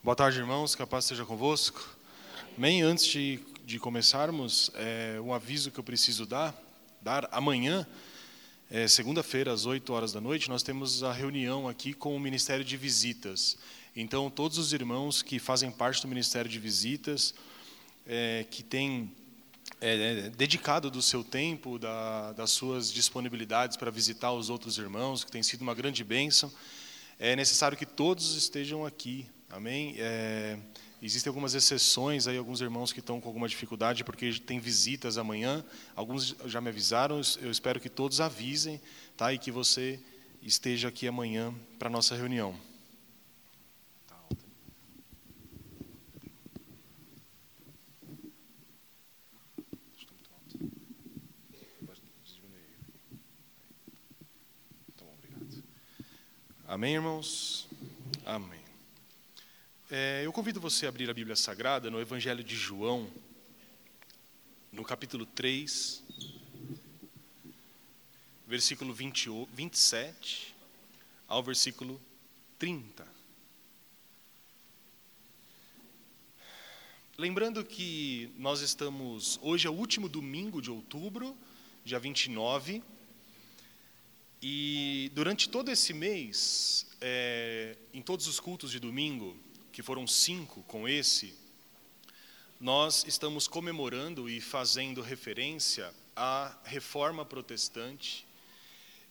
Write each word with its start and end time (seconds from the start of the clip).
Boa 0.00 0.14
tarde, 0.14 0.38
irmãos. 0.38 0.76
Que 0.76 0.82
a 0.82 0.86
paz 0.86 1.06
seja 1.06 1.24
convosco. 1.24 1.84
Bem, 2.56 2.82
antes 2.82 3.04
de, 3.04 3.40
de 3.66 3.80
começarmos, 3.80 4.70
é, 4.76 5.20
um 5.20 5.34
aviso 5.34 5.72
que 5.72 5.80
eu 5.80 5.82
preciso 5.82 6.24
dar. 6.24 6.54
Dar 7.02 7.28
amanhã, 7.32 7.84
é, 8.70 8.86
segunda-feira, 8.86 9.52
às 9.52 9.66
8 9.66 9.92
horas 9.92 10.12
da 10.12 10.20
noite, 10.20 10.48
nós 10.48 10.62
temos 10.62 11.02
a 11.02 11.12
reunião 11.12 11.66
aqui 11.66 11.92
com 11.92 12.14
o 12.14 12.20
Ministério 12.20 12.64
de 12.64 12.76
Visitas. 12.76 13.58
Então, 13.94 14.30
todos 14.30 14.56
os 14.56 14.72
irmãos 14.72 15.20
que 15.20 15.40
fazem 15.40 15.68
parte 15.68 16.00
do 16.00 16.06
Ministério 16.06 16.48
de 16.48 16.60
Visitas, 16.60 17.34
é, 18.06 18.46
que 18.48 18.62
têm 18.62 19.12
é, 19.80 20.30
dedicado 20.30 20.92
do 20.92 21.02
seu 21.02 21.24
tempo, 21.24 21.76
da, 21.76 22.32
das 22.34 22.52
suas 22.52 22.92
disponibilidades 22.92 23.76
para 23.76 23.90
visitar 23.90 24.32
os 24.32 24.48
outros 24.48 24.78
irmãos, 24.78 25.24
que 25.24 25.32
tem 25.32 25.42
sido 25.42 25.62
uma 25.62 25.74
grande 25.74 26.04
bênção, 26.04 26.52
é 27.18 27.34
necessário 27.34 27.76
que 27.76 27.84
todos 27.84 28.36
estejam 28.36 28.86
aqui 28.86 29.26
Amém? 29.50 29.94
É, 29.98 30.58
existem 31.00 31.30
algumas 31.30 31.54
exceções 31.54 32.26
aí, 32.26 32.36
alguns 32.36 32.60
irmãos 32.60 32.92
que 32.92 33.00
estão 33.00 33.20
com 33.20 33.28
alguma 33.28 33.48
dificuldade 33.48 34.04
porque 34.04 34.32
tem 34.40 34.60
visitas 34.60 35.16
amanhã. 35.16 35.64
Alguns 35.96 36.36
já 36.44 36.60
me 36.60 36.68
avisaram. 36.68 37.20
Eu 37.40 37.50
espero 37.50 37.80
que 37.80 37.88
todos 37.88 38.20
avisem, 38.20 38.80
tá? 39.16 39.32
E 39.32 39.38
que 39.38 39.50
você 39.50 39.98
esteja 40.42 40.88
aqui 40.88 41.08
amanhã 41.08 41.54
para 41.78 41.88
a 41.88 41.90
nossa 41.90 42.14
reunião. 42.14 42.54
Amém, 56.68 56.94
irmãos? 56.96 57.66
Amém. 58.26 58.57
É, 59.90 60.20
eu 60.22 60.30
convido 60.34 60.60
você 60.60 60.84
a 60.84 60.90
abrir 60.90 61.08
a 61.08 61.14
Bíblia 61.14 61.34
Sagrada 61.34 61.90
no 61.90 61.98
Evangelho 61.98 62.44
de 62.44 62.54
João, 62.54 63.10
no 64.70 64.84
capítulo 64.84 65.24
3, 65.24 66.04
versículo 68.46 68.92
20, 68.92 69.30
27 69.50 70.54
ao 71.26 71.42
versículo 71.42 71.98
30. 72.58 73.08
Lembrando 77.16 77.64
que 77.64 78.30
nós 78.36 78.60
estamos, 78.60 79.38
hoje 79.40 79.66
é 79.66 79.70
o 79.70 79.74
último 79.74 80.06
domingo 80.06 80.60
de 80.60 80.70
outubro, 80.70 81.34
dia 81.82 81.98
29, 81.98 82.82
e 84.42 85.10
durante 85.14 85.48
todo 85.48 85.70
esse 85.70 85.94
mês, 85.94 86.86
é, 87.00 87.74
em 87.94 88.02
todos 88.02 88.26
os 88.26 88.38
cultos 88.38 88.70
de 88.70 88.78
domingo, 88.78 89.34
que 89.78 89.82
foram 89.84 90.08
cinco 90.08 90.64
com 90.64 90.88
esse, 90.88 91.32
nós 92.58 93.04
estamos 93.06 93.46
comemorando 93.46 94.28
e 94.28 94.40
fazendo 94.40 95.00
referência 95.00 95.94
à 96.16 96.52
reforma 96.64 97.24
protestante, 97.24 98.26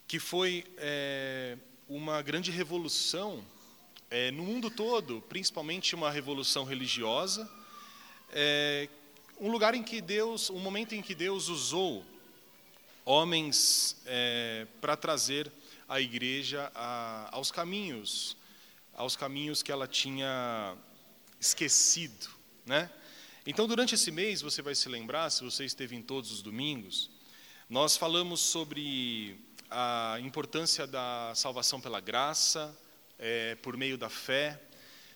que 0.06 0.20
foi 0.20 0.66
é, 0.76 1.58
uma 1.88 2.22
grande 2.22 2.52
revolução 2.52 3.46
é, 4.12 4.30
no 4.32 4.44
mundo 4.44 4.70
todo, 4.70 5.22
principalmente 5.30 5.96
uma 5.96 6.12
revolução 6.12 6.66
religiosa, 6.66 7.50
é, 8.34 8.90
um 9.40 9.50
lugar 9.50 9.74
em 9.74 9.84
que 9.84 10.02
Deus, 10.02 10.50
um 10.50 10.60
momento 10.60 10.94
em 10.94 11.02
que 11.02 11.16
Deus 11.16 11.48
usou 11.48 12.06
homens 13.06 13.96
é, 14.06 14.68
para 14.82 14.98
trazer 14.98 15.50
a 15.88 16.02
igreja 16.02 16.70
a, 16.76 17.30
aos 17.32 17.54
caminhos 17.54 18.36
aos 18.98 19.16
caminhos 19.16 19.62
que 19.62 19.72
ela 19.72 19.88
tinha 19.88 20.76
esquecido, 21.40 22.28
né? 22.66 22.90
Então, 23.46 23.68
durante 23.68 23.94
esse 23.94 24.12
mês, 24.12 24.42
você 24.42 24.62
vai 24.62 24.74
se 24.74 24.90
lembrar, 24.90 25.30
se 25.30 25.44
você 25.44 25.64
esteve 25.64 25.96
em 25.96 26.02
todos 26.02 26.32
os 26.32 26.42
domingos, 26.42 27.12
nós 27.70 27.96
falamos 27.96 28.42
sobre 28.42 29.40
a 29.70 30.18
importância 30.20 30.88
da 30.88 31.32
salvação 31.36 31.80
pela 31.80 32.00
graça, 32.02 32.76
é, 33.20 33.54
por 33.56 33.78
meio 33.78 34.00
da 34.00 34.10
fé. 34.10 34.60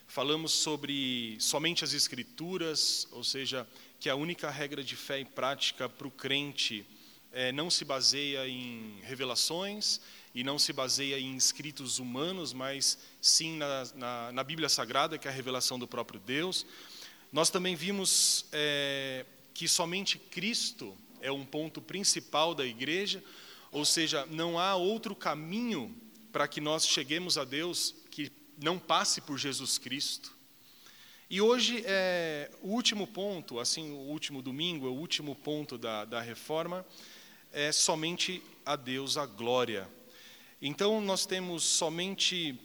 Falamos 0.06 0.52
sobre 0.52 1.36
somente 1.40 1.84
as 1.84 1.94
Escrituras, 1.94 3.08
ou 3.12 3.24
seja, 3.24 3.68
que 4.00 4.10
a 4.10 4.16
única 4.16 4.50
regra 4.52 4.84
de 4.84 4.96
fé 4.96 5.20
e 5.20 5.26
prática 5.26 5.90
para 5.90 6.08
o 6.08 6.12
crente 6.12 6.86
é, 7.32 7.52
não 7.52 7.70
se 7.70 7.84
baseia 7.84 8.48
em 8.48 9.00
revelações 9.02 10.00
e 10.34 10.44
não 10.44 10.58
se 10.58 10.72
baseia 10.72 11.20
em 11.20 11.36
escritos 11.36 12.00
humanos, 12.00 12.54
mas 12.54 12.98
sim 13.22 13.58
na, 13.58 13.88
na, 13.96 14.32
na 14.32 14.44
Bíblia 14.44 14.70
Sagrada, 14.70 15.18
que 15.18 15.28
é 15.28 15.32
a 15.32 15.34
revelação 15.34 15.78
do 15.78 15.88
próprio 15.88 16.20
Deus. 16.20 16.66
Nós 17.32 17.50
também 17.50 17.76
vimos 17.76 18.46
é, 18.52 19.26
que 19.54 19.68
somente 19.68 20.18
Cristo 20.18 20.98
é 21.22 21.32
um 21.32 21.46
ponto 21.46 21.82
principal 21.82 22.56
da 22.56 22.66
igreja, 22.66 23.24
ou 23.72 23.86
seja, 23.86 24.26
não 24.26 24.60
há 24.60 24.76
outro 24.76 25.16
caminho 25.16 25.96
para 26.32 26.48
que 26.48 26.60
nós 26.60 26.88
cheguemos 26.88 27.38
a 27.38 27.44
Deus 27.44 27.96
que 28.10 28.32
não 28.62 28.80
passe 28.80 29.22
por 29.22 29.38
Jesus 29.38 29.78
Cristo. 29.78 30.34
E 31.30 31.40
hoje 31.40 31.82
é 31.86 32.52
o 32.62 32.70
último 32.70 33.08
ponto, 33.08 33.60
assim, 33.60 33.92
o 33.92 34.10
último 34.10 34.42
domingo, 34.42 34.86
é 34.86 34.90
o 34.90 34.94
último 34.94 35.34
ponto 35.34 35.78
da, 35.78 36.04
da 36.04 36.20
reforma, 36.20 36.86
é 37.54 37.72
somente 37.72 38.44
a 38.66 38.76
Deus 38.76 39.16
a 39.16 39.26
glória. 39.26 39.88
Então, 40.62 41.02
nós 41.02 41.26
temos 41.26 41.64
somente 41.64 42.56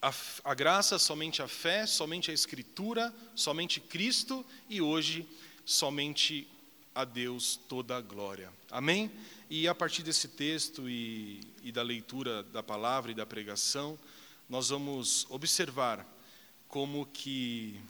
a, 0.00 0.12
a, 0.44 0.54
graça, 0.54 1.00
somente 1.00 1.42
a 1.42 1.48
fé, 1.48 1.84
somente 1.84 2.30
a 2.30 2.34
Escritura, 2.34 3.12
somente 3.34 3.80
Cristo 3.80 4.46
e 4.68 4.80
hoje 4.80 5.28
somente 5.64 6.46
a 6.94 7.04
Deus 7.04 7.58
toda 7.68 7.96
a 7.96 8.00
glória. 8.00 8.52
Amém? 8.70 9.10
E 9.50 9.66
a 9.66 9.74
partir 9.74 10.04
desse 10.04 10.28
texto 10.28 10.88
e, 10.88 11.40
e 11.62 11.72
da 11.72 11.82
leitura 11.82 12.44
da 12.44 12.62
palavra 12.62 13.10
e 13.10 13.14
da 13.14 13.26
pregação, 13.26 13.98
nós 14.48 14.68
vamos 14.68 15.26
observar 15.28 16.06
como 16.68 17.04
que, 17.06 17.80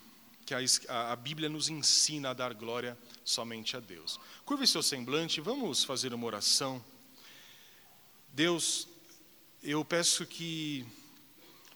que 0.47 0.55
a, 0.55 1.13
a 1.13 1.17
Bíblia 1.17 1.51
nos 1.51 1.69
ensina 1.69 2.31
a 2.31 2.33
dar 2.33 2.55
glória 2.55 2.97
somente 3.25 3.77
a 3.77 3.81
Deus. 3.81 4.19
Curve 4.47 4.67
seu 4.67 4.83
semblante, 4.83 5.39
vamos 5.39 5.85
fazer 5.85 6.15
uma 6.15 6.27
oração. 6.27 6.83
Deus, 8.33 8.89
eu 9.63 9.85
peço 9.85 10.25
que 10.25 10.87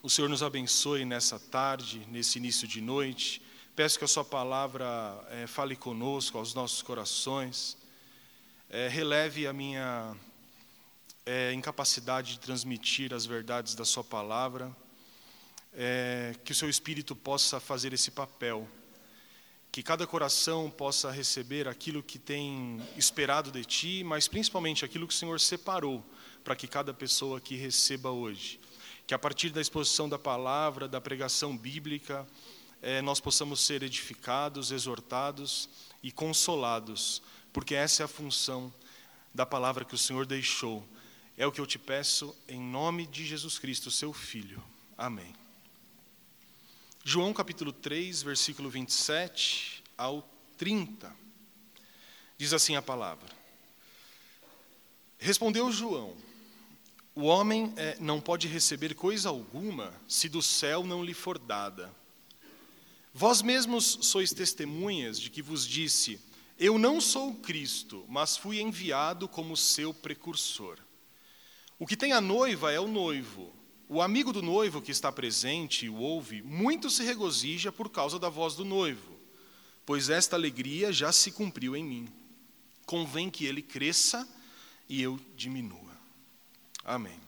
o 0.03 0.09
Senhor 0.09 0.29
nos 0.29 0.43
abençoe 0.43 1.05
nessa 1.05 1.39
tarde, 1.39 2.07
nesse 2.09 2.39
início 2.39 2.67
de 2.67 2.81
noite. 2.81 3.43
Peço 3.75 3.99
que 3.99 4.05
a 4.05 4.09
Sua 4.09 4.25
palavra 4.25 4.87
é, 5.31 5.47
fale 5.49 5.75
conosco, 5.75 6.39
aos 6.39 6.55
nossos 6.55 6.81
corações. 6.81 7.77
É, 8.71 8.87
releve 8.87 9.49
a 9.49 9.53
minha 9.53 10.17
é, 11.27 11.53
incapacidade 11.53 12.35
de 12.35 12.41
transmitir 12.41 13.13
as 13.13 13.27
verdades 13.27 13.75
da 13.75 13.85
Sua 13.85 14.05
palavra. 14.05 14.75
que 16.45 16.53
o 16.53 16.55
Seu 16.55 16.69
Espírito 16.69 17.17
possa 17.17 17.59
fazer 17.59 17.93
esse 17.93 18.11
papel. 18.13 18.69
Que 19.73 19.83
cada 19.83 20.07
coração 20.07 20.71
possa 20.71 21.11
receber 21.11 21.67
aquilo 21.67 22.03
que 22.03 22.19
tem 22.19 22.81
esperado 22.97 23.51
de 23.51 23.65
Ti, 23.65 24.05
mas 24.05 24.29
principalmente 24.29 24.85
aquilo 24.85 25.09
que 25.09 25.15
o 25.15 25.17
Senhor 25.17 25.41
separou 25.41 26.05
para 26.45 26.57
que 26.57 26.67
cada 26.67 26.93
pessoa 26.93 27.39
aqui 27.39 27.57
receba 27.57 28.11
hoje. 28.11 28.61
Que 29.07 29.15
a 29.15 29.19
partir 29.19 29.51
da 29.51 29.61
exposição 29.61 30.09
da 30.09 30.19
palavra, 30.19 30.89
da 30.89 31.01
pregação 31.01 31.57
bíblica, 31.57 32.27
eh, 32.81 33.01
nós 33.03 33.21
possamos 33.21 33.61
ser 33.61 33.83
edificados, 33.83 34.71
exortados 34.71 35.69
e 36.03 36.11
consolados, 36.11 37.23
porque 37.53 37.75
essa 37.75 38.03
é 38.03 38.05
a 38.05 38.09
função 38.09 38.73
da 39.35 39.47
palavra 39.47 39.85
que 39.85 39.95
o 39.95 39.99
Senhor 39.99 40.27
deixou. 40.27 40.87
É 41.37 41.47
o 41.47 41.53
que 41.53 41.61
eu 41.61 41.67
te 41.67 41.79
peço 41.79 42.37
em 42.49 42.61
nome 42.61 43.07
de 43.07 43.25
Jesus 43.25 43.59
Cristo, 43.59 43.91
seu 43.91 44.13
Filho. 44.13 44.63
Amém. 44.97 45.35
João 47.05 47.33
capítulo 47.33 47.73
3, 47.73 48.23
versículo 48.23 48.71
27 48.71 49.83
ao 49.97 50.29
30. 50.57 51.15
Diz 52.39 52.53
assim 52.53 52.77
a 52.77 52.83
palavra: 52.83 53.29
Respondeu 55.19 55.71
João: 55.73 56.17
o 57.15 57.25
homem 57.25 57.73
é, 57.77 57.97
não 58.01 58.21
pode 58.21 58.49
receber 58.49 58.95
coisa 58.95 59.29
alguma 59.29 59.93
se 60.09 60.29
do 60.29 60.41
céu 60.41 60.83
não 60.83 61.05
lhe 61.05 61.13
for 61.13 61.39
dada. 61.39 61.95
Vós 63.13 63.43
mesmos 63.43 63.99
sois 64.03 64.33
testemunhas 64.33 65.21
de 65.21 65.29
que 65.29 65.43
vos 65.43 65.67
disse: 65.67 66.19
Eu 66.59 66.79
não 66.79 67.01
sou 67.01 67.35
Cristo, 67.35 68.05
mas 68.09 68.37
fui 68.39 68.61
enviado 68.61 69.29
como 69.29 69.57
seu 69.57 69.93
precursor. 69.93 70.79
O 71.79 71.87
que 71.87 71.97
tem 71.97 72.13
a 72.13 72.21
noiva 72.21 72.73
é 72.73 72.81
o 72.81 72.89
noivo. 72.89 73.53
O 73.89 74.01
amigo 74.01 74.33
do 74.33 74.41
noivo 74.41 74.81
que 74.81 74.91
está 74.91 75.13
presente 75.13 75.85
e 75.85 75.91
o 75.91 75.97
ouve, 75.97 76.41
muito 76.41 76.89
se 76.89 77.05
regozija 77.05 77.71
por 77.71 77.91
causa 77.91 78.19
da 78.19 78.31
voz 78.31 78.55
do 78.55 78.65
noivo, 78.65 79.21
pois 79.85 80.09
esta 80.09 80.35
alegria 80.35 80.91
já 80.91 81.13
se 81.13 81.31
cumpriu 81.31 81.77
em 81.77 81.85
mim. 81.85 82.09
Convém 82.87 83.29
que 83.29 83.45
ele 83.45 83.61
cresça 83.61 84.27
e 84.89 85.03
eu 85.03 85.21
diminua. 85.37 85.92
Amém. 86.85 87.21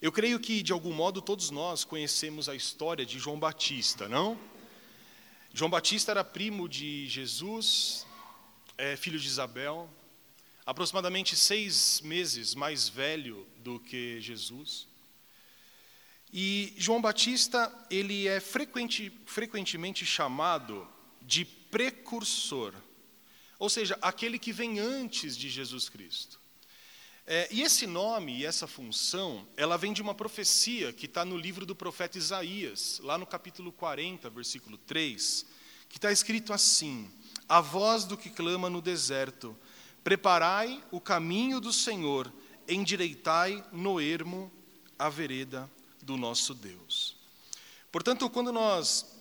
Eu 0.00 0.12
creio 0.12 0.38
que, 0.38 0.62
de 0.62 0.72
algum 0.72 0.92
modo, 0.92 1.22
todos 1.22 1.50
nós 1.50 1.84
conhecemos 1.84 2.48
a 2.48 2.54
história 2.54 3.06
de 3.06 3.18
João 3.18 3.38
Batista, 3.38 4.08
não? 4.08 4.38
João 5.54 5.70
Batista 5.70 6.10
era 6.10 6.24
primo 6.24 6.68
de 6.68 7.06
Jesus, 7.08 8.06
é, 8.76 8.96
filho 8.96 9.18
de 9.18 9.26
Isabel, 9.26 9.88
aproximadamente 10.66 11.34
seis 11.34 12.00
meses 12.02 12.54
mais 12.54 12.88
velho 12.88 13.46
do 13.58 13.80
que 13.80 14.20
Jesus. 14.20 14.86
E 16.32 16.74
João 16.76 17.00
Batista 17.00 17.72
ele 17.90 18.26
é 18.26 18.40
frequente, 18.40 19.12
frequentemente 19.24 20.04
chamado 20.04 20.86
de 21.22 21.44
precursor, 21.44 22.74
ou 23.58 23.70
seja, 23.70 23.98
aquele 24.02 24.38
que 24.38 24.52
vem 24.52 24.78
antes 24.78 25.36
de 25.36 25.48
Jesus 25.48 25.88
Cristo. 25.88 26.41
É, 27.24 27.48
e 27.52 27.62
esse 27.62 27.86
nome 27.86 28.38
e 28.38 28.44
essa 28.44 28.66
função, 28.66 29.46
ela 29.56 29.78
vem 29.78 29.92
de 29.92 30.02
uma 30.02 30.14
profecia 30.14 30.92
que 30.92 31.06
está 31.06 31.24
no 31.24 31.36
livro 31.36 31.64
do 31.64 31.74
profeta 31.74 32.18
Isaías, 32.18 33.00
lá 33.02 33.16
no 33.16 33.26
capítulo 33.26 33.70
40, 33.70 34.28
versículo 34.30 34.76
3, 34.76 35.46
que 35.88 35.98
está 35.98 36.10
escrito 36.10 36.52
assim: 36.52 37.08
A 37.48 37.60
voz 37.60 38.04
do 38.04 38.16
que 38.16 38.28
clama 38.28 38.68
no 38.68 38.82
deserto, 38.82 39.56
preparai 40.02 40.82
o 40.90 41.00
caminho 41.00 41.60
do 41.60 41.72
Senhor, 41.72 42.32
endireitai 42.66 43.64
no 43.70 44.00
ermo 44.00 44.50
a 44.98 45.08
vereda 45.08 45.70
do 46.02 46.16
nosso 46.16 46.54
Deus. 46.54 47.16
Portanto, 47.92 48.28
quando 48.30 48.52
nós 48.52 49.14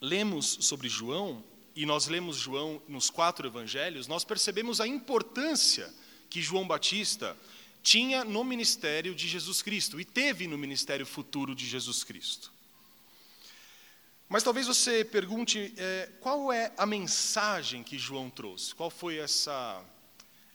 lemos 0.00 0.58
sobre 0.60 0.88
João, 0.88 1.42
e 1.74 1.86
nós 1.86 2.06
lemos 2.06 2.36
João 2.36 2.82
nos 2.86 3.10
quatro 3.10 3.46
evangelhos, 3.46 4.06
nós 4.06 4.24
percebemos 4.24 4.80
a 4.80 4.86
importância 4.86 5.92
que 6.30 6.40
João 6.40 6.66
Batista 6.66 7.36
tinha 7.82 8.24
no 8.24 8.42
ministério 8.44 9.14
de 9.14 9.28
Jesus 9.28 9.60
Cristo 9.60 10.00
e 10.00 10.04
teve 10.04 10.46
no 10.46 10.56
ministério 10.56 11.04
futuro 11.04 11.54
de 11.54 11.66
Jesus 11.66 12.04
Cristo. 12.04 12.52
Mas 14.28 14.44
talvez 14.44 14.66
você 14.66 15.04
pergunte 15.04 15.74
é, 15.76 16.08
qual 16.20 16.52
é 16.52 16.72
a 16.78 16.86
mensagem 16.86 17.82
que 17.82 17.98
João 17.98 18.30
trouxe, 18.30 18.74
qual 18.74 18.88
foi 18.88 19.18
essa, 19.18 19.84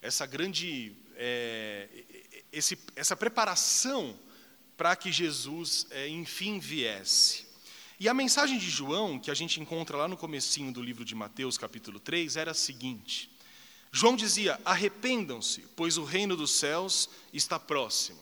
essa 0.01 0.25
grande 0.25 0.95
é, 1.17 1.89
esse, 2.51 2.77
essa 2.95 3.15
preparação 3.15 4.17
para 4.77 4.95
que 4.95 5.11
Jesus, 5.11 5.87
é, 5.91 6.07
enfim, 6.07 6.59
viesse. 6.59 7.45
E 7.99 8.09
a 8.09 8.13
mensagem 8.13 8.57
de 8.57 8.69
João, 8.69 9.19
que 9.19 9.31
a 9.31 9.33
gente 9.33 9.59
encontra 9.59 9.95
lá 9.95 10.07
no 10.07 10.17
comecinho 10.17 10.71
do 10.71 10.81
livro 10.81 11.05
de 11.05 11.15
Mateus, 11.15 11.57
capítulo 11.57 11.99
3, 11.99 12.35
era 12.35 12.51
a 12.51 12.53
seguinte: 12.53 13.29
João 13.95 14.17
dizia: 14.17 14.59
"Arrependam-se, 14.65 15.61
pois 15.73 15.95
o 15.95 16.03
reino 16.03 16.35
dos 16.35 16.51
céus 16.51 17.09
está 17.31 17.57
próximo". 17.57 18.19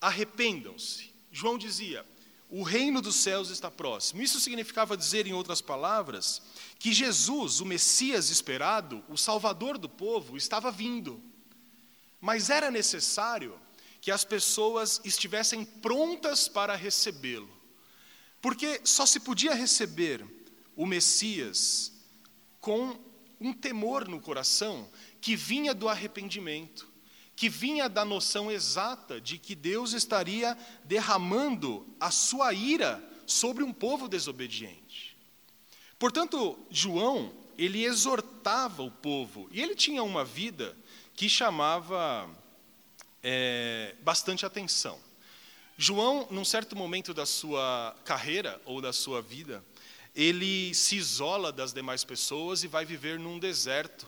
Arrependam-se. 0.00 1.12
João 1.32 1.58
dizia: 1.58 2.06
"O 2.48 2.62
reino 2.62 3.02
dos 3.02 3.16
céus 3.16 3.50
está 3.50 3.68
próximo". 3.68 4.22
Isso 4.22 4.38
significava 4.38 4.96
dizer, 4.96 5.26
em 5.26 5.32
outras 5.32 5.60
palavras, 5.60 6.40
que 6.78 6.92
Jesus, 6.92 7.58
o 7.58 7.64
Messias 7.64 8.30
esperado, 8.30 9.02
o 9.08 9.16
Salvador 9.16 9.76
do 9.76 9.88
povo, 9.88 10.36
estava 10.36 10.70
vindo. 10.70 11.20
Mas 12.20 12.48
era 12.48 12.70
necessário 12.70 13.60
que 14.00 14.12
as 14.12 14.24
pessoas 14.24 15.00
estivessem 15.04 15.64
prontas 15.64 16.46
para 16.46 16.76
recebê-lo. 16.76 17.50
Porque 18.40 18.80
só 18.84 19.04
se 19.04 19.18
podia 19.18 19.52
receber 19.52 20.24
o 20.76 20.86
Messias 20.86 21.90
com 22.60 22.96
um 23.40 23.52
temor 23.52 24.08
no 24.08 24.20
coração 24.20 24.88
que 25.20 25.36
vinha 25.36 25.74
do 25.74 25.88
arrependimento, 25.88 26.88
que 27.36 27.48
vinha 27.48 27.88
da 27.88 28.04
noção 28.04 28.50
exata 28.50 29.20
de 29.20 29.38
que 29.38 29.54
Deus 29.54 29.92
estaria 29.92 30.56
derramando 30.84 31.86
a 31.98 32.10
sua 32.10 32.52
ira 32.52 33.02
sobre 33.26 33.64
um 33.64 33.72
povo 33.72 34.08
desobediente. 34.08 35.16
Portanto, 35.98 36.58
João, 36.70 37.32
ele 37.56 37.84
exortava 37.84 38.82
o 38.82 38.90
povo, 38.90 39.48
e 39.50 39.60
ele 39.60 39.74
tinha 39.74 40.02
uma 40.02 40.24
vida 40.24 40.76
que 41.14 41.28
chamava 41.28 42.28
é, 43.22 43.94
bastante 44.02 44.44
atenção. 44.44 44.98
João, 45.76 46.28
num 46.30 46.44
certo 46.44 46.76
momento 46.76 47.12
da 47.12 47.26
sua 47.26 47.96
carreira 48.04 48.60
ou 48.64 48.80
da 48.80 48.92
sua 48.92 49.20
vida, 49.20 49.64
ele 50.14 50.72
se 50.74 50.96
isola 50.96 51.50
das 51.50 51.72
demais 51.72 52.04
pessoas 52.04 52.62
e 52.62 52.68
vai 52.68 52.84
viver 52.84 53.18
num 53.18 53.38
deserto, 53.38 54.06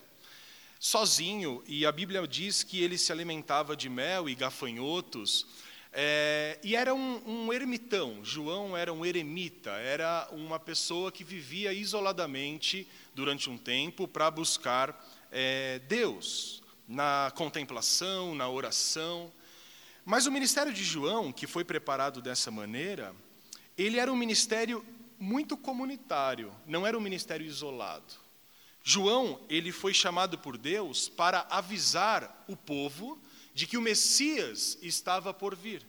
sozinho, 0.78 1.64
e 1.66 1.84
a 1.84 1.90
Bíblia 1.90 2.26
diz 2.26 2.62
que 2.62 2.82
ele 2.82 2.96
se 2.96 3.10
alimentava 3.10 3.76
de 3.76 3.88
mel 3.88 4.28
e 4.28 4.34
gafanhotos, 4.34 5.46
é, 5.92 6.58
e 6.62 6.76
era 6.76 6.94
um, 6.94 7.22
um, 7.26 7.52
ermitão, 7.52 8.22
João 8.22 8.76
era 8.76 8.92
um 8.92 9.04
eremita, 9.04 9.70
era 9.70 10.28
uma 10.30 10.60
pessoa 10.60 11.10
que 11.10 11.24
vivia 11.24 11.72
isoladamente 11.72 12.86
durante 13.14 13.48
um 13.48 13.56
tempo 13.56 14.06
para 14.06 14.30
buscar 14.30 14.94
é, 15.32 15.80
Deus, 15.88 16.62
na 16.86 17.32
contemplação, 17.34 18.34
na 18.34 18.46
oração. 18.46 19.32
Mas 20.04 20.26
o 20.26 20.30
ministério 20.30 20.72
de 20.72 20.84
João, 20.84 21.32
que 21.32 21.46
foi 21.46 21.64
preparado 21.64 22.20
dessa 22.20 22.50
maneira, 22.50 23.14
ele 23.76 23.98
era 23.98 24.12
um 24.12 24.16
ministério 24.16 24.84
muito 25.18 25.56
comunitário, 25.56 26.54
não 26.66 26.86
era 26.86 26.96
um 26.96 27.00
ministério 27.00 27.46
isolado. 27.46 28.14
João, 28.82 29.40
ele 29.48 29.72
foi 29.72 29.92
chamado 29.92 30.38
por 30.38 30.56
Deus 30.56 31.08
para 31.08 31.46
avisar 31.50 32.44
o 32.46 32.56
povo 32.56 33.20
de 33.52 33.66
que 33.66 33.76
o 33.76 33.82
Messias 33.82 34.78
estava 34.80 35.34
por 35.34 35.56
vir. 35.56 35.84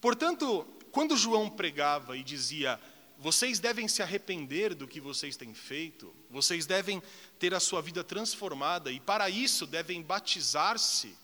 Portanto, 0.00 0.66
quando 0.92 1.16
João 1.16 1.48
pregava 1.48 2.16
e 2.16 2.22
dizia: 2.22 2.78
"Vocês 3.18 3.58
devem 3.58 3.88
se 3.88 4.02
arrepender 4.02 4.74
do 4.74 4.86
que 4.86 5.00
vocês 5.00 5.36
têm 5.36 5.54
feito, 5.54 6.14
vocês 6.28 6.66
devem 6.66 7.02
ter 7.38 7.54
a 7.54 7.60
sua 7.60 7.80
vida 7.80 8.04
transformada 8.04 8.92
e 8.92 9.00
para 9.00 9.30
isso 9.30 9.66
devem 9.66 10.02
batizar-se. 10.02 11.16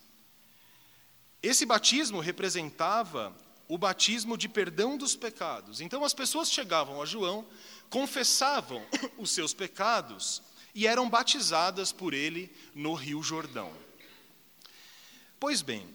Esse 1.43 1.67
batismo 1.67 2.19
representava 2.19 3.35
o 3.67 3.77
batismo 3.77 4.37
de 4.37 4.47
perdão 4.47 4.97
dos 4.97 5.15
pecados. 5.15 5.81
Então 5.81 6.03
as 6.03 6.13
pessoas 6.13 6.51
chegavam 6.51 7.01
a 7.01 7.05
João, 7.05 7.45
confessavam 7.89 8.85
os 9.17 9.31
seus 9.31 9.53
pecados 9.53 10.41
e 10.73 10.85
eram 10.85 11.09
batizadas 11.09 11.91
por 11.91 12.13
ele 12.13 12.51
no 12.73 12.93
Rio 12.93 13.23
Jordão. 13.23 13.73
Pois 15.39 15.61
bem, 15.61 15.87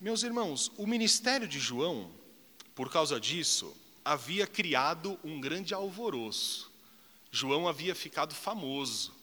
meus 0.00 0.22
irmãos, 0.22 0.70
o 0.76 0.86
ministério 0.86 1.48
de 1.48 1.58
João, 1.58 2.10
por 2.74 2.90
causa 2.90 3.18
disso, 3.18 3.74
havia 4.04 4.46
criado 4.46 5.18
um 5.24 5.40
grande 5.40 5.72
alvoroço. 5.72 6.70
João 7.30 7.66
havia 7.66 7.94
ficado 7.94 8.34
famoso. 8.34 9.15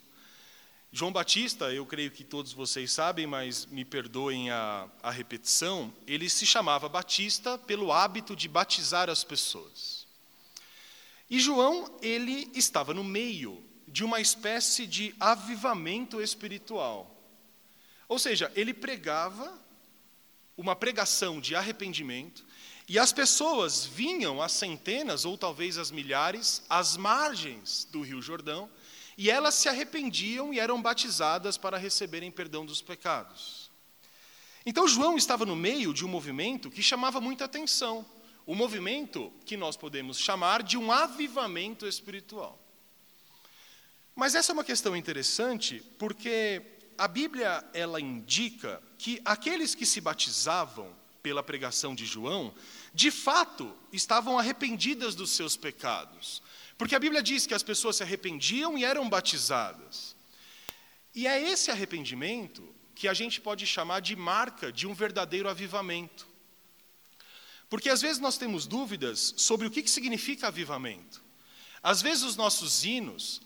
João 0.96 1.12
Batista, 1.12 1.74
eu 1.74 1.88
creio 1.88 2.12
que 2.12 2.24
todos 2.24 2.54
vocês 2.54 2.92
sabem, 2.92 3.26
mas 3.26 3.66
me 3.66 3.84
perdoem 3.84 4.52
a, 4.52 4.88
a 5.02 5.10
repetição, 5.10 5.92
ele 6.06 6.30
se 6.30 6.46
chamava 6.46 6.88
Batista 6.88 7.58
pelo 7.58 7.92
hábito 7.92 8.36
de 8.36 8.48
batizar 8.48 9.10
as 9.10 9.24
pessoas. 9.24 10.06
E 11.28 11.40
João, 11.40 11.98
ele 12.00 12.48
estava 12.54 12.94
no 12.94 13.04
meio 13.04 13.60
de 13.88 14.04
uma 14.04 14.22
espécie 14.22 14.86
de 14.86 15.16
avivamento 15.20 16.22
espiritual. 16.22 17.10
Ou 18.08 18.20
seja, 18.20 18.52
ele 18.56 18.72
pregava 18.72 19.52
uma 20.56 20.76
pregação 20.76 21.42
de 21.42 21.56
arrependimento, 21.56 22.46
e 22.88 23.00
as 23.00 23.12
pessoas 23.12 23.84
vinham 23.84 24.44
às 24.44 24.52
centenas 24.52 25.26
ou 25.26 25.40
talvez 25.40 25.80
às 25.80 25.90
milhares 25.90 26.62
às 26.70 26.96
margens 26.96 27.88
do 27.92 28.04
Rio 28.04 28.22
Jordão 28.22 28.70
e 29.18 29.30
elas 29.30 29.56
se 29.56 29.70
arrependiam 29.70 30.54
e 30.54 30.60
eram 30.60 30.82
batizadas 30.82 31.58
para 31.58 31.78
receberem 31.78 32.32
perdão 32.32 32.66
dos 32.66 32.82
pecados. 32.82 33.72
Então 34.66 34.88
João 34.88 35.18
estava 35.18 35.46
no 35.46 35.56
meio 35.56 35.94
de 35.94 36.06
um 36.06 36.08
movimento 36.08 36.72
que 36.72 36.82
chamava 36.82 37.20
muita 37.20 37.46
atenção, 37.46 38.06
o 38.46 38.54
um 38.54 38.56
movimento 38.56 39.32
que 39.46 39.58
nós 39.58 39.76
podemos 39.76 40.18
chamar 40.18 40.64
de 40.64 40.78
um 40.78 40.92
avivamento 40.92 41.86
espiritual. 41.86 42.60
Mas 44.16 44.36
essa 44.36 44.52
é 44.52 44.54
uma 44.54 44.64
questão 44.64 44.96
interessante, 44.96 45.82
porque 45.98 46.62
a 46.98 47.08
Bíblia 47.08 47.64
ela 47.74 48.00
indica 48.00 48.82
que 48.98 49.20
aqueles 49.26 49.74
que 49.74 49.86
se 49.86 50.00
batizavam 50.00 50.94
pela 51.22 51.42
pregação 51.42 51.96
de 51.96 52.06
João, 52.06 52.54
de 52.94 53.10
fato, 53.10 53.76
estavam 53.92 54.38
arrependidas 54.38 55.16
dos 55.16 55.32
seus 55.32 55.56
pecados. 55.56 56.44
Porque 56.78 56.96
a 56.96 57.00
Bíblia 57.00 57.22
diz 57.22 57.46
que 57.46 57.54
as 57.54 57.64
pessoas 57.64 57.98
se 57.98 58.04
arrependiam 58.04 58.78
e 58.78 58.84
eram 58.84 59.10
batizadas. 59.10 60.16
E 61.14 61.28
é 61.28 61.42
esse 61.50 61.70
arrependimento 61.70 62.68
que 62.96 63.08
a 63.08 63.14
gente 63.14 63.40
pode 63.40 63.66
chamar 63.66 64.00
de 64.00 64.16
marca 64.16 64.72
de 64.72 64.88
um 64.88 64.94
verdadeiro 64.94 65.50
avivamento. 65.50 66.28
Porque 67.70 67.90
às 67.90 68.02
vezes 68.02 68.20
nós 68.20 68.38
temos 68.38 68.68
dúvidas 68.68 69.34
sobre 69.38 69.68
o 69.68 69.72
que 69.72 69.88
significa 69.88 70.48
avivamento. 70.48 71.24
Às 71.82 72.02
vezes 72.02 72.24
os 72.24 72.36
nossos 72.36 72.84
hinos 72.84 73.42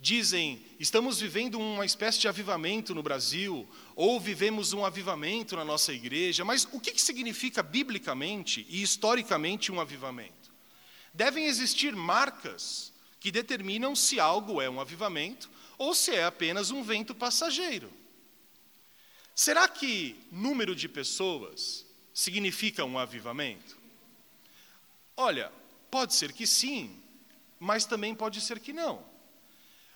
dizem: 0.00 0.64
estamos 0.78 1.20
vivendo 1.20 1.58
uma 1.58 1.86
espécie 1.86 2.18
de 2.18 2.28
avivamento 2.28 2.94
no 2.94 3.02
Brasil, 3.02 3.68
ou 3.94 4.18
vivemos 4.20 4.72
um 4.72 4.84
avivamento 4.84 5.56
na 5.56 5.64
nossa 5.64 5.92
igreja, 5.92 6.44
mas 6.44 6.66
o 6.72 6.80
que 6.80 7.00
significa 7.00 7.62
biblicamente 7.62 8.66
e 8.68 8.82
historicamente 8.82 9.70
um 9.70 9.80
avivamento? 9.80 10.41
Devem 11.14 11.46
existir 11.46 11.94
marcas 11.94 12.92
que 13.20 13.30
determinam 13.30 13.94
se 13.94 14.18
algo 14.18 14.60
é 14.60 14.68
um 14.68 14.80
avivamento 14.80 15.50
ou 15.78 15.94
se 15.94 16.12
é 16.12 16.24
apenas 16.24 16.70
um 16.70 16.82
vento 16.82 17.14
passageiro. 17.14 17.92
Será 19.34 19.66
que 19.68 20.16
número 20.30 20.74
de 20.74 20.88
pessoas 20.88 21.86
significa 22.12 22.84
um 22.84 22.98
avivamento? 22.98 23.78
Olha, 25.16 25.52
pode 25.90 26.14
ser 26.14 26.32
que 26.32 26.46
sim, 26.46 27.00
mas 27.58 27.84
também 27.84 28.14
pode 28.14 28.40
ser 28.40 28.58
que 28.58 28.72
não. 28.72 29.04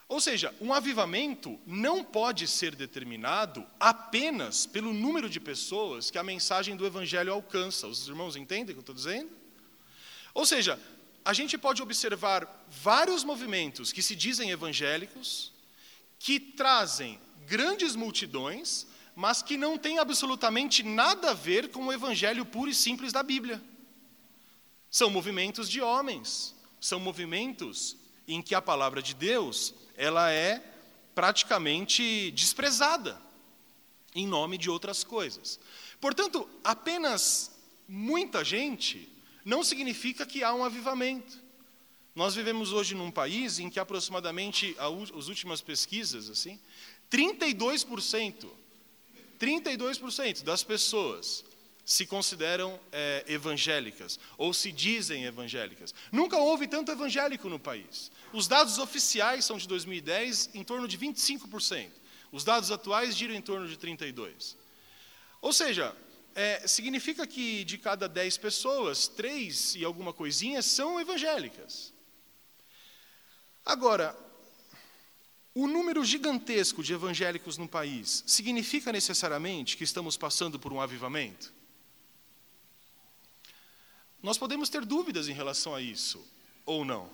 Ou 0.08 0.20
seja, 0.20 0.54
um 0.61 0.73
avivamento 0.73 1.58
não 1.66 2.04
pode 2.04 2.46
ser 2.46 2.76
determinado 2.76 3.66
apenas 3.80 4.64
pelo 4.64 4.94
número 4.94 5.28
de 5.28 5.40
pessoas 5.40 6.11
que 6.11 6.18
a 6.18 6.23
mensagem 6.23 6.76
do 6.76 6.87
Evangelho 6.87 7.32
alcança. 7.32 7.88
Os 7.88 8.06
irmãos 8.06 8.37
entendem 8.37 8.70
o 8.70 8.75
que 8.75 8.78
eu 8.78 8.80
estou 8.80 8.94
dizendo? 8.94 9.30
Ou 10.32 10.46
seja, 10.46 10.78
a 11.26 11.33
gente 11.33 11.59
pode 11.59 11.83
observar 11.83 12.64
vários 12.68 13.25
movimentos 13.25 13.90
que 13.90 14.00
se 14.00 14.14
dizem 14.14 14.52
evangélicos, 14.52 15.52
que 16.21 16.38
trazem 16.38 17.18
grandes 17.45 17.97
multidões, 17.97 18.87
mas 19.16 19.42
que 19.42 19.56
não 19.56 19.76
têm 19.76 19.99
absolutamente 19.99 20.85
nada 20.85 21.30
a 21.30 21.35
ver 21.35 21.73
com 21.73 21.87
o 21.87 21.92
Evangelho 21.92 22.47
puro 22.47 22.71
e 22.71 22.75
simples 22.75 23.12
da 23.12 23.25
Bíblia. 23.25 23.61
São 24.88 25.11
movimentos 25.11 25.68
de 25.68 25.80
homens, 25.80 26.54
são 26.80 27.00
movimentos 27.00 27.97
em 28.28 28.40
que 28.40 28.54
a 28.54 28.62
palavra 28.62 29.02
de 29.02 29.12
Deus 29.12 29.75
ela 29.97 30.30
é 30.30 30.62
praticamente 31.12 32.30
desprezada 32.30 33.21
em 34.14 34.28
nome 34.28 34.56
de 34.56 34.71
outras 34.71 35.02
coisas. 35.02 35.59
Portanto, 36.00 36.49
apenas 36.62 37.50
muita 37.88 38.45
gente 38.45 39.15
não 39.47 39.62
significa 39.62 40.26
que 40.26 40.43
há 40.43 40.53
um 40.53 40.65
avivamento. 40.65 41.38
Nós 42.17 42.35
vivemos 42.35 42.73
hoje 42.73 42.97
num 42.97 43.12
país 43.12 43.61
em 43.61 43.71
que 43.71 43.79
aproximadamente, 43.79 44.76
as 44.76 45.29
últimas 45.29 45.61
pesquisas, 45.61 46.29
assim, 46.29 46.59
32%, 47.09 48.49
32% 49.38 50.43
das 50.43 50.65
pessoas 50.65 51.45
se 51.85 52.05
consideram 52.05 52.81
é, 52.91 53.25
evangélicas 53.29 54.19
ou 54.37 54.53
se 54.53 54.73
dizem 54.73 55.25
evangélicas. 55.25 55.95
Nunca 56.11 56.37
houve 56.37 56.67
tanto 56.67 56.91
evangélico 56.91 57.49
no 57.49 57.61
país. 57.61 58.11
Os 58.33 58.49
dados 58.49 58.79
oficiais 58.79 59.45
são 59.45 59.57
de 59.57 59.69
2010, 59.69 60.50
em 60.55 60.65
torno 60.65 60.88
de 60.88 60.99
25%. 60.99 61.88
Os 62.33 62.43
dados 62.43 62.73
atuais 62.73 63.17
giram 63.17 63.35
em 63.35 63.41
torno 63.41 63.69
de 63.69 63.76
32%. 63.76 64.57
Ou 65.41 65.53
seja, 65.53 65.95
é, 66.37 66.69
significa 66.69 67.26
que 67.26 67.64
de 67.64 67.78
cada 67.78 68.07
10 68.07 68.37
pessoas, 68.37 69.09
três 69.09 69.75
e 69.75 69.83
alguma 69.83 70.12
coisinha 70.12 70.61
são 70.61 71.00
evangélicas. 71.00 71.95
Agora, 73.64 74.14
o 75.55 75.66
número 75.66 76.05
gigantesco 76.05 76.83
de 76.83 76.93
evangélicos 76.93 77.57
no 77.57 77.66
país 77.66 78.23
significa 78.26 78.93
necessariamente 78.93 79.78
que 79.78 79.85
estamos 79.85 80.19
passando 80.19 80.59
por 80.59 80.75
um 80.75 80.81
avivamento? 80.81 81.55
Nós 84.23 84.37
podemos 84.37 84.69
ter 84.69 84.85
dúvidas 84.85 85.28
em 85.28 85.33
relação 85.33 85.75
a 85.75 85.81
isso, 85.81 86.23
ou 86.66 86.85
não. 86.85 87.09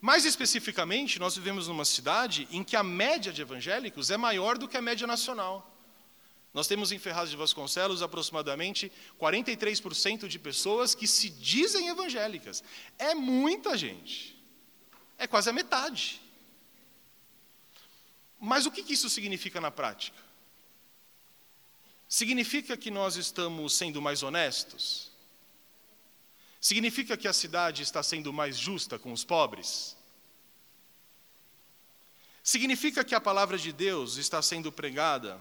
Mais 0.00 0.24
especificamente, 0.24 1.20
nós 1.20 1.36
vivemos 1.36 1.68
numa 1.68 1.84
cidade 1.84 2.48
em 2.50 2.64
que 2.64 2.74
a 2.74 2.82
média 2.82 3.32
de 3.32 3.40
evangélicos 3.40 4.10
é 4.10 4.16
maior 4.16 4.58
do 4.58 4.66
que 4.66 4.76
a 4.76 4.82
média 4.82 5.06
nacional. 5.06 5.67
Nós 6.58 6.66
temos 6.66 6.90
em 6.90 6.98
Ferraz 6.98 7.30
de 7.30 7.36
Vasconcelos 7.36 8.02
aproximadamente 8.02 8.90
43% 9.16 10.26
de 10.26 10.40
pessoas 10.40 10.92
que 10.92 11.06
se 11.06 11.30
dizem 11.30 11.86
evangélicas. 11.86 12.64
É 12.98 13.14
muita 13.14 13.78
gente. 13.78 14.36
É 15.16 15.28
quase 15.28 15.48
a 15.48 15.52
metade. 15.52 16.20
Mas 18.40 18.66
o 18.66 18.72
que 18.72 18.92
isso 18.92 19.08
significa 19.08 19.60
na 19.60 19.70
prática? 19.70 20.18
Significa 22.08 22.76
que 22.76 22.90
nós 22.90 23.14
estamos 23.14 23.74
sendo 23.74 24.02
mais 24.02 24.24
honestos? 24.24 25.12
Significa 26.60 27.16
que 27.16 27.28
a 27.28 27.32
cidade 27.32 27.84
está 27.84 28.02
sendo 28.02 28.32
mais 28.32 28.58
justa 28.58 28.98
com 28.98 29.12
os 29.12 29.22
pobres? 29.22 29.96
Significa 32.42 33.04
que 33.04 33.14
a 33.14 33.20
palavra 33.20 33.56
de 33.56 33.72
Deus 33.72 34.16
está 34.16 34.42
sendo 34.42 34.72
pregada 34.72 35.40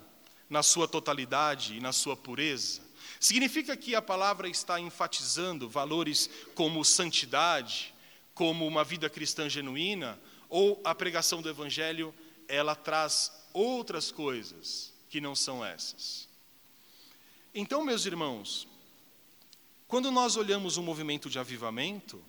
na 0.50 0.64
sua 0.64 0.88
totalidade 0.88 1.76
e 1.76 1.80
na 1.80 1.92
sua 1.92 2.16
pureza? 2.16 2.82
Significa 3.20 3.76
que 3.76 3.96
a 3.96 4.02
palavra 4.02 4.48
está 4.48 4.80
enfatizando 4.80 5.68
valores 5.68 6.30
como 6.54 6.84
santidade, 6.86 7.94
como 8.34 8.68
uma 8.68 8.84
vida 8.84 9.10
cristã 9.10 9.50
genuína, 9.50 10.20
ou 10.50 10.80
a 10.84 10.94
pregação 10.94 11.42
do 11.42 11.50
evangelho, 11.50 12.14
ela 12.48 12.76
traz 12.76 13.32
outras 13.54 14.12
coisas 14.12 14.94
que 15.10 15.20
não 15.20 15.36
são 15.36 15.66
essas? 15.66 16.28
Então, 17.54 17.84
meus 17.84 18.06
irmãos, 18.06 18.68
quando 19.88 20.12
nós 20.12 20.36
olhamos 20.36 20.78
um 20.78 20.84
movimento 20.84 21.30
de 21.30 21.40
avivamento, 21.40 22.24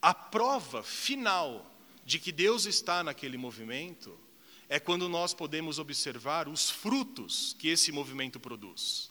a 0.00 0.12
prova 0.12 0.82
final 0.82 1.64
de 2.04 2.18
que 2.18 2.32
Deus 2.32 2.66
está 2.66 3.02
naquele 3.02 3.38
movimento 3.38 4.18
é 4.72 4.80
quando 4.80 5.06
nós 5.06 5.34
podemos 5.34 5.78
observar 5.78 6.48
os 6.48 6.70
frutos 6.70 7.54
que 7.58 7.68
esse 7.68 7.92
movimento 7.92 8.40
produz. 8.40 9.10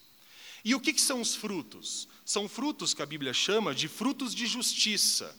E 0.65 0.73
o 0.73 0.79
que, 0.79 0.91
que 0.91 0.99
são 0.99 1.21
os 1.21 1.35
frutos? 1.35 2.07
São 2.25 2.49
frutos 2.49 2.95
que 2.95 3.01
a 3.03 3.05
Bíblia 3.05 3.31
chama 3.31 3.75
de 3.75 3.87
frutos 3.87 4.33
de 4.33 4.47
justiça. 4.47 5.37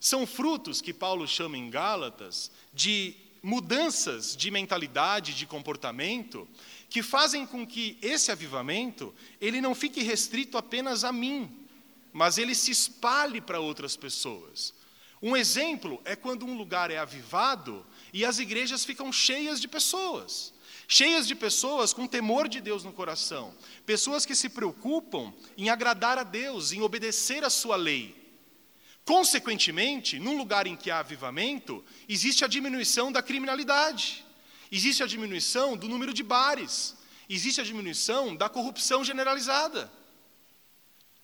São 0.00 0.26
frutos 0.26 0.80
que 0.80 0.94
Paulo 0.94 1.28
chama 1.28 1.58
em 1.58 1.68
Gálatas 1.68 2.50
de 2.72 3.14
mudanças 3.42 4.34
de 4.34 4.50
mentalidade, 4.50 5.34
de 5.34 5.44
comportamento, 5.44 6.48
que 6.88 7.02
fazem 7.02 7.46
com 7.46 7.66
que 7.66 7.98
esse 8.00 8.32
avivamento 8.32 9.14
ele 9.38 9.60
não 9.60 9.74
fique 9.74 10.02
restrito 10.02 10.56
apenas 10.56 11.04
a 11.04 11.12
mim, 11.12 11.46
mas 12.10 12.38
ele 12.38 12.54
se 12.54 12.70
espalhe 12.70 13.38
para 13.38 13.60
outras 13.60 13.96
pessoas. 13.96 14.72
Um 15.20 15.36
exemplo 15.36 16.00
é 16.06 16.16
quando 16.16 16.46
um 16.46 16.56
lugar 16.56 16.90
é 16.90 16.96
avivado 16.96 17.84
e 18.12 18.24
as 18.24 18.38
igrejas 18.38 18.84
ficam 18.84 19.12
cheias 19.12 19.60
de 19.60 19.68
pessoas. 19.68 20.52
Cheias 20.86 21.26
de 21.28 21.34
pessoas 21.34 21.92
com 21.92 22.06
temor 22.06 22.48
de 22.48 22.60
Deus 22.60 22.82
no 22.82 22.92
coração. 22.92 23.54
Pessoas 23.84 24.24
que 24.24 24.34
se 24.34 24.48
preocupam 24.48 25.34
em 25.56 25.68
agradar 25.68 26.16
a 26.16 26.22
Deus, 26.22 26.72
em 26.72 26.80
obedecer 26.80 27.44
a 27.44 27.50
sua 27.50 27.76
lei. 27.76 28.16
Consequentemente, 29.04 30.18
num 30.18 30.36
lugar 30.36 30.66
em 30.66 30.76
que 30.76 30.90
há 30.90 31.00
avivamento, 31.00 31.84
existe 32.08 32.44
a 32.44 32.48
diminuição 32.48 33.10
da 33.10 33.22
criminalidade, 33.22 34.24
existe 34.70 35.02
a 35.02 35.06
diminuição 35.06 35.76
do 35.76 35.88
número 35.88 36.12
de 36.12 36.22
bares, 36.22 36.94
existe 37.28 37.60
a 37.60 37.64
diminuição 37.64 38.36
da 38.36 38.48
corrupção 38.48 39.04
generalizada. 39.04 39.90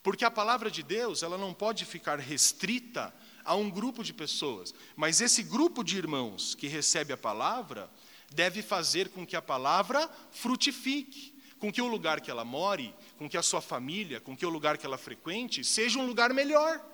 Porque 0.03 0.25
a 0.25 0.31
palavra 0.31 0.71
de 0.71 0.83
Deus, 0.83 1.23
ela 1.23 1.39
não 1.39 1.55
pode 1.55 1.87
ficar 1.87 2.19
restrita 2.19 3.15
a 3.45 3.55
um 3.55 3.71
grupo 3.71 4.03
de 4.03 4.13
pessoas, 4.13 4.75
mas 4.97 5.21
esse 5.21 5.43
grupo 5.43 5.85
de 5.85 5.97
irmãos 5.97 6.55
que 6.55 6.67
recebe 6.67 7.13
a 7.13 7.17
palavra 7.17 7.91
deve 8.33 8.63
fazer 8.63 9.11
com 9.11 9.27
que 9.27 9.37
a 9.37 9.43
palavra 9.43 10.11
frutifique, 10.31 11.35
com 11.59 11.73
que 11.73 11.81
o 11.81 11.87
lugar 11.87 12.21
que 12.21 12.31
ela 12.31 12.45
more, 12.45 12.95
com 13.17 13.29
que 13.29 13.37
a 13.37 13.43
sua 13.43 13.61
família, 13.61 14.21
com 14.21 14.37
que 14.37 14.45
o 14.45 14.51
lugar 14.51 14.77
que 14.79 14.87
ela 14.87 14.99
frequente 14.99 15.63
seja 15.65 15.99
um 15.99 16.07
lugar 16.07 16.33
melhor. 16.33 16.85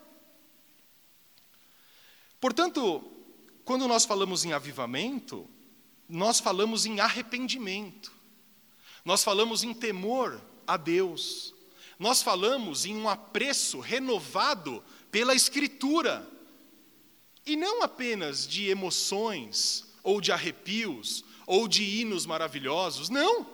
Portanto, 2.41 3.03
quando 3.65 3.87
nós 3.87 4.05
falamos 4.05 4.45
em 4.45 4.53
avivamento, 4.53 5.49
nós 6.09 6.41
falamos 6.41 6.87
em 6.87 7.01
arrependimento. 7.01 8.13
Nós 9.05 9.23
falamos 9.23 9.63
em 9.63 9.73
temor 9.73 10.41
a 10.67 10.77
Deus. 10.77 11.55
Nós 11.99 12.23
falamos 12.23 12.87
em 12.87 12.97
um 12.97 13.09
apreço 13.09 13.79
renovado 13.79 14.83
pela 15.11 15.35
Escritura, 15.35 16.27
e 17.47 17.57
não 17.57 17.83
apenas 17.83 18.47
de 18.47 18.69
emoções, 18.69 19.85
ou 20.03 20.21
de 20.21 20.33
arrepios, 20.33 21.25
ou 21.47 21.67
de 21.67 21.83
hinos 21.83 22.27
maravilhosos, 22.27 23.09
não. 23.09 23.47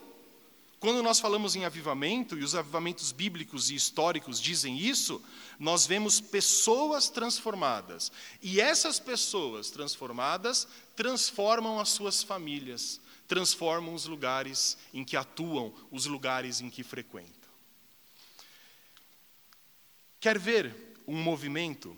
Quando 0.78 1.02
nós 1.02 1.18
falamos 1.18 1.56
em 1.56 1.64
avivamento, 1.64 2.38
e 2.38 2.44
os 2.44 2.54
avivamentos 2.54 3.10
bíblicos 3.10 3.70
e 3.70 3.74
históricos 3.74 4.40
dizem 4.40 4.78
isso, 4.78 5.22
nós 5.58 5.86
vemos 5.86 6.20
pessoas 6.20 7.08
transformadas. 7.08 8.12
E 8.42 8.60
essas 8.60 9.00
pessoas 9.00 9.70
transformadas 9.70 10.68
transformam 10.94 11.80
as 11.80 11.88
suas 11.88 12.22
famílias, 12.22 13.00
transformam 13.26 13.94
os 13.94 14.04
lugares 14.04 14.76
em 14.92 15.02
que 15.02 15.16
atuam, 15.16 15.72
os 15.90 16.04
lugares 16.06 16.60
em 16.60 16.68
que 16.68 16.82
frequentam. 16.82 17.32
Quer 20.20 20.38
ver 20.38 20.74
um 21.06 21.16
movimento 21.16 21.96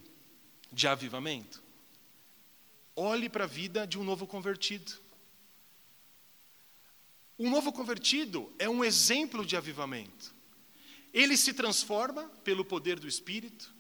de 0.73 0.87
avivamento? 0.87 1.68
Olhe 2.99 3.29
para 3.29 3.45
a 3.45 3.47
vida 3.47 3.87
de 3.87 3.99
um 3.99 4.05
novo 4.05 4.27
convertido. 4.27 4.93
Um 7.39 7.49
novo 7.49 7.73
convertido 7.73 8.53
é 8.59 8.69
um 8.69 8.85
exemplo 8.85 9.47
de 9.47 9.57
avivamento. 9.57 10.35
Ele 11.15 11.37
se 11.37 11.55
transforma 11.55 12.25
pelo 12.43 12.65
poder 12.65 12.99
do 12.99 13.07
Espírito, 13.07 13.73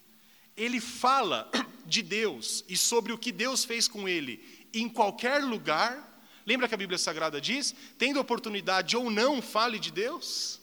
ele 0.56 0.80
fala 0.80 1.50
de 1.84 2.02
Deus 2.02 2.64
e 2.68 2.76
sobre 2.76 3.12
o 3.12 3.18
que 3.18 3.32
Deus 3.32 3.64
fez 3.64 3.88
com 3.88 4.08
ele 4.08 4.68
em 4.72 4.88
qualquer 4.88 5.42
lugar. 5.42 6.22
Lembra 6.46 6.68
que 6.68 6.74
a 6.74 6.78
Bíblia 6.78 6.98
Sagrada 6.98 7.40
diz: 7.40 7.74
tendo 7.98 8.20
oportunidade 8.20 8.96
ou 8.96 9.10
não, 9.10 9.42
fale 9.42 9.78
de 9.78 9.90
Deus? 9.90 10.60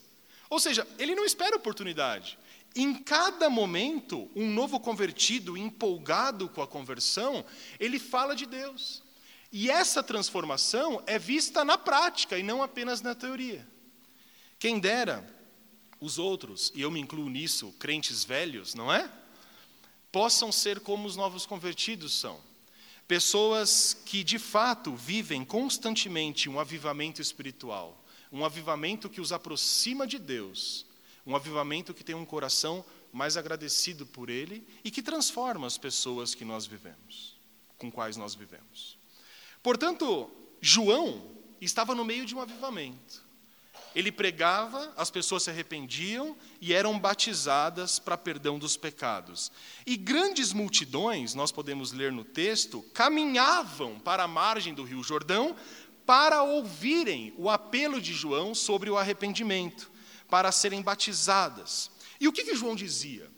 Ou 0.49 0.59
seja, 0.59 0.87
ele 0.97 1.15
não 1.15 1.25
espera 1.25 1.57
oportunidade. 1.57 2.39
Em 2.75 2.93
cada 2.93 3.49
momento, 3.49 4.29
um 4.35 4.51
novo 4.51 4.81
convertido, 4.81 5.55
empolgado 5.55 6.49
com 6.49 6.61
a 6.61 6.67
conversão, 6.67 7.45
ele 7.79 7.97
fala 7.97 8.35
de 8.35 8.45
Deus. 8.45 9.01
E 9.49 9.71
essa 9.71 10.03
transformação 10.03 11.01
é 11.07 11.17
vista 11.17 11.63
na 11.63 11.77
prática 11.77 12.37
e 12.37 12.43
não 12.43 12.61
apenas 12.61 13.01
na 13.01 13.15
teoria. 13.15 13.65
Quem 14.59 14.77
dera 14.77 15.25
os 16.01 16.19
outros, 16.19 16.73
e 16.75 16.81
eu 16.81 16.91
me 16.91 16.99
incluo 16.99 17.29
nisso, 17.29 17.73
crentes 17.79 18.25
velhos, 18.25 18.75
não 18.75 18.91
é? 18.91 19.09
Possam 20.11 20.51
ser 20.51 20.81
como 20.81 21.07
os 21.07 21.15
novos 21.15 21.45
convertidos 21.45 22.13
são. 22.13 22.41
Pessoas 23.07 23.95
que 24.05 24.21
de 24.21 24.37
fato 24.37 24.93
vivem 24.93 25.45
constantemente 25.45 26.49
um 26.49 26.59
avivamento 26.59 27.21
espiritual, 27.21 28.03
um 28.31 28.43
avivamento 28.43 29.09
que 29.09 29.21
os 29.21 29.31
aproxima 29.31 30.05
de 30.05 30.19
Deus 30.19 30.85
um 31.25 31.35
avivamento 31.35 31.93
que 31.93 32.03
tem 32.03 32.15
um 32.15 32.25
coração 32.25 32.85
mais 33.11 33.35
agradecido 33.37 34.05
por 34.05 34.29
Ele 34.29 34.65
e 34.83 34.91
que 34.91 35.01
transforma 35.01 35.65
as 35.65 35.77
pessoas 35.77 36.35
que 36.35 36.45
nós 36.45 36.65
vivemos, 36.65 37.35
com 37.77 37.91
quais 37.91 38.15
nós 38.15 38.35
vivemos. 38.35 38.97
Portanto, 39.63 40.29
João 40.61 41.23
estava 41.59 41.95
no 41.95 42.05
meio 42.05 42.25
de 42.25 42.35
um 42.35 42.41
avivamento. 42.41 43.23
Ele 43.95 44.11
pregava, 44.11 44.93
as 44.97 45.09
pessoas 45.09 45.43
se 45.43 45.49
arrependiam 45.49 46.35
e 46.59 46.73
eram 46.73 46.99
batizadas 46.99 47.97
para 47.97 48.17
perdão 48.17 48.59
dos 48.59 48.75
pecados. 48.75 49.49
E 49.85 49.95
grandes 49.95 50.51
multidões, 50.51 51.33
nós 51.33 51.49
podemos 51.49 51.93
ler 51.93 52.11
no 52.11 52.25
texto, 52.25 52.83
caminhavam 52.93 53.97
para 53.97 54.23
a 54.23 54.27
margem 54.27 54.73
do 54.73 54.83
Rio 54.83 55.01
Jordão 55.01 55.55
para 56.05 56.43
ouvirem 56.43 57.33
o 57.37 57.49
apelo 57.49 58.01
de 58.01 58.13
João 58.13 58.53
sobre 58.53 58.89
o 58.89 58.97
arrependimento 58.97 59.94
para 60.29 60.51
serem 60.51 60.81
batizadas. 60.81 61.91
E 62.19 62.27
o 62.27 62.31
que, 62.31 62.43
que 62.43 62.55
João 62.55 62.75
dizia? 62.75 63.29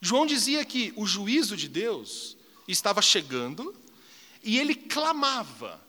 João 0.00 0.26
dizia 0.26 0.64
que 0.64 0.92
o 0.96 1.06
juízo 1.06 1.56
de 1.56 1.68
Deus 1.68 2.36
estava 2.66 3.02
chegando 3.02 3.74
e 4.42 4.58
ele 4.58 4.74
clamava 4.74 5.82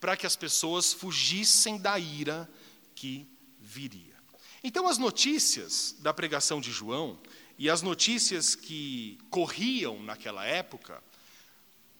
para 0.00 0.16
que 0.16 0.26
as 0.26 0.34
pessoas 0.34 0.92
fugissem 0.92 1.78
da 1.78 1.98
ira 1.98 2.50
que 2.94 3.26
viria. 3.60 4.16
Então, 4.64 4.88
as 4.88 4.98
notícias 4.98 5.94
da 6.00 6.12
pregação 6.12 6.60
de 6.60 6.72
João 6.72 7.18
e 7.58 7.70
as 7.70 7.82
notícias 7.82 8.54
que 8.54 9.18
corriam 9.30 10.02
naquela 10.02 10.44
época, 10.44 11.02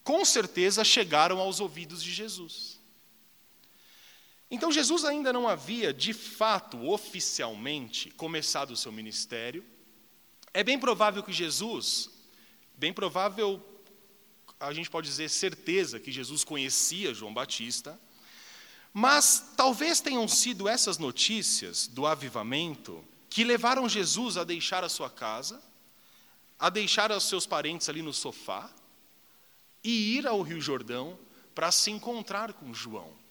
com 0.02 0.25
certeza 0.25 0.83
chegaram 0.85 1.38
aos 1.38 1.61
ouvidos 1.61 2.02
de 2.02 2.12
Jesus. 2.12 2.81
Então 4.52 4.71
Jesus 4.71 5.06
ainda 5.06 5.32
não 5.32 5.49
havia, 5.49 5.94
de 5.94 6.12
fato, 6.12 6.87
oficialmente, 6.87 8.11
começado 8.11 8.73
o 8.73 8.76
seu 8.76 8.92
ministério. 8.92 9.64
É 10.52 10.62
bem 10.62 10.78
provável 10.78 11.23
que 11.23 11.32
Jesus, 11.32 12.11
bem 12.75 12.92
provável, 12.92 13.64
a 14.61 14.71
gente 14.75 14.90
pode 14.90 15.09
dizer 15.09 15.30
certeza 15.30 15.99
que 15.99 16.12
Jesus 16.12 16.44
conhecia 16.44 17.14
João 17.14 17.32
Batista, 17.32 17.99
mas 18.92 19.54
talvez 19.56 20.02
tenham 20.02 20.28
sido 20.28 20.68
essas 20.68 20.99
notícias 20.99 21.87
do 21.87 22.06
avivamento 22.06 23.02
que 23.30 23.44
levaram 23.44 23.88
Jesus 23.88 24.37
a 24.37 24.44
deixar 24.44 24.85
a 24.85 24.88
sua 24.90 25.09
casa, 25.09 25.62
a 26.59 26.68
deixar 26.68 27.11
os 27.11 27.25
seus 27.25 27.47
parentes 27.47 27.88
ali 27.88 28.02
no 28.02 28.12
sofá 28.12 28.71
e 29.82 30.18
ir 30.18 30.26
ao 30.26 30.42
Rio 30.42 30.61
Jordão 30.61 31.18
para 31.54 31.73
se 31.73 31.91
encontrar 31.91 32.52
com 32.52 32.75
João. 32.75 33.22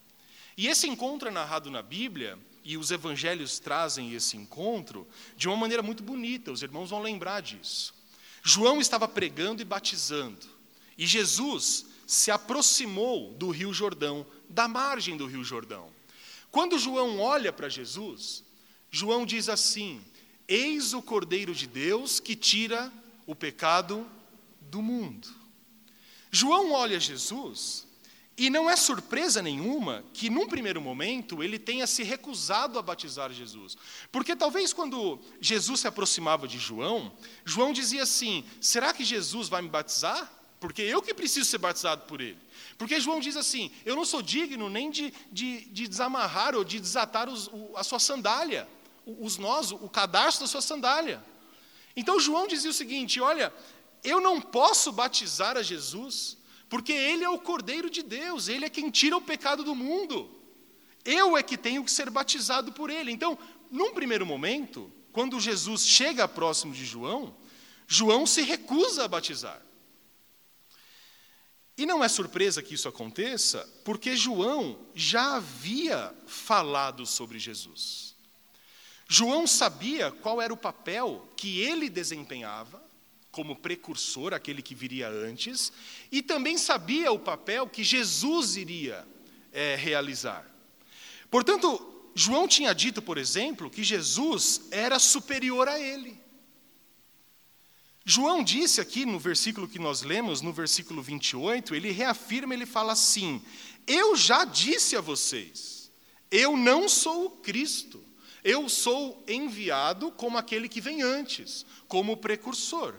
E 0.56 0.68
esse 0.68 0.88
encontro 0.88 1.28
é 1.28 1.30
narrado 1.30 1.70
na 1.70 1.82
Bíblia, 1.82 2.38
e 2.64 2.76
os 2.76 2.90
evangelhos 2.90 3.58
trazem 3.58 4.12
esse 4.14 4.36
encontro 4.36 5.06
de 5.36 5.48
uma 5.48 5.56
maneira 5.56 5.82
muito 5.82 6.02
bonita, 6.02 6.52
os 6.52 6.62
irmãos 6.62 6.90
vão 6.90 7.02
lembrar 7.02 7.40
disso. 7.40 7.94
João 8.42 8.80
estava 8.80 9.08
pregando 9.08 9.62
e 9.62 9.64
batizando, 9.64 10.46
e 10.96 11.06
Jesus 11.06 11.86
se 12.06 12.30
aproximou 12.30 13.32
do 13.34 13.50
Rio 13.50 13.72
Jordão, 13.72 14.26
da 14.48 14.68
margem 14.68 15.16
do 15.16 15.26
Rio 15.26 15.42
Jordão. 15.42 15.90
Quando 16.50 16.78
João 16.78 17.18
olha 17.18 17.52
para 17.52 17.68
Jesus, 17.68 18.44
João 18.90 19.24
diz 19.24 19.48
assim: 19.48 20.04
Eis 20.46 20.92
o 20.92 21.00
Cordeiro 21.00 21.54
de 21.54 21.66
Deus 21.66 22.20
que 22.20 22.36
tira 22.36 22.92
o 23.26 23.34
pecado 23.34 24.06
do 24.60 24.82
mundo. 24.82 25.28
João 26.30 26.72
olha 26.72 27.00
Jesus 27.00 27.86
e 28.36 28.48
não 28.48 28.68
é 28.68 28.76
surpresa 28.76 29.42
nenhuma 29.42 30.02
que, 30.14 30.30
num 30.30 30.48
primeiro 30.48 30.80
momento, 30.80 31.42
ele 31.42 31.58
tenha 31.58 31.86
se 31.86 32.02
recusado 32.02 32.78
a 32.78 32.82
batizar 32.82 33.30
Jesus. 33.30 33.76
Porque 34.10 34.34
talvez 34.34 34.72
quando 34.72 35.20
Jesus 35.40 35.80
se 35.80 35.86
aproximava 35.86 36.48
de 36.48 36.58
João, 36.58 37.12
João 37.44 37.72
dizia 37.72 38.04
assim: 38.04 38.44
será 38.60 38.94
que 38.94 39.04
Jesus 39.04 39.48
vai 39.48 39.60
me 39.60 39.68
batizar? 39.68 40.32
Porque 40.58 40.80
eu 40.80 41.02
que 41.02 41.12
preciso 41.12 41.50
ser 41.50 41.58
batizado 41.58 42.06
por 42.06 42.20
ele. 42.20 42.38
Porque 42.78 42.98
João 43.00 43.20
diz 43.20 43.36
assim: 43.36 43.70
eu 43.84 43.94
não 43.94 44.04
sou 44.04 44.22
digno 44.22 44.70
nem 44.70 44.90
de, 44.90 45.12
de, 45.30 45.66
de 45.66 45.86
desamarrar 45.86 46.54
ou 46.54 46.64
de 46.64 46.80
desatar 46.80 47.28
os, 47.28 47.48
o, 47.48 47.72
a 47.76 47.84
sua 47.84 47.98
sandália, 47.98 48.66
os 49.04 49.36
nós, 49.36 49.72
o 49.72 49.88
cadarço 49.90 50.40
da 50.40 50.46
sua 50.46 50.62
sandália. 50.62 51.22
Então 51.94 52.18
João 52.18 52.46
dizia 52.46 52.70
o 52.70 52.74
seguinte: 52.74 53.20
olha, 53.20 53.52
eu 54.02 54.22
não 54.22 54.40
posso 54.40 54.90
batizar 54.90 55.58
a 55.58 55.62
Jesus 55.62 56.38
porque 56.72 56.94
Ele 56.94 57.22
é 57.22 57.28
o 57.28 57.38
Cordeiro 57.38 57.90
de 57.90 58.02
Deus, 58.02 58.48
Ele 58.48 58.64
é 58.64 58.70
quem 58.70 58.88
tira 58.88 59.14
o 59.14 59.20
pecado 59.20 59.62
do 59.62 59.74
mundo. 59.74 60.34
Eu 61.04 61.36
é 61.36 61.42
que 61.42 61.58
tenho 61.58 61.84
que 61.84 61.90
ser 61.90 62.08
batizado 62.08 62.72
por 62.72 62.88
Ele. 62.88 63.12
Então, 63.12 63.38
num 63.70 63.92
primeiro 63.92 64.24
momento, 64.24 64.90
quando 65.12 65.38
Jesus 65.38 65.86
chega 65.86 66.26
próximo 66.26 66.72
de 66.72 66.86
João, 66.86 67.36
João 67.86 68.26
se 68.26 68.40
recusa 68.40 69.04
a 69.04 69.08
batizar. 69.08 69.60
E 71.76 71.84
não 71.84 72.02
é 72.02 72.08
surpresa 72.08 72.62
que 72.62 72.72
isso 72.72 72.88
aconteça, 72.88 73.68
porque 73.84 74.16
João 74.16 74.78
já 74.94 75.36
havia 75.36 76.14
falado 76.26 77.04
sobre 77.04 77.38
Jesus. 77.38 78.16
João 79.06 79.46
sabia 79.46 80.10
qual 80.10 80.40
era 80.40 80.54
o 80.54 80.56
papel 80.56 81.28
que 81.36 81.60
ele 81.60 81.90
desempenhava 81.90 82.81
como 83.32 83.56
precursor, 83.56 84.34
aquele 84.34 84.60
que 84.60 84.74
viria 84.74 85.08
antes, 85.08 85.72
e 86.12 86.22
também 86.22 86.58
sabia 86.58 87.10
o 87.10 87.18
papel 87.18 87.66
que 87.66 87.82
Jesus 87.82 88.56
iria 88.56 89.08
é, 89.50 89.74
realizar. 89.74 90.46
Portanto, 91.30 92.10
João 92.14 92.46
tinha 92.46 92.74
dito, 92.74 93.00
por 93.00 93.16
exemplo, 93.16 93.70
que 93.70 93.82
Jesus 93.82 94.68
era 94.70 94.98
superior 94.98 95.66
a 95.66 95.80
ele. 95.80 96.20
João 98.04 98.44
disse 98.44 98.80
aqui 98.80 99.06
no 99.06 99.18
versículo 99.18 99.66
que 99.66 99.78
nós 99.78 100.02
lemos, 100.02 100.42
no 100.42 100.52
versículo 100.52 101.00
28, 101.00 101.74
ele 101.74 101.90
reafirma, 101.90 102.52
ele 102.52 102.66
fala 102.66 102.92
assim: 102.92 103.40
Eu 103.86 104.14
já 104.14 104.44
disse 104.44 104.94
a 104.94 105.00
vocês, 105.00 105.90
eu 106.30 106.54
não 106.56 106.86
sou 106.88 107.26
o 107.26 107.30
Cristo, 107.30 108.04
eu 108.44 108.68
sou 108.68 109.24
enviado 109.26 110.10
como 110.10 110.36
aquele 110.36 110.68
que 110.68 110.80
vem 110.80 111.00
antes, 111.00 111.64
como 111.88 112.16
precursor. 112.16 112.94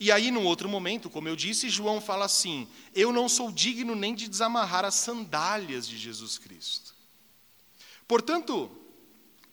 E 0.00 0.12
aí, 0.12 0.30
num 0.30 0.44
outro 0.44 0.68
momento, 0.68 1.10
como 1.10 1.28
eu 1.28 1.34
disse, 1.34 1.68
João 1.68 2.00
fala 2.00 2.24
assim: 2.24 2.68
Eu 2.94 3.12
não 3.12 3.28
sou 3.28 3.50
digno 3.50 3.94
nem 3.94 4.14
de 4.14 4.28
desamarrar 4.28 4.84
as 4.84 4.94
sandálias 4.94 5.88
de 5.88 5.98
Jesus 5.98 6.38
Cristo. 6.38 6.94
Portanto, 8.06 8.70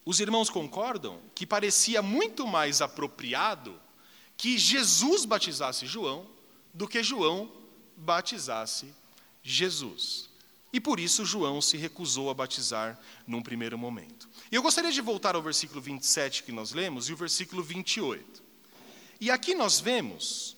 os 0.05 0.19
irmãos 0.19 0.49
concordam 0.49 1.19
que 1.34 1.47
parecia 1.47 2.01
muito 2.01 2.45
mais 2.45 2.79
apropriado 2.79 3.79
que 4.38 4.58
Jesus 4.58 5.25
batizasse 5.25 5.88
João 5.88 6.27
do 6.73 6.88
que 6.88 7.01
João 7.01 7.51
batizasse 7.97 8.93
Jesus. 9.41 10.29
E 10.71 10.79
por 10.79 10.99
isso 10.99 11.25
João 11.25 11.62
se 11.62 11.77
recusou 11.77 12.29
a 12.29 12.34
batizar 12.34 12.99
num 13.25 13.41
primeiro 13.41 13.77
momento. 13.77 14.29
E 14.51 14.55
eu 14.55 14.62
gostaria 14.62 14.91
de 14.91 15.01
voltar 15.01 15.34
ao 15.34 15.41
versículo 15.41 15.81
27 15.81 16.43
que 16.43 16.51
nós 16.51 16.71
lemos 16.71 17.10
e 17.10 17.13
o 17.13 17.17
versículo 17.17 17.63
28. 17.63 18.44
E 19.19 19.32
aqui 19.32 19.56
nós 19.56 19.80
vemos 19.80 20.56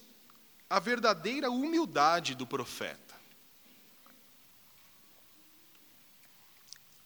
a 0.70 0.80
verdadeira 0.80 1.50
humildade 1.50 2.36
do 2.36 2.46
profeta. 2.46 3.15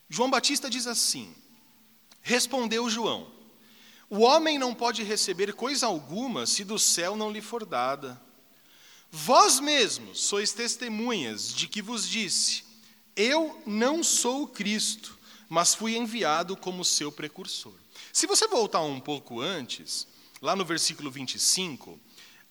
João 0.10 0.30
Batista 0.30 0.70
diz 0.70 0.88
assim: 0.88 1.34
Respondeu 2.22 2.90
João: 2.90 3.32
O 4.10 4.20
homem 4.20 4.58
não 4.58 4.74
pode 4.74 5.04
receber 5.04 5.54
coisa 5.54 5.86
alguma 5.86 6.46
se 6.46 6.64
do 6.64 6.78
céu 6.78 7.16
não 7.16 7.32
lhe 7.32 7.42
for 7.42 7.66
dada. 7.66 8.22
Vós 9.10 9.60
mesmos 9.60 10.22
sois 10.22 10.54
testemunhas 10.54 11.54
de 11.54 11.68
que 11.68 11.82
vos 11.82 12.08
disse: 12.08 12.64
Eu 13.16 13.62
não 13.66 14.04
sou 14.04 14.44
o 14.44 14.48
Cristo, 14.48 15.18
mas 15.50 15.74
fui 15.74 15.96
enviado 15.96 16.56
como 16.56 16.86
seu 16.86 17.12
precursor. 17.12 17.74
Se 18.12 18.28
você 18.28 18.48
voltar 18.48 18.82
um 18.82 19.00
pouco 19.00 19.40
antes, 19.40 20.08
lá 20.42 20.56
no 20.56 20.66
versículo 20.66 21.12
25, 21.12 22.00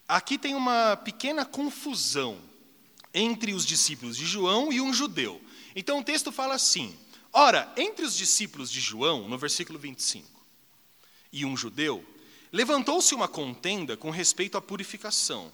aqui 0.06 0.38
tem 0.38 0.54
uma 0.54 0.96
pequena 0.96 1.44
confusão 1.44 2.40
entre 3.12 3.52
os 3.52 3.66
discípulos 3.66 4.16
de 4.16 4.24
João 4.24 4.72
e 4.72 4.80
um 4.80 4.94
judeu. 4.94 5.42
Então 5.74 5.98
o 5.98 6.04
texto 6.04 6.30
fala 6.30 6.54
assim: 6.54 6.96
Ora, 7.32 7.72
entre 7.76 8.04
os 8.04 8.16
discípulos 8.16 8.70
de 8.70 8.80
João, 8.80 9.28
no 9.28 9.36
versículo 9.36 9.78
25, 9.78 10.28
e 11.32 11.44
um 11.44 11.56
judeu, 11.56 12.04
levantou-se 12.52 13.14
uma 13.14 13.26
contenda 13.26 13.96
com 13.96 14.10
respeito 14.10 14.56
à 14.56 14.62
purificação. 14.62 15.52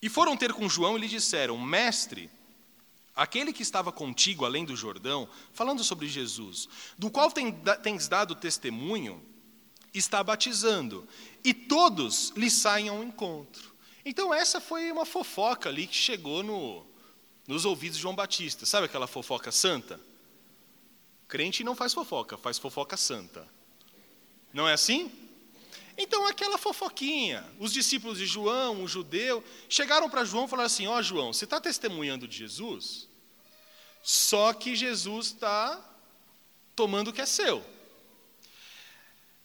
E 0.00 0.08
foram 0.08 0.36
ter 0.36 0.52
com 0.52 0.68
João 0.68 0.96
e 0.96 1.00
lhe 1.02 1.08
disseram: 1.08 1.58
Mestre, 1.58 2.30
aquele 3.14 3.52
que 3.52 3.62
estava 3.62 3.92
contigo 3.92 4.46
além 4.46 4.64
do 4.64 4.76
Jordão, 4.76 5.28
falando 5.52 5.84
sobre 5.84 6.08
Jesus, 6.08 6.66
do 6.98 7.10
qual 7.10 7.30
tens 7.30 8.08
dado 8.08 8.34
testemunho, 8.34 9.22
está 9.98 10.22
batizando, 10.22 11.06
e 11.44 11.54
todos 11.54 12.32
lhe 12.36 12.50
saem 12.50 12.88
ao 12.88 13.02
encontro. 13.02 13.74
Então, 14.04 14.32
essa 14.32 14.60
foi 14.60 14.90
uma 14.92 15.04
fofoca 15.04 15.68
ali 15.68 15.86
que 15.86 15.96
chegou 15.96 16.42
no, 16.42 16.86
nos 17.46 17.64
ouvidos 17.64 17.96
de 17.96 18.02
João 18.02 18.14
Batista. 18.14 18.64
Sabe 18.64 18.86
aquela 18.86 19.06
fofoca 19.06 19.50
santa? 19.50 20.00
Crente 21.28 21.64
não 21.64 21.74
faz 21.74 21.92
fofoca, 21.92 22.36
faz 22.38 22.58
fofoca 22.58 22.96
santa. 22.96 23.48
Não 24.52 24.68
é 24.68 24.72
assim? 24.72 25.10
Então, 25.98 26.26
aquela 26.26 26.58
fofoquinha, 26.58 27.44
os 27.58 27.72
discípulos 27.72 28.18
de 28.18 28.26
João, 28.26 28.82
um 28.82 28.88
judeu, 28.88 29.42
chegaram 29.68 30.08
para 30.10 30.24
João 30.24 30.44
e 30.44 30.48
falaram 30.48 30.66
assim: 30.66 30.86
Ó, 30.86 30.98
oh, 30.98 31.02
João, 31.02 31.32
você 31.32 31.44
está 31.44 31.60
testemunhando 31.60 32.28
de 32.28 32.36
Jesus? 32.36 33.08
Só 34.02 34.52
que 34.52 34.76
Jesus 34.76 35.26
está 35.26 35.82
tomando 36.76 37.08
o 37.08 37.12
que 37.12 37.22
é 37.22 37.26
seu. 37.26 37.64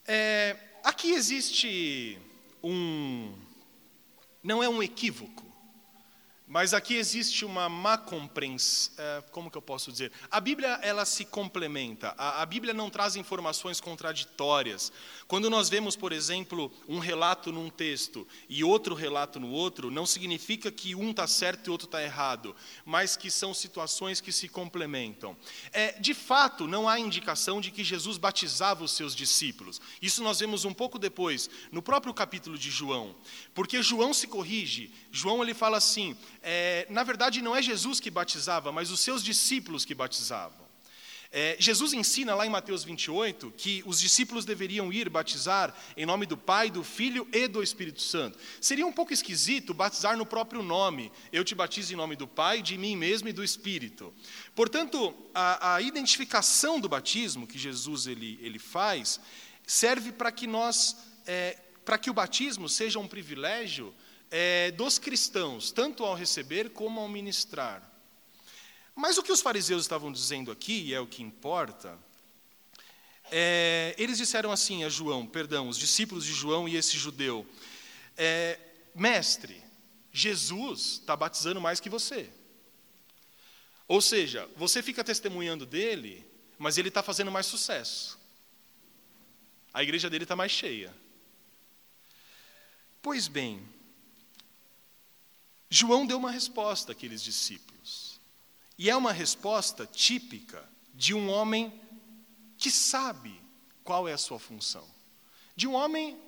É, 0.06 0.56
aqui 0.82 1.12
existe 1.12 2.18
um. 2.62 3.32
Não 4.42 4.62
é 4.62 4.68
um 4.68 4.82
equívoco, 4.82 5.44
mas 6.52 6.74
aqui 6.74 6.96
existe 6.96 7.46
uma 7.46 7.66
má 7.66 7.96
compreensão, 7.96 8.92
é, 8.98 9.24
como 9.30 9.50
que 9.50 9.56
eu 9.56 9.62
posso 9.62 9.90
dizer? 9.90 10.12
A 10.30 10.38
Bíblia 10.38 10.78
ela 10.82 11.06
se 11.06 11.24
complementa. 11.24 12.14
A, 12.18 12.42
a, 12.42 12.44
Bíblia 12.44 12.74
não 12.74 12.90
traz 12.90 13.16
informações 13.16 13.80
contraditórias. 13.80 14.92
Quando 15.26 15.48
nós 15.48 15.70
vemos, 15.70 15.96
por 15.96 16.12
exemplo, 16.12 16.70
um 16.86 16.98
relato 16.98 17.50
num 17.50 17.70
texto 17.70 18.28
e 18.50 18.62
outro 18.62 18.94
relato 18.94 19.40
no 19.40 19.50
outro, 19.50 19.90
não 19.90 20.04
significa 20.04 20.70
que 20.70 20.94
um 20.94 21.12
está 21.12 21.26
certo 21.26 21.68
e 21.68 21.70
outro 21.70 21.86
está 21.86 22.02
errado, 22.02 22.54
mas 22.84 23.16
que 23.16 23.30
são 23.30 23.54
situações 23.54 24.20
que 24.20 24.30
se 24.30 24.46
complementam. 24.46 25.34
É, 25.72 25.98
de 25.98 26.12
fato, 26.12 26.68
não 26.68 26.86
há 26.86 27.00
indicação 27.00 27.62
de 27.62 27.70
que 27.70 27.82
Jesus 27.82 28.18
batizava 28.18 28.84
os 28.84 28.92
seus 28.92 29.16
discípulos. 29.16 29.80
Isso 30.02 30.22
nós 30.22 30.40
vemos 30.40 30.66
um 30.66 30.74
pouco 30.74 30.98
depois, 30.98 31.48
no 31.70 31.80
próprio 31.80 32.12
capítulo 32.12 32.58
de 32.58 32.70
João, 32.70 33.16
porque 33.54 33.82
João 33.82 34.12
se 34.12 34.26
corrige. 34.26 34.92
João 35.10 35.42
ele 35.42 35.54
fala 35.54 35.78
assim 35.78 36.14
é, 36.42 36.86
na 36.90 37.02
verdade, 37.04 37.40
não 37.40 37.54
é 37.54 37.62
Jesus 37.62 38.00
que 38.00 38.10
batizava, 38.10 38.72
mas 38.72 38.90
os 38.90 39.00
seus 39.00 39.22
discípulos 39.22 39.84
que 39.84 39.94
batizavam. 39.94 40.62
É, 41.34 41.56
Jesus 41.58 41.94
ensina 41.94 42.34
lá 42.34 42.44
em 42.44 42.50
Mateus 42.50 42.84
28 42.84 43.54
que 43.56 43.82
os 43.86 43.98
discípulos 43.98 44.44
deveriam 44.44 44.92
ir 44.92 45.08
batizar 45.08 45.74
em 45.96 46.04
nome 46.04 46.26
do 46.26 46.36
Pai, 46.36 46.68
do 46.68 46.84
Filho 46.84 47.26
e 47.32 47.48
do 47.48 47.62
Espírito 47.62 48.02
Santo. 48.02 48.38
Seria 48.60 48.86
um 48.86 48.92
pouco 48.92 49.14
esquisito 49.14 49.72
batizar 49.72 50.14
no 50.14 50.26
próprio 50.26 50.62
nome. 50.62 51.10
Eu 51.32 51.42
te 51.42 51.54
batizo 51.54 51.90
em 51.94 51.96
nome 51.96 52.16
do 52.16 52.28
Pai, 52.28 52.60
de 52.60 52.76
mim 52.76 52.96
mesmo 52.96 53.30
e 53.30 53.32
do 53.32 53.42
Espírito. 53.42 54.12
Portanto, 54.54 55.14
a, 55.34 55.76
a 55.76 55.80
identificação 55.80 56.78
do 56.78 56.86
batismo 56.86 57.46
que 57.46 57.58
Jesus 57.58 58.06
ele, 58.06 58.38
ele 58.42 58.58
faz 58.58 59.18
serve 59.66 60.12
para 60.12 60.30
que 60.30 60.46
nós, 60.46 60.98
é, 61.26 61.58
para 61.82 61.96
que 61.96 62.10
o 62.10 62.14
batismo 62.14 62.68
seja 62.68 62.98
um 62.98 63.08
privilégio 63.08 63.94
é, 64.32 64.70
dos 64.70 64.98
cristãos, 64.98 65.70
tanto 65.70 66.04
ao 66.04 66.14
receber 66.14 66.70
como 66.70 66.98
ao 66.98 67.08
ministrar. 67.08 67.86
Mas 68.94 69.18
o 69.18 69.22
que 69.22 69.30
os 69.30 69.42
fariseus 69.42 69.82
estavam 69.82 70.10
dizendo 70.10 70.50
aqui, 70.50 70.80
e 70.80 70.94
é 70.94 71.00
o 71.00 71.06
que 71.06 71.22
importa, 71.22 71.98
é, 73.30 73.94
eles 73.98 74.16
disseram 74.16 74.50
assim 74.50 74.84
a 74.84 74.88
João, 74.88 75.26
perdão, 75.26 75.68
os 75.68 75.76
discípulos 75.76 76.24
de 76.24 76.32
João 76.32 76.66
e 76.66 76.76
esse 76.76 76.96
judeu: 76.96 77.46
é, 78.16 78.58
Mestre, 78.94 79.62
Jesus 80.10 81.00
está 81.00 81.14
batizando 81.14 81.60
mais 81.60 81.78
que 81.78 81.90
você. 81.90 82.30
Ou 83.86 84.00
seja, 84.00 84.48
você 84.56 84.82
fica 84.82 85.04
testemunhando 85.04 85.66
dele, 85.66 86.26
mas 86.58 86.78
ele 86.78 86.88
está 86.88 87.02
fazendo 87.02 87.30
mais 87.30 87.44
sucesso. 87.44 88.18
A 89.74 89.82
igreja 89.82 90.08
dele 90.08 90.24
está 90.24 90.36
mais 90.36 90.52
cheia. 90.52 90.94
Pois 93.02 93.28
bem, 93.28 93.66
João 95.72 96.04
deu 96.04 96.18
uma 96.18 96.30
resposta 96.30 96.92
àqueles 96.92 97.22
discípulos. 97.22 98.20
E 98.76 98.90
é 98.90 98.96
uma 98.96 99.10
resposta 99.10 99.86
típica 99.86 100.68
de 100.94 101.14
um 101.14 101.30
homem 101.30 101.72
que 102.58 102.70
sabe 102.70 103.40
qual 103.82 104.06
é 104.06 104.12
a 104.12 104.18
sua 104.18 104.38
função. 104.38 104.86
De 105.56 105.66
um 105.66 105.72
homem 105.72 106.20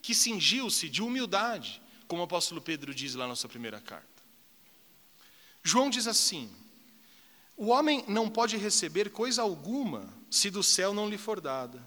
que 0.00 0.14
cingiu-se 0.14 0.88
de 0.88 1.02
humildade, 1.02 1.82
como 2.06 2.22
o 2.22 2.24
apóstolo 2.24 2.60
Pedro 2.60 2.94
diz 2.94 3.16
lá 3.16 3.26
na 3.26 3.34
sua 3.34 3.50
primeira 3.50 3.80
carta. 3.80 4.22
João 5.64 5.90
diz 5.90 6.06
assim: 6.06 6.48
O 7.56 7.66
homem 7.66 8.04
não 8.06 8.30
pode 8.30 8.56
receber 8.56 9.10
coisa 9.10 9.42
alguma 9.42 10.08
se 10.30 10.48
do 10.48 10.62
céu 10.62 10.94
não 10.94 11.08
lhe 11.08 11.18
for 11.18 11.40
dada. 11.40 11.84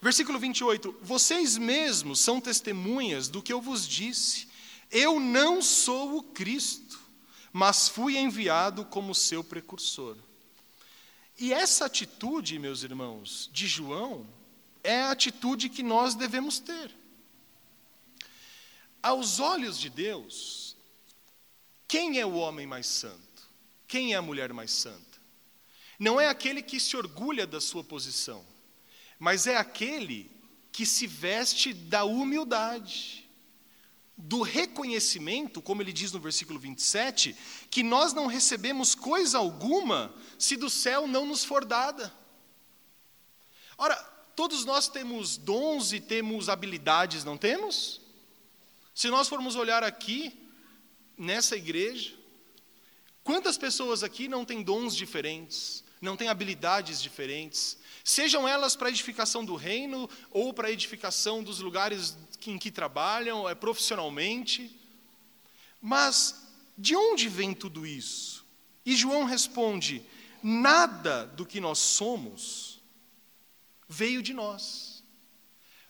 Versículo 0.00 0.38
28: 0.38 1.00
Vocês 1.02 1.56
mesmos 1.56 2.20
são 2.20 2.40
testemunhas 2.40 3.26
do 3.26 3.42
que 3.42 3.52
eu 3.52 3.60
vos 3.60 3.88
disse. 3.88 4.54
Eu 4.90 5.18
não 5.18 5.60
sou 5.60 6.18
o 6.18 6.22
Cristo, 6.22 7.00
mas 7.52 7.88
fui 7.88 8.16
enviado 8.16 8.84
como 8.84 9.14
seu 9.14 9.42
precursor. 9.42 10.16
E 11.38 11.52
essa 11.52 11.86
atitude, 11.86 12.58
meus 12.58 12.82
irmãos, 12.82 13.50
de 13.52 13.66
João, 13.66 14.26
é 14.82 15.02
a 15.02 15.10
atitude 15.10 15.68
que 15.68 15.82
nós 15.82 16.14
devemos 16.14 16.58
ter. 16.58 16.94
Aos 19.02 19.38
olhos 19.40 19.78
de 19.78 19.90
Deus, 19.90 20.76
quem 21.86 22.18
é 22.18 22.26
o 22.26 22.34
homem 22.34 22.66
mais 22.66 22.86
santo? 22.86 23.48
Quem 23.86 24.14
é 24.14 24.16
a 24.16 24.22
mulher 24.22 24.52
mais 24.52 24.70
santa? 24.70 25.20
Não 25.98 26.20
é 26.20 26.28
aquele 26.28 26.62
que 26.62 26.78
se 26.80 26.96
orgulha 26.96 27.46
da 27.46 27.60
sua 27.60 27.84
posição, 27.84 28.44
mas 29.18 29.46
é 29.46 29.56
aquele 29.56 30.30
que 30.72 30.84
se 30.84 31.06
veste 31.06 31.72
da 31.72 32.04
humildade 32.04 33.25
do 34.16 34.40
reconhecimento, 34.40 35.60
como 35.60 35.82
ele 35.82 35.92
diz 35.92 36.10
no 36.12 36.18
versículo 36.18 36.58
27, 36.58 37.36
que 37.70 37.82
nós 37.82 38.14
não 38.14 38.26
recebemos 38.26 38.94
coisa 38.94 39.36
alguma 39.36 40.14
se 40.38 40.56
do 40.56 40.70
céu 40.70 41.06
não 41.06 41.26
nos 41.26 41.44
for 41.44 41.64
dada. 41.64 42.12
Ora, 43.76 43.94
todos 44.34 44.64
nós 44.64 44.88
temos 44.88 45.36
dons 45.36 45.92
e 45.92 46.00
temos 46.00 46.48
habilidades, 46.48 47.24
não 47.24 47.36
temos? 47.36 48.00
Se 48.94 49.08
nós 49.10 49.28
formos 49.28 49.54
olhar 49.54 49.84
aqui, 49.84 50.34
nessa 51.18 51.54
igreja, 51.54 52.14
quantas 53.22 53.58
pessoas 53.58 54.02
aqui 54.02 54.28
não 54.28 54.46
têm 54.46 54.62
dons 54.62 54.96
diferentes, 54.96 55.84
não 56.00 56.16
têm 56.16 56.28
habilidades 56.28 57.02
diferentes, 57.02 57.76
sejam 58.06 58.46
elas 58.46 58.76
para 58.76 58.88
edificação 58.88 59.44
do 59.44 59.56
reino 59.56 60.08
ou 60.30 60.54
para 60.54 60.70
edificação 60.70 61.42
dos 61.42 61.58
lugares 61.58 62.16
em 62.46 62.56
que 62.56 62.70
trabalham, 62.70 63.48
é, 63.48 63.54
profissionalmente. 63.54 64.70
Mas 65.82 66.46
de 66.78 66.94
onde 66.94 67.28
vem 67.28 67.52
tudo 67.52 67.84
isso? 67.84 68.46
E 68.84 68.94
João 68.94 69.24
responde: 69.24 70.06
nada 70.40 71.26
do 71.26 71.44
que 71.44 71.60
nós 71.60 71.80
somos 71.80 72.80
veio 73.88 74.22
de 74.22 74.32
nós, 74.32 75.02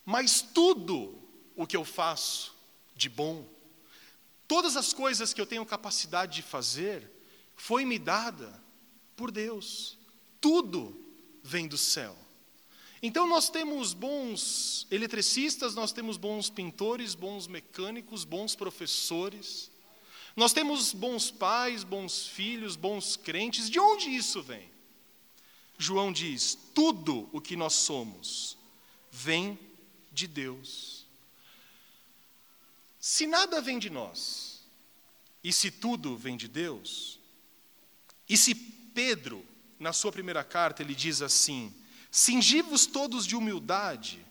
mas 0.03 0.41
tudo 0.41 1.23
o 1.55 1.67
que 1.67 1.77
eu 1.77 1.85
faço 1.85 2.55
de 2.95 3.11
bom, 3.11 3.47
todas 4.49 4.75
as 4.75 4.95
coisas 4.95 5.35
que 5.35 5.41
eu 5.41 5.47
tenho 5.47 5.67
capacidade 5.67 6.37
de 6.37 6.43
fazer, 6.43 7.11
foi 7.55 7.85
me 7.85 7.99
dada 7.99 8.59
por 9.15 9.31
Deus. 9.31 9.99
Tudo 10.41 11.06
vem 11.47 11.69
do 11.69 11.79
céu. 11.79 12.17
Então 13.03 13.29
nós 13.29 13.49
temos 13.49 13.95
bons 13.95 14.87
eletricistas, 14.91 15.75
nós 15.75 15.93
temos 15.93 16.17
bons 16.17 16.51
pintores, 16.51 17.15
bons 17.15 17.47
mecânicos, 17.47 18.25
bons 18.25 18.57
professores. 18.57 19.71
Nós 20.35 20.53
temos 20.53 20.93
bons 20.93 21.31
pais, 21.31 21.85
bons 21.85 22.27
filhos, 22.27 22.75
bons 22.75 23.17
crentes. 23.17 23.71
De 23.71 23.79
onde 23.79 24.11
isso 24.11 24.43
vem? 24.43 24.69
João 25.79 26.13
diz: 26.13 26.59
tudo 26.75 27.29
o 27.33 27.41
que 27.41 27.55
nós 27.55 27.75
somos 27.75 28.57
vem 29.11 29.59
de 30.13 30.27
Deus. 30.27 31.07
Se 32.99 33.27
nada 33.27 33.61
vem 33.61 33.79
de 33.79 33.89
nós, 33.89 34.57
E 35.47 35.53
se 35.53 35.71
tudo 35.71 36.17
vem 36.17 36.37
de 36.37 36.49
Deus? 36.49 37.21
E 38.29 38.37
se 38.37 38.53
Pedro, 38.53 39.47
na 39.79 39.93
sua 39.93 40.13
primeira 40.13 40.43
carta, 40.43 40.83
ele 40.83 40.95
diz 40.95 41.23
assim: 41.23 41.75
Cingi-vos 42.11 42.87
todos 42.87 43.27
de 43.27 43.37
humildade, 43.37 44.25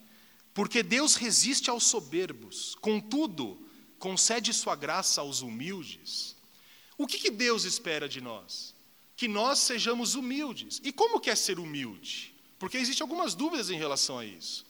porque 0.53 0.81
Deus 0.81 1.15
resiste 1.15 1.69
aos 1.69 1.83
soberbos, 1.83 2.75
contudo, 2.81 3.65
concede 3.99 4.53
sua 4.53 4.75
graça 4.75 5.21
aos 5.21 5.41
humildes. 5.41 6.35
O 6.97 7.05
que, 7.05 7.17
que 7.17 7.31
Deus 7.31 7.63
espera 7.65 8.07
de 8.07 8.21
nós? 8.21 8.73
Que 9.15 9.27
nós 9.27 9.59
sejamos 9.59 10.15
humildes. 10.15 10.81
E 10.83 10.91
como 10.91 11.19
que 11.19 11.29
é 11.29 11.35
ser 11.35 11.59
humilde? 11.59 12.33
Porque 12.57 12.77
existem 12.77 13.03
algumas 13.03 13.35
dúvidas 13.35 13.69
em 13.69 13.77
relação 13.77 14.19
a 14.19 14.25
isso. 14.25 14.65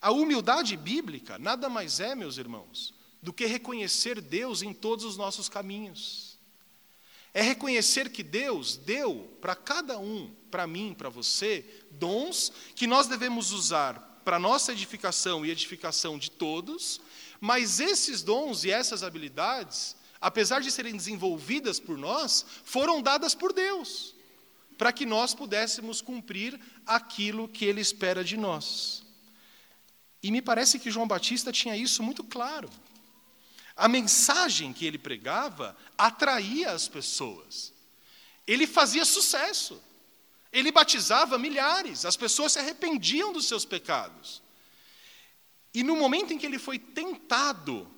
A 0.00 0.10
humildade 0.10 0.76
bíblica 0.76 1.38
nada 1.38 1.68
mais 1.68 1.98
é, 1.98 2.14
meus 2.14 2.36
irmãos, 2.38 2.94
do 3.22 3.32
que 3.32 3.46
reconhecer 3.46 4.20
Deus 4.20 4.62
em 4.62 4.72
todos 4.72 5.04
os 5.04 5.16
nossos 5.16 5.48
caminhos. 5.48 6.33
É 7.34 7.42
reconhecer 7.42 8.10
que 8.10 8.22
Deus 8.22 8.76
deu 8.76 9.36
para 9.40 9.56
cada 9.56 9.98
um, 9.98 10.32
para 10.52 10.68
mim, 10.68 10.94
para 10.96 11.08
você, 11.08 11.64
dons 11.90 12.52
que 12.76 12.86
nós 12.86 13.08
devemos 13.08 13.50
usar 13.50 14.20
para 14.24 14.38
nossa 14.38 14.72
edificação 14.72 15.44
e 15.44 15.50
edificação 15.50 16.16
de 16.16 16.30
todos, 16.30 17.00
mas 17.40 17.80
esses 17.80 18.22
dons 18.22 18.64
e 18.64 18.70
essas 18.70 19.02
habilidades, 19.02 19.96
apesar 20.20 20.60
de 20.60 20.70
serem 20.70 20.96
desenvolvidas 20.96 21.80
por 21.80 21.98
nós, 21.98 22.46
foram 22.64 23.02
dadas 23.02 23.34
por 23.34 23.52
Deus, 23.52 24.14
para 24.78 24.92
que 24.92 25.04
nós 25.04 25.34
pudéssemos 25.34 26.00
cumprir 26.00 26.58
aquilo 26.86 27.48
que 27.48 27.64
Ele 27.64 27.80
espera 27.80 28.22
de 28.22 28.36
nós. 28.36 29.02
E 30.22 30.30
me 30.30 30.40
parece 30.40 30.78
que 30.78 30.90
João 30.90 31.06
Batista 31.06 31.52
tinha 31.52 31.76
isso 31.76 32.02
muito 32.02 32.24
claro. 32.24 32.70
A 33.76 33.88
mensagem 33.88 34.72
que 34.72 34.86
ele 34.86 34.98
pregava 34.98 35.76
atraía 35.98 36.70
as 36.70 36.86
pessoas. 36.86 37.72
Ele 38.46 38.66
fazia 38.66 39.04
sucesso. 39.04 39.82
Ele 40.52 40.70
batizava 40.70 41.36
milhares, 41.36 42.04
as 42.04 42.16
pessoas 42.16 42.52
se 42.52 42.60
arrependiam 42.60 43.32
dos 43.32 43.46
seus 43.46 43.64
pecados. 43.64 44.40
E 45.74 45.82
no 45.82 45.96
momento 45.96 46.32
em 46.32 46.38
que 46.38 46.46
ele 46.46 46.60
foi 46.60 46.78
tentado 46.78 47.90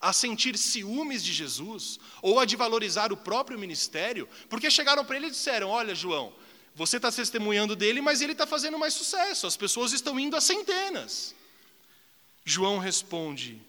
a 0.00 0.12
sentir 0.12 0.58
ciúmes 0.58 1.22
de 1.22 1.32
Jesus, 1.32 2.00
ou 2.20 2.40
a 2.40 2.44
de 2.44 2.56
valorizar 2.56 3.12
o 3.12 3.16
próprio 3.16 3.58
ministério, 3.58 4.28
porque 4.48 4.70
chegaram 4.70 5.04
para 5.04 5.16
ele 5.16 5.28
e 5.28 5.30
disseram: 5.30 5.68
Olha, 5.68 5.94
João, 5.94 6.34
você 6.74 6.96
está 6.96 7.10
testemunhando 7.10 7.76
dele, 7.76 8.00
mas 8.00 8.20
ele 8.20 8.32
está 8.32 8.46
fazendo 8.46 8.78
mais 8.78 8.92
sucesso, 8.92 9.46
as 9.46 9.56
pessoas 9.56 9.92
estão 9.92 10.18
indo 10.18 10.36
a 10.36 10.40
centenas. 10.40 11.34
João 12.44 12.78
responde: 12.78 13.62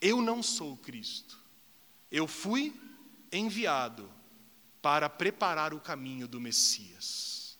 eu 0.00 0.22
não 0.22 0.42
sou 0.42 0.76
Cristo. 0.76 1.38
Eu 2.10 2.26
fui 2.26 2.74
enviado 3.32 4.10
para 4.82 5.08
preparar 5.08 5.74
o 5.74 5.80
caminho 5.80 6.26
do 6.26 6.40
Messias. 6.40 7.58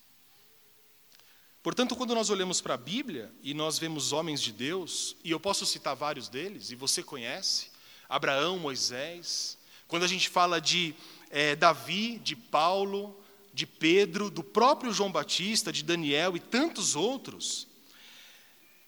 Portanto, 1.63 1.95
quando 1.95 2.15
nós 2.15 2.31
olhamos 2.31 2.61
para 2.61 2.75
a 2.75 2.79
Bíblia 2.79 3.31
e 3.43 3.53
nós 3.53 3.79
vemos 3.79 4.13
homens 4.13 4.41
de 4.41 4.51
Deus, 4.51 5.15
e 5.23 5.31
eu 5.31 5.39
posso 5.39 5.67
citar 5.67 5.95
vários 5.95 6.29
deles, 6.29 6.71
e 6.71 6.75
você 6.75 7.03
conhece, 7.03 7.71
Abraão, 8.09 8.59
Moisés, 8.59 9.59
quando 9.87 10.05
a 10.05 10.09
gente 10.09 10.29
fala 10.29 10.59
de 10.61 10.95
é, 11.29 11.55
Davi, 11.55 12.19
de 12.19 12.35
Paulo, 12.35 13.21
de 13.53 13.67
Pedro, 13.67 14.31
do 14.31 14.43
próprio 14.43 14.93
João 14.93 15.13
Batista, 15.13 15.71
de 15.71 15.85
Daniel 15.85 16.35
e 16.35 16.41
tantos 16.41 16.97
outros, 16.97 17.69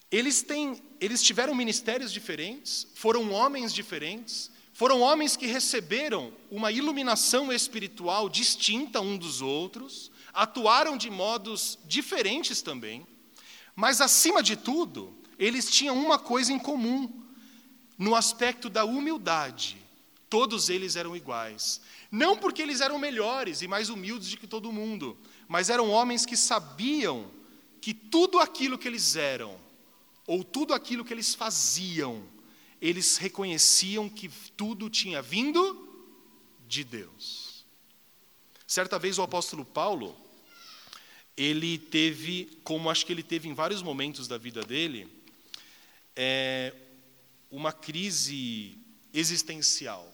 eles, 0.09 0.41
têm, 0.41 0.75
eles 1.03 1.21
tiveram 1.21 1.53
ministérios 1.53 2.13
diferentes, 2.13 2.87
foram 2.95 3.33
homens 3.33 3.73
diferentes, 3.73 4.49
foram 4.71 5.01
homens 5.01 5.35
que 5.35 5.45
receberam 5.45 6.31
uma 6.49 6.71
iluminação 6.71 7.51
espiritual 7.51 8.29
distinta 8.29 9.01
um 9.01 9.17
dos 9.17 9.41
outros, 9.41 10.09
atuaram 10.33 10.95
de 10.95 11.09
modos 11.09 11.77
diferentes 11.83 12.61
também, 12.61 13.05
mas 13.75 13.99
acima 13.99 14.41
de 14.41 14.55
tudo, 14.55 15.13
eles 15.37 15.69
tinham 15.69 16.01
uma 16.01 16.17
coisa 16.17 16.53
em 16.53 16.57
comum, 16.57 17.11
no 17.97 18.15
aspecto 18.15 18.69
da 18.69 18.85
humildade. 18.85 19.75
Todos 20.29 20.69
eles 20.69 20.95
eram 20.95 21.17
iguais. 21.17 21.81
Não 22.09 22.37
porque 22.37 22.61
eles 22.61 22.79
eram 22.79 22.97
melhores 22.97 23.61
e 23.61 23.67
mais 23.67 23.89
humildes 23.89 24.31
do 24.31 24.37
que 24.37 24.47
todo 24.47 24.71
mundo, 24.71 25.17
mas 25.49 25.69
eram 25.69 25.89
homens 25.89 26.25
que 26.25 26.37
sabiam 26.37 27.29
que 27.81 27.93
tudo 27.93 28.39
aquilo 28.39 28.77
que 28.77 28.87
eles 28.87 29.17
eram 29.17 29.62
ou 30.25 30.43
tudo 30.43 30.73
aquilo 30.73 31.03
que 31.03 31.13
eles 31.13 31.35
faziam, 31.35 32.23
eles 32.81 33.17
reconheciam 33.17 34.09
que 34.09 34.29
tudo 34.55 34.89
tinha 34.89 35.21
vindo 35.21 35.89
de 36.67 36.83
Deus. 36.83 37.65
Certa 38.65 38.97
vez 38.97 39.17
o 39.17 39.23
apóstolo 39.23 39.63
Paulo, 39.63 40.15
ele 41.35 41.77
teve, 41.77 42.59
como 42.63 42.89
acho 42.89 43.05
que 43.05 43.11
ele 43.11 43.23
teve 43.23 43.47
em 43.47 43.53
vários 43.53 43.81
momentos 43.81 44.27
da 44.27 44.37
vida 44.37 44.63
dele, 44.63 45.07
é, 46.15 46.73
uma 47.51 47.71
crise 47.71 48.77
existencial. 49.13 50.11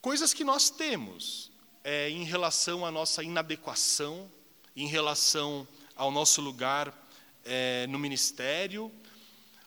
Coisas 0.00 0.32
que 0.32 0.44
nós 0.44 0.70
temos 0.70 1.50
é, 1.84 2.10
em 2.10 2.24
relação 2.24 2.84
à 2.84 2.90
nossa 2.90 3.22
inadequação, 3.22 4.30
em 4.74 4.86
relação 4.86 5.66
ao 5.94 6.10
nosso 6.10 6.40
lugar 6.40 7.05
é, 7.46 7.86
no 7.86 7.98
ministério. 7.98 8.92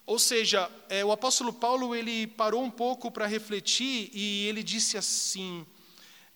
Ou 0.05 0.19
seja, 0.19 0.69
é, 0.89 1.03
o 1.03 1.11
apóstolo 1.11 1.53
Paulo 1.53 1.95
ele 1.95 2.27
parou 2.27 2.63
um 2.63 2.71
pouco 2.71 3.11
para 3.11 3.25
refletir 3.27 4.09
e 4.13 4.47
ele 4.47 4.63
disse 4.63 4.97
assim: 4.97 5.65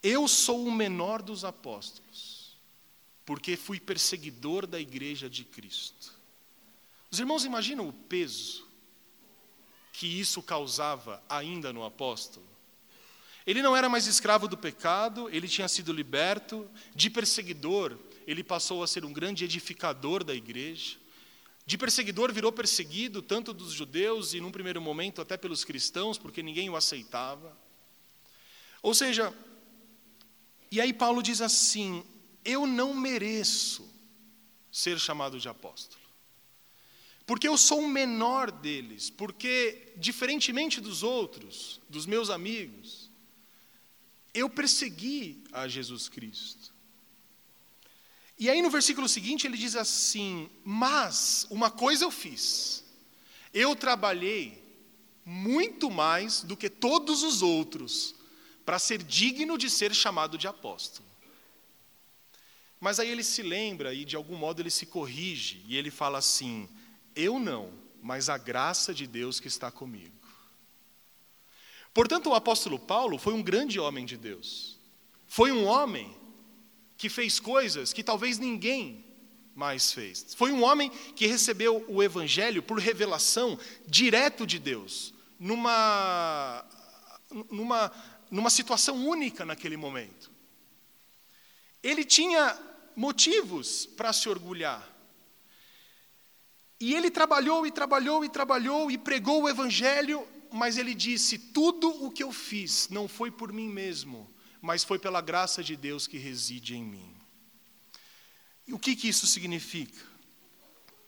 Eu 0.02 0.28
sou 0.28 0.66
o 0.66 0.72
menor 0.72 1.22
dos 1.22 1.44
apóstolos, 1.44 2.58
porque 3.26 3.56
fui 3.58 3.80
perseguidor 3.80 4.66
da 4.66 4.80
igreja 4.80 5.30
de 5.30 5.44
Cristo. 5.44 6.14
Os 7.12 7.20
irmãos 7.20 7.46
imaginam 7.46 7.88
o 7.88 7.94
peso 7.94 8.68
que 9.92 10.08
isso 10.08 10.42
causava 10.42 11.24
ainda 11.30 11.72
no 11.72 11.86
apóstolo? 11.86 12.46
Ele 13.46 13.62
não 13.62 13.76
era 13.76 13.90
mais 13.90 14.08
escravo 14.08 14.48
do 14.48 14.58
pecado, 14.58 15.30
ele 15.30 15.48
tinha 15.48 15.68
sido 15.68 15.92
liberto, 15.92 16.70
de 16.96 17.10
perseguidor, 17.10 17.98
ele 18.26 18.44
passou 18.44 18.82
a 18.82 18.88
ser 18.88 19.04
um 19.04 19.12
grande 19.12 19.44
edificador 19.44 20.24
da 20.24 20.34
igreja. 20.34 20.98
De 21.65 21.78
perseguidor 21.78 22.34
virou 22.34 22.52
perseguido, 22.52 23.21
tanto 23.21 23.54
dos 23.54 23.71
judeus 23.71 24.34
e, 24.34 24.41
num 24.41 24.52
primeiro 24.52 24.82
momento, 24.82 25.21
até 25.21 25.38
pelos 25.38 25.63
cristãos, 25.63 26.17
porque 26.17 26.43
ninguém 26.43 26.69
o 26.69 26.76
aceitava. 26.76 27.58
Ou 28.82 28.93
seja, 28.93 29.34
e 30.69 30.82
aí 30.82 30.91
Paulo 30.91 31.23
diz 31.23 31.39
assim: 31.39 32.04
Eu 32.43 32.67
não 32.67 32.93
mereço 32.93 33.89
ser 34.69 34.99
chamado 34.99 35.39
de 35.39 35.47
apóstolo, 35.47 36.04
porque 37.26 37.47
eu 37.47 37.58
sou 37.58 37.80
o 37.80 37.88
menor 37.88 38.52
deles, 38.52 39.10
porque, 39.10 39.93
diferentemente 39.95 40.82
dos 40.82 41.02
outros, 41.02 41.80
dos 41.88 42.06
meus 42.06 42.30
amigos, 42.30 43.10
eu 44.34 44.49
persegui 44.49 45.43
a 45.54 45.67
Jesus 45.67 46.10
Cristo. 46.10 46.73
E 48.38 48.50
aí 48.50 48.62
no 48.62 48.69
versículo 48.69 49.08
seguinte 49.08 49.46
ele 49.46 49.58
diz 49.58 49.76
assim: 49.76 50.50
Mas 50.63 51.46
uma 51.50 51.69
coisa 51.69 52.06
eu 52.06 52.12
fiz, 52.12 52.84
eu 53.54 53.76
trabalhei 53.76 54.62
muito 55.26 55.89
mais 55.89 56.41
do 56.41 56.58
que 56.58 56.69
todos 56.69 57.24
os 57.24 57.41
outros 57.41 58.15
para 58.65 58.80
ser 58.80 59.04
digno 59.04 59.58
de 59.58 59.69
ser 59.69 59.93
chamado 59.93 60.38
de 60.38 60.48
apóstolo. 60.48 61.08
Mas 62.80 63.00
aí 63.00 63.10
ele 63.10 63.24
se 63.24 63.41
lembra 63.41 63.93
e 63.93 64.04
de 64.04 64.15
algum 64.15 64.36
modo 64.36 64.62
ele 64.62 64.69
se 64.69 64.86
corrige 64.86 65.63
e 65.67 65.78
ele 65.78 65.89
fala 65.91 66.17
assim: 66.17 66.67
Eu 67.15 67.39
não, 67.39 67.72
mas 68.02 68.28
a 68.28 68.38
graça 68.38 68.93
de 68.93 69.08
Deus 69.08 69.39
que 69.39 69.48
está 69.48 69.72
comigo. 69.72 70.12
Portanto, 71.93 72.30
o 72.30 72.34
apóstolo 72.34 72.80
Paulo 72.80 73.17
foi 73.17 73.34
um 73.34 73.43
grande 73.43 73.80
homem 73.80 74.06
de 74.06 74.17
Deus. 74.17 74.80
Foi 75.28 75.52
um 75.52 75.65
homem 75.65 76.13
que 77.04 77.10
fez 77.10 77.38
coisas 77.38 77.92
que 77.92 78.02
talvez 78.02 78.39
ninguém 78.39 79.04
mais 79.54 79.92
fez. 79.92 80.34
Foi 80.38 80.54
um 80.54 80.63
homem 80.63 80.89
que 81.18 81.28
recebeu 81.28 81.84
o 81.89 82.02
evangelho 82.02 82.63
por 82.63 82.80
revelação 82.80 83.60
direto 83.86 84.48
de 84.48 84.58
Deus, 84.58 85.13
numa 85.38 86.66
numa 87.52 87.92
numa 88.32 88.50
situação 88.50 89.06
única 89.06 89.44
naquele 89.44 89.76
momento. 89.76 90.32
Ele 91.84 92.06
tinha 92.06 92.58
motivos 92.96 93.86
para 93.86 94.13
se 94.13 94.30
orgulhar. 94.30 94.89
E 96.80 96.96
ele 96.96 97.12
trabalhou 97.12 97.68
e 97.68 97.72
trabalhou 97.72 98.24
e 98.24 98.30
trabalhou 98.30 98.89
e 98.89 98.98
pregou 98.98 99.44
o 99.44 99.50
evangelho, 99.50 100.26
mas 100.50 100.78
ele 100.78 100.94
disse: 100.94 101.38
tudo 101.38 101.89
o 102.06 102.10
que 102.10 102.24
eu 102.24 102.32
fiz 102.32 102.88
não 102.88 103.10
foi 103.10 103.30
por 103.30 103.52
mim 103.52 103.68
mesmo, 103.68 104.33
mas 104.63 104.82
foi 104.82 104.97
pela 104.97 105.19
graça 105.19 105.62
de 105.62 105.76
Deus 105.76 106.08
que 106.08 106.17
reside 106.17 106.73
em 106.73 106.84
mim. 106.86 107.13
E 108.65 108.73
o 108.73 108.80
que, 108.80 108.95
que 108.95 109.10
isso 109.10 109.28
significa? 109.28 110.02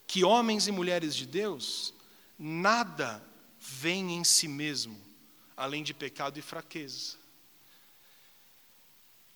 Que 0.05 0.25
homens 0.25 0.67
e 0.67 0.73
mulheres 0.73 1.15
de 1.15 1.25
Deus, 1.25 1.93
nada 2.37 3.25
vem 3.57 4.17
em 4.17 4.25
si 4.25 4.49
mesmo, 4.49 5.01
além 5.55 5.83
de 5.83 5.93
pecado 5.93 6.37
e 6.37 6.41
fraqueza. 6.41 7.15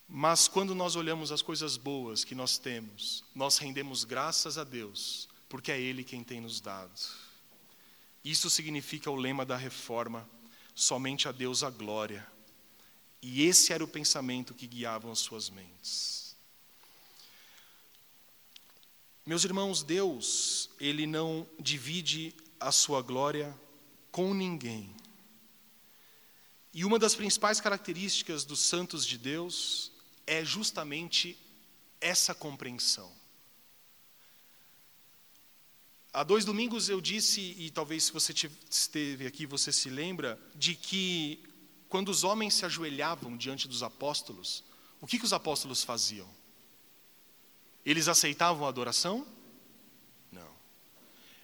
Mas 0.06 0.50
quando 0.50 0.76
nós 0.76 0.98
olhamos 0.98 1.32
as 1.32 1.42
coisas 1.42 1.78
boas 1.78 2.26
que 2.26 2.36
nós 2.36 2.58
temos, 2.58 3.24
nós 3.34 3.58
rendemos 3.58 4.04
graças 4.04 4.58
a 4.58 4.66
Deus, 4.66 5.30
porque 5.48 5.72
é 5.72 5.80
Ele 5.80 6.04
quem 6.04 6.26
tem 6.26 6.42
nos 6.42 6.60
dado. 6.60 7.00
Isso 8.22 8.50
significa 8.50 9.10
o 9.10 9.16
lema 9.16 9.46
da 9.46 9.56
reforma: 9.56 10.30
somente 10.76 11.30
a 11.30 11.32
Deus 11.32 11.64
a 11.64 11.70
glória. 11.70 12.28
E 13.22 13.44
esse 13.44 13.74
era 13.74 13.84
o 13.84 13.88
pensamento 13.88 14.54
que 14.54 14.68
guiava 14.68 15.12
as 15.12 15.20
suas 15.20 15.50
mentes. 15.50 16.36
Meus 19.26 19.44
irmãos, 19.44 19.84
Deus, 19.84 20.70
Ele 20.80 21.06
não 21.06 21.48
divide 21.60 22.34
a 22.60 22.72
sua 22.72 23.02
glória 23.02 23.56
com 24.12 24.34
ninguém. 24.34 24.96
E 26.74 26.86
uma 26.86 26.98
das 26.98 27.16
principais 27.16 27.60
características 27.60 28.44
dos 28.44 28.60
santos 28.60 29.06
de 29.06 29.18
Deus 29.18 29.92
é 30.26 30.46
justamente 30.46 31.38
essa 32.00 32.34
compreensão. 32.34 33.12
Há 36.12 36.24
dois 36.24 36.44
domingos 36.44 36.90
eu 36.90 37.00
disse, 37.00 37.40
e 37.58 37.70
talvez 37.70 38.06
se 38.06 38.12
você 38.12 38.34
esteve 38.70 39.28
aqui 39.28 39.46
você 39.46 39.72
se 39.72 39.90
lembra, 39.90 40.40
de 40.56 40.74
que 40.74 41.44
quando 41.90 42.10
os 42.10 42.24
homens 42.24 42.54
se 42.54 42.66
ajoelhavam 42.66 43.36
diante 43.36 43.68
dos 43.68 43.82
apóstolos, 43.82 44.64
o 45.02 45.08
que, 45.08 45.18
que 45.18 45.26
os 45.26 45.34
apóstolos 45.34 45.84
faziam? 45.84 46.30
Eles 47.84 48.08
aceitavam 48.08 48.66
a 48.66 48.70
adoração? 48.70 49.26
Não. 50.32 50.48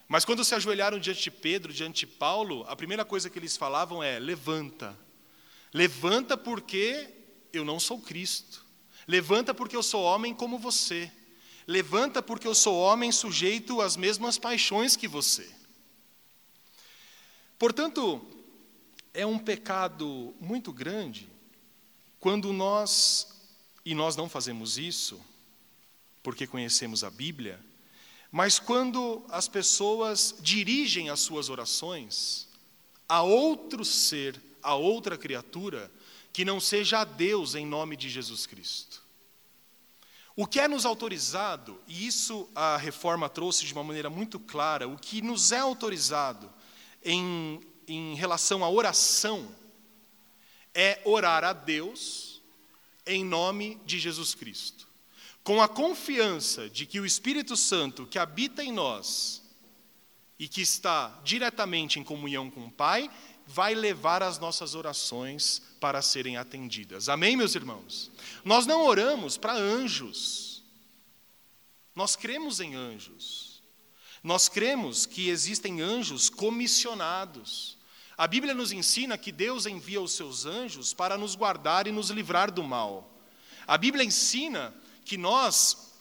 Mas 0.08 0.24
quando 0.24 0.46
se 0.46 0.54
ajoelharam 0.54 1.00
diante 1.00 1.24
de 1.24 1.32
Pedro, 1.32 1.74
diante 1.74 2.06
de 2.06 2.08
Paulo, 2.08 2.64
a 2.68 2.76
primeira 2.76 3.04
coisa 3.04 3.30
que 3.30 3.40
eles 3.40 3.58
falavam 3.58 4.04
é: 4.04 4.20
levanta. 4.20 4.98
Levanta 5.74 6.38
porque 6.38 7.10
eu 7.52 7.66
não 7.66 7.80
sou 7.80 8.00
Cristo. 8.00 8.64
Levanta 9.08 9.54
porque 9.54 9.76
eu 9.76 9.84
sou 9.84 10.04
homem 10.04 10.34
como 10.34 10.60
você. 10.60 11.12
Levanta, 11.68 12.22
porque 12.22 12.48
eu 12.48 12.54
sou 12.54 12.78
homem 12.78 13.12
sujeito 13.12 13.82
às 13.82 13.98
mesmas 13.98 14.38
paixões 14.38 14.96
que 14.96 15.08
você. 15.08 15.50
Portanto, 17.58 18.35
é 19.16 19.26
um 19.26 19.40
pecado 19.40 20.36
muito 20.40 20.72
grande 20.72 21.30
quando 22.20 22.52
nós, 22.52 23.28
e 23.84 23.96
nós 23.96 24.16
não 24.16 24.28
fazemos 24.28 24.78
isso, 24.78 25.20
porque 26.22 26.46
conhecemos 26.46 27.04
a 27.04 27.10
Bíblia, 27.10 27.60
mas 28.32 28.60
quando 28.60 29.24
as 29.30 29.48
pessoas 29.48 30.36
dirigem 30.42 31.10
as 31.10 31.22
suas 31.22 31.50
orações 31.50 32.48
a 33.08 33.22
outro 33.22 33.86
ser, 33.86 34.42
a 34.62 34.76
outra 34.76 35.18
criatura, 35.18 35.92
que 36.34 36.44
não 36.44 36.60
seja 36.60 37.00
a 37.00 37.04
Deus 37.06 37.56
em 37.56 37.66
nome 37.66 37.96
de 37.96 38.10
Jesus 38.10 38.46
Cristo. 38.46 39.02
O 40.36 40.46
que 40.46 40.60
é 40.60 40.68
nos 40.68 40.86
autorizado, 40.86 41.80
e 41.88 42.06
isso 42.06 42.50
a 42.54 42.76
reforma 42.76 43.30
trouxe 43.30 43.66
de 43.66 43.72
uma 43.72 43.84
maneira 43.84 44.10
muito 44.10 44.38
clara, 44.38 44.86
o 44.86 44.98
que 44.98 45.22
nos 45.22 45.54
é 45.54 45.60
autorizado 45.60 46.52
em, 47.04 47.62
em 47.88 48.16
relação 48.16 48.64
à 48.64 48.70
oração 48.70 49.54
é 50.74 51.02
orar 51.06 51.44
a 51.44 51.54
Deus 51.54 52.42
em 53.06 53.24
nome 53.24 53.80
de 53.86 54.00
Jesus 54.00 54.34
Cristo, 54.34 54.88
com 55.44 55.62
a 55.62 55.68
confiança 55.68 56.70
de 56.70 56.86
que 56.86 57.00
o 57.00 57.06
Espírito 57.06 57.56
Santo 57.56 58.06
que 58.06 58.18
habita 58.18 58.64
em 58.64 58.72
nós 58.72 59.44
e 60.38 60.48
que 60.48 60.62
está 60.62 61.20
diretamente 61.24 62.00
em 62.00 62.04
comunhão 62.04 62.50
com 62.50 62.66
o 62.66 62.72
Pai, 62.72 63.10
vai 63.48 63.76
levar 63.76 64.24
as 64.24 64.40
nossas 64.40 64.76
orações 64.76 65.62
para 65.80 66.02
serem 66.02 66.36
atendidas. 66.36 67.10
Amém, 67.10 67.38
meus 67.38 67.56
irmãos? 67.56 68.12
Nós 68.44 68.66
não 68.66 68.84
oramos 68.84 69.38
para 69.38 69.54
anjos. 69.54 70.64
Nós 71.96 72.16
cremos 72.16 72.60
em 72.60 72.76
anjos. 72.76 73.45
Nós 74.26 74.50
cremos 74.50 75.06
que 75.06 75.30
existem 75.30 75.82
anjos 75.82 76.32
comissionados. 76.32 77.78
A 78.18 78.26
Bíblia 78.26 78.56
nos 78.56 78.72
ensina 78.72 79.20
que 79.20 79.32
Deus 79.32 79.68
envia 79.68 80.02
os 80.02 80.14
seus 80.14 80.48
anjos 80.48 80.96
para 80.96 81.16
nos 81.16 81.36
guardar 81.36 81.86
e 81.86 81.92
nos 81.92 82.10
livrar 82.10 82.52
do 82.52 82.64
mal. 82.64 83.22
A 83.68 83.78
Bíblia 83.78 84.04
ensina 84.04 84.74
que 85.06 85.16
nós 85.16 85.94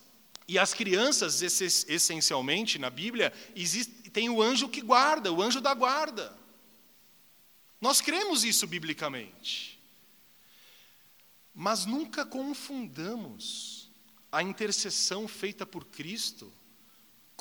e 0.49 0.59
as 0.59 0.73
crianças, 0.73 1.43
essencialmente 1.43 2.79
na 2.79 2.89
Bíblia, 2.89 3.31
existe, 3.55 4.09
tem 4.09 4.31
o 4.31 4.41
anjo 4.41 4.71
que 4.71 4.81
guarda, 4.81 5.31
o 5.31 5.43
anjo 5.43 5.61
da 5.61 5.75
guarda. 5.75 6.35
Nós 7.79 8.01
cremos 8.01 8.43
isso 8.43 8.67
biblicamente. 8.67 9.79
Mas 11.55 11.85
nunca 11.85 12.25
confundamos 12.25 13.91
a 14.33 14.43
intercessão 14.43 15.29
feita 15.29 15.67
por 15.67 15.85
Cristo 15.85 16.51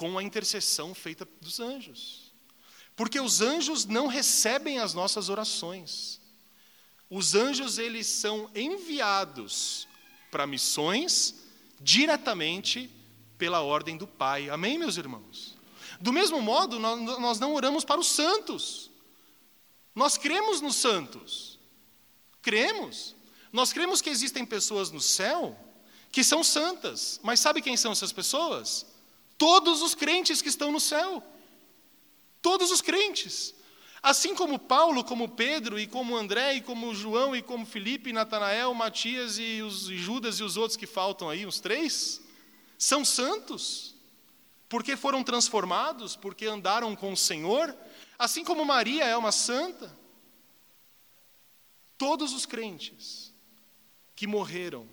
com 0.04 0.18
a 0.18 0.24
intercessão 0.24 0.94
feita 0.94 1.26
dos 1.40 1.62
anjos. 1.62 2.34
Porque 2.94 3.22
os 3.22 3.40
anjos 3.40 3.86
não 3.86 4.08
recebem 4.08 4.78
as 4.78 4.94
nossas 4.94 5.30
orações. 5.30 6.20
Os 7.10 7.36
anjos 7.36 7.78
eles 7.78 8.06
são 8.06 8.52
enviados 8.54 9.88
para 10.30 10.46
missões 10.46 11.36
diretamente 11.80 12.92
pela 13.38 13.62
ordem 13.62 13.96
do 13.96 14.06
Pai. 14.06 14.50
Amém, 14.50 14.78
meus 14.78 14.98
irmãos? 14.98 15.58
Do 16.02 16.12
mesmo 16.12 16.42
modo, 16.42 16.80
nós 16.80 17.40
não 17.40 17.54
oramos 17.54 17.86
para 17.86 18.02
os 18.02 18.08
santos. 18.08 18.92
Nós 19.96 20.18
cremos 20.18 20.60
nos 20.60 20.76
santos. 20.76 21.58
Cremos. 22.42 23.16
Nós 23.54 23.72
cremos 23.72 24.02
que 24.02 24.10
existem 24.10 24.46
pessoas 24.46 24.92
no 24.92 25.00
céu 25.00 25.58
que 26.12 26.26
são 26.26 26.44
santas. 26.44 27.22
Mas 27.24 27.40
sabe 27.40 27.62
quem 27.62 27.78
são 27.78 27.94
essas 27.94 28.12
pessoas? 28.12 28.86
Todos 29.44 29.82
os 29.82 29.94
crentes 29.94 30.42
que 30.42 30.50
estão 30.50 30.72
no 30.72 30.80
céu. 30.80 31.22
Todos 32.42 32.72
os 32.72 32.82
crentes. 32.82 33.54
Assim 34.02 34.36
como 34.36 34.60
Paulo, 34.60 35.04
como 35.04 35.30
Pedro, 35.30 35.80
e 35.80 35.88
como 35.88 36.16
André, 36.16 36.56
e 36.56 36.62
como 36.62 36.94
João, 36.94 37.36
e 37.36 37.42
como 37.42 37.66
Felipe, 37.66 38.14
Natanael, 38.14 38.74
Matias 38.74 39.38
e, 39.38 39.62
os, 39.62 39.90
e 39.90 39.98
Judas 39.98 40.40
e 40.40 40.44
os 40.44 40.58
outros 40.58 40.78
que 40.78 40.86
faltam 40.86 41.30
aí, 41.30 41.46
os 41.46 41.60
três, 41.60 42.22
são 42.78 43.04
santos, 43.06 43.96
porque 44.68 44.96
foram 44.96 45.24
transformados, 45.24 46.16
porque 46.16 46.46
andaram 46.46 46.96
com 46.96 47.14
o 47.14 47.18
Senhor, 47.18 47.74
Assim 48.18 48.44
como 48.44 48.64
Maria 48.64 49.04
é 49.04 49.18
uma 49.18 49.32
santa, 49.32 49.94
todos 51.98 52.34
os 52.34 52.46
crentes 52.46 53.34
que 54.16 54.28
morreram, 54.28 54.88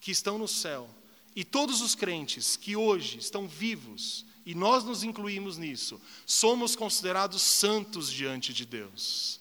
que 0.00 0.10
estão 0.10 0.36
no 0.36 0.48
céu, 0.48 0.86
e 1.34 1.44
todos 1.44 1.80
os 1.80 1.94
crentes 1.94 2.56
que 2.56 2.76
hoje 2.76 3.18
estão 3.18 3.48
vivos, 3.48 4.24
e 4.44 4.54
nós 4.54 4.84
nos 4.84 5.02
incluímos 5.02 5.56
nisso, 5.56 6.00
somos 6.26 6.74
considerados 6.74 7.42
santos 7.42 8.10
diante 8.10 8.52
de 8.52 8.66
Deus. 8.66 9.40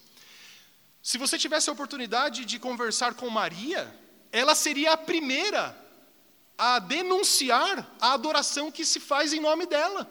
Se 1.01 1.17
você 1.17 1.37
tivesse 1.37 1.69
a 1.69 1.73
oportunidade 1.73 2.45
de 2.45 2.59
conversar 2.59 3.15
com 3.15 3.29
Maria, 3.29 3.93
ela 4.31 4.53
seria 4.53 4.93
a 4.93 4.97
primeira 4.97 5.77
a 6.57 6.77
denunciar 6.77 7.91
a 7.99 8.13
adoração 8.13 8.71
que 8.71 8.85
se 8.85 8.99
faz 8.99 9.33
em 9.33 9.39
nome 9.39 9.65
dela. 9.65 10.09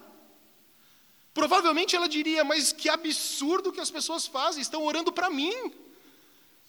Provavelmente 1.33 1.95
ela 1.95 2.09
diria: 2.09 2.43
Mas 2.43 2.73
que 2.73 2.89
absurdo 2.89 3.73
que 3.73 3.81
as 3.81 3.91
pessoas 3.91 4.27
fazem, 4.27 4.61
estão 4.61 4.85
orando 4.85 5.13
para 5.13 5.31
mim. 5.31 5.73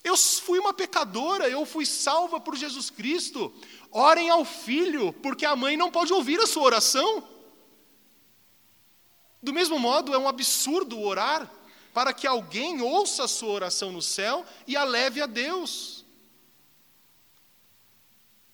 Eu 0.04 0.16
fui 0.16 0.58
uma 0.58 0.74
pecadora, 0.74 1.48
eu 1.48 1.64
fui 1.64 1.86
salva 1.86 2.40
por 2.40 2.56
Jesus 2.56 2.90
Cristo. 2.90 3.54
Orem 3.90 4.30
ao 4.30 4.44
filho, 4.44 5.12
porque 5.12 5.44
a 5.44 5.54
mãe 5.54 5.76
não 5.76 5.90
pode 5.90 6.12
ouvir 6.12 6.40
a 6.40 6.46
sua 6.46 6.64
oração. 6.64 7.28
Do 9.40 9.52
mesmo 9.52 9.78
modo, 9.78 10.14
é 10.14 10.18
um 10.18 10.28
absurdo 10.28 11.00
orar 11.00 11.50
para 11.92 12.12
que 12.12 12.26
alguém 12.26 12.80
ouça 12.80 13.24
a 13.24 13.28
sua 13.28 13.50
oração 13.50 13.92
no 13.92 14.02
céu 14.02 14.46
e 14.66 14.76
a 14.76 14.84
leve 14.84 15.20
a 15.20 15.26
Deus. 15.26 16.04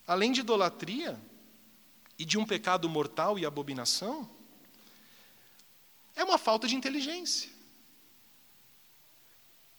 Além 0.07 0.33
de 0.33 0.41
idolatria 0.41 1.19
e 2.19 2.25
de 2.25 2.37
um 2.37 2.45
pecado 2.45 2.89
mortal 2.89 3.39
e 3.39 3.47
abominação, 3.47 4.29
é 6.16 6.25
uma 6.25 6.37
falta 6.37 6.66
de 6.66 6.75
inteligência. 6.75 7.58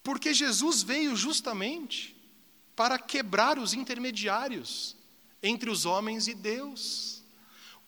Porque 0.09 0.33
Jesus 0.33 0.81
veio 0.81 1.15
justamente 1.15 2.17
para 2.75 2.97
quebrar 2.97 3.59
os 3.59 3.75
intermediários 3.75 4.95
entre 5.43 5.69
os 5.69 5.85
homens 5.85 6.27
e 6.27 6.33
Deus. 6.33 7.21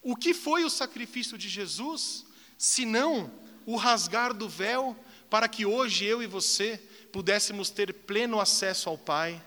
O 0.03 0.15
que 0.15 0.31
foi 0.31 0.63
o 0.63 0.69
sacrifício 0.69 1.35
de 1.35 1.49
Jesus, 1.49 2.23
senão 2.59 3.33
o 3.65 3.75
rasgar 3.75 4.35
do 4.35 4.47
véu 4.47 4.95
para 5.31 5.49
que 5.49 5.65
hoje 5.65 6.05
eu 6.05 6.21
e 6.21 6.27
você 6.27 6.77
pudéssemos 7.11 7.71
ter 7.71 7.91
pleno 7.91 8.39
acesso 8.39 8.87
ao 8.87 8.99
Pai? 8.99 9.43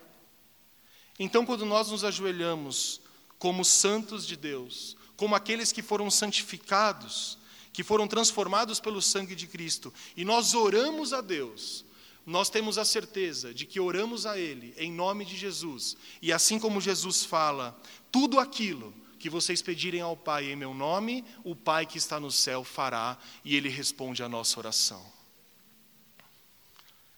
Então, 1.16 1.46
quando 1.46 1.64
nós 1.64 1.92
nos 1.92 2.02
ajoelhamos 2.02 3.00
como 3.38 3.64
santos 3.64 4.26
de 4.26 4.34
Deus, 4.34 4.96
como 5.16 5.36
aqueles 5.36 5.70
que 5.70 5.80
foram 5.80 6.10
santificados, 6.10 7.38
que 7.72 7.84
foram 7.84 8.08
transformados 8.08 8.80
pelo 8.80 9.00
sangue 9.00 9.36
de 9.36 9.46
Cristo, 9.46 9.94
e 10.16 10.24
nós 10.24 10.54
oramos 10.54 11.12
a 11.12 11.20
Deus 11.20 11.84
nós 12.26 12.48
temos 12.48 12.78
a 12.78 12.84
certeza 12.84 13.52
de 13.52 13.66
que 13.66 13.78
oramos 13.78 14.24
a 14.24 14.38
Ele 14.38 14.74
em 14.78 14.90
nome 14.90 15.24
de 15.24 15.36
Jesus, 15.36 15.96
e 16.22 16.32
assim 16.32 16.58
como 16.58 16.80
Jesus 16.80 17.24
fala, 17.24 17.78
tudo 18.10 18.38
aquilo 18.40 18.94
que 19.18 19.30
vocês 19.30 19.62
pedirem 19.62 20.00
ao 20.00 20.16
Pai 20.16 20.50
em 20.50 20.56
meu 20.56 20.74
nome, 20.74 21.24
o 21.42 21.54
Pai 21.54 21.86
que 21.86 21.98
está 21.98 22.18
no 22.20 22.30
céu 22.30 22.64
fará, 22.64 23.18
e 23.44 23.56
Ele 23.56 23.68
responde 23.68 24.22
à 24.22 24.28
nossa 24.28 24.58
oração. 24.58 25.04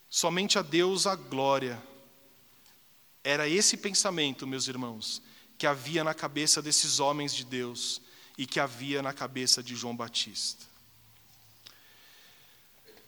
Somente 0.09 0.59
a 0.59 0.63
Deus 0.63 1.07
a 1.07 1.15
glória. 1.15 1.83
Era 3.23 3.49
esse 3.49 3.77
pensamento, 3.77 4.47
meus 4.47 4.69
irmãos, 4.69 5.21
que 5.59 5.67
havia 5.67 6.05
na 6.05 6.15
cabeça 6.15 6.63
desses 6.63 7.01
homens 7.01 7.35
de 7.35 7.45
Deus 7.45 8.01
e 8.39 8.47
que 8.47 8.61
havia 8.61 9.03
na 9.03 9.13
cabeça 9.13 9.63
de 9.63 9.75
João 9.75 9.97
Batista. 9.97 10.65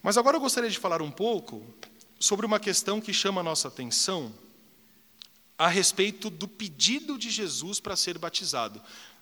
Mas 0.03 0.17
agora 0.17 0.37
eu 0.37 0.41
gostaria 0.41 0.71
de 0.71 0.79
falar 0.79 1.03
um 1.03 1.11
pouco 1.11 1.65
sobre 2.19 2.45
uma 2.45 2.59
questão 2.59 3.01
que 3.01 3.13
chama 3.13 3.41
a 3.41 3.45
nossa 3.45 3.69
atenção 3.69 4.33
a 5.57 5.69
respeito 5.69 6.31
do 6.31 6.47
pedido 6.47 7.19
de 7.19 7.31
Jesus 7.31 7.81
para 7.81 7.97
ser 7.97 8.17
batizado. 8.19 8.81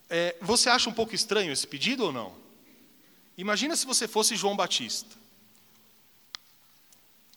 É, 0.09 0.37
você 0.41 0.69
acha 0.69 0.89
um 0.89 0.93
pouco 0.93 1.15
estranho 1.15 1.53
esse 1.53 1.67
pedido 1.67 2.05
ou 2.05 2.13
não? 2.13 2.35
Imagina 3.39 3.75
se 3.75 3.87
você 3.87 4.07
fosse 4.07 4.37
João 4.37 4.57
Batista. 4.57 5.17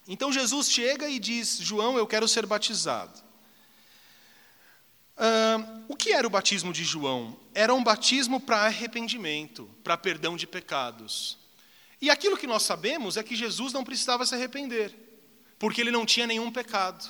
Então 0.08 0.32
Jesus 0.32 0.70
chega 0.70 1.10
e 1.10 1.20
diz: 1.20 1.58
João, 1.58 1.98
eu 1.98 2.08
quero 2.08 2.28
ser 2.28 2.46
batizado. 2.46 3.20
Uh, 5.18 5.84
o 5.90 5.96
que 5.96 6.14
era 6.14 6.26
o 6.26 6.30
batismo 6.30 6.72
de 6.72 6.84
João? 6.84 7.38
Era 7.54 7.74
um 7.74 7.84
batismo 7.84 8.40
para 8.40 8.66
arrependimento, 8.66 9.70
para 9.84 9.98
perdão 9.98 10.38
de 10.38 10.48
pecados. 10.48 11.38
E 12.02 12.10
aquilo 12.10 12.38
que 12.38 12.48
nós 12.48 12.64
sabemos 12.64 13.18
é 13.18 13.24
que 13.24 13.36
Jesus 13.36 13.74
não 13.74 13.84
precisava 13.84 14.26
se 14.26 14.34
arrepender, 14.34 14.96
porque 15.60 15.82
ele 15.82 15.92
não 15.92 16.06
tinha 16.06 16.26
nenhum 16.26 16.50
pecado. 16.52 17.08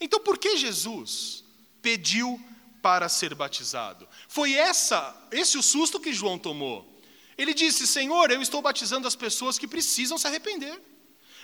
Então, 0.00 0.20
por 0.20 0.38
que 0.38 0.56
Jesus 0.56 1.44
pediu 1.82 2.40
para 2.80 3.08
ser 3.08 3.34
batizado? 3.34 4.08
Foi 4.28 4.54
essa, 4.54 5.14
esse 5.30 5.58
o 5.58 5.62
susto 5.62 6.00
que 6.00 6.12
João 6.12 6.38
tomou. 6.38 6.88
Ele 7.36 7.52
disse: 7.52 7.86
Senhor, 7.86 8.30
eu 8.30 8.40
estou 8.40 8.62
batizando 8.62 9.08
as 9.08 9.16
pessoas 9.16 9.58
que 9.58 9.66
precisam 9.66 10.16
se 10.16 10.26
arrepender. 10.26 10.80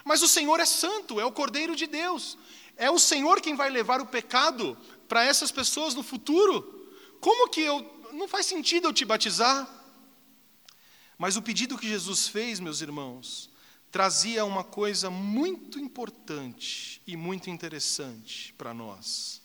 Mas 0.04 0.22
o 0.22 0.28
Senhor 0.28 0.60
é 0.60 0.64
santo, 0.64 1.18
é 1.18 1.24
o 1.24 1.32
Cordeiro 1.32 1.74
de 1.74 1.86
Deus. 1.86 2.38
É 2.76 2.90
o 2.90 2.98
Senhor 2.98 3.40
quem 3.40 3.56
vai 3.56 3.68
levar 3.68 4.00
o 4.00 4.06
pecado 4.06 4.78
para 5.08 5.24
essas 5.24 5.50
pessoas 5.50 5.94
no 5.94 6.02
futuro. 6.02 6.88
Como 7.20 7.48
que 7.48 7.60
eu. 7.60 7.94
Não 8.12 8.28
faz 8.28 8.46
sentido 8.46 8.88
eu 8.88 8.92
te 8.92 9.04
batizar. 9.04 9.68
Mas 11.18 11.36
o 11.36 11.42
pedido 11.42 11.76
que 11.76 11.88
Jesus 11.88 12.28
fez, 12.28 12.60
meus 12.60 12.80
irmãos, 12.80 13.50
trazia 13.96 14.44
uma 14.44 14.62
coisa 14.62 15.08
muito 15.08 15.78
importante 15.78 17.00
e 17.06 17.16
muito 17.16 17.48
interessante 17.48 18.52
para 18.52 18.74
nós. 18.74 19.40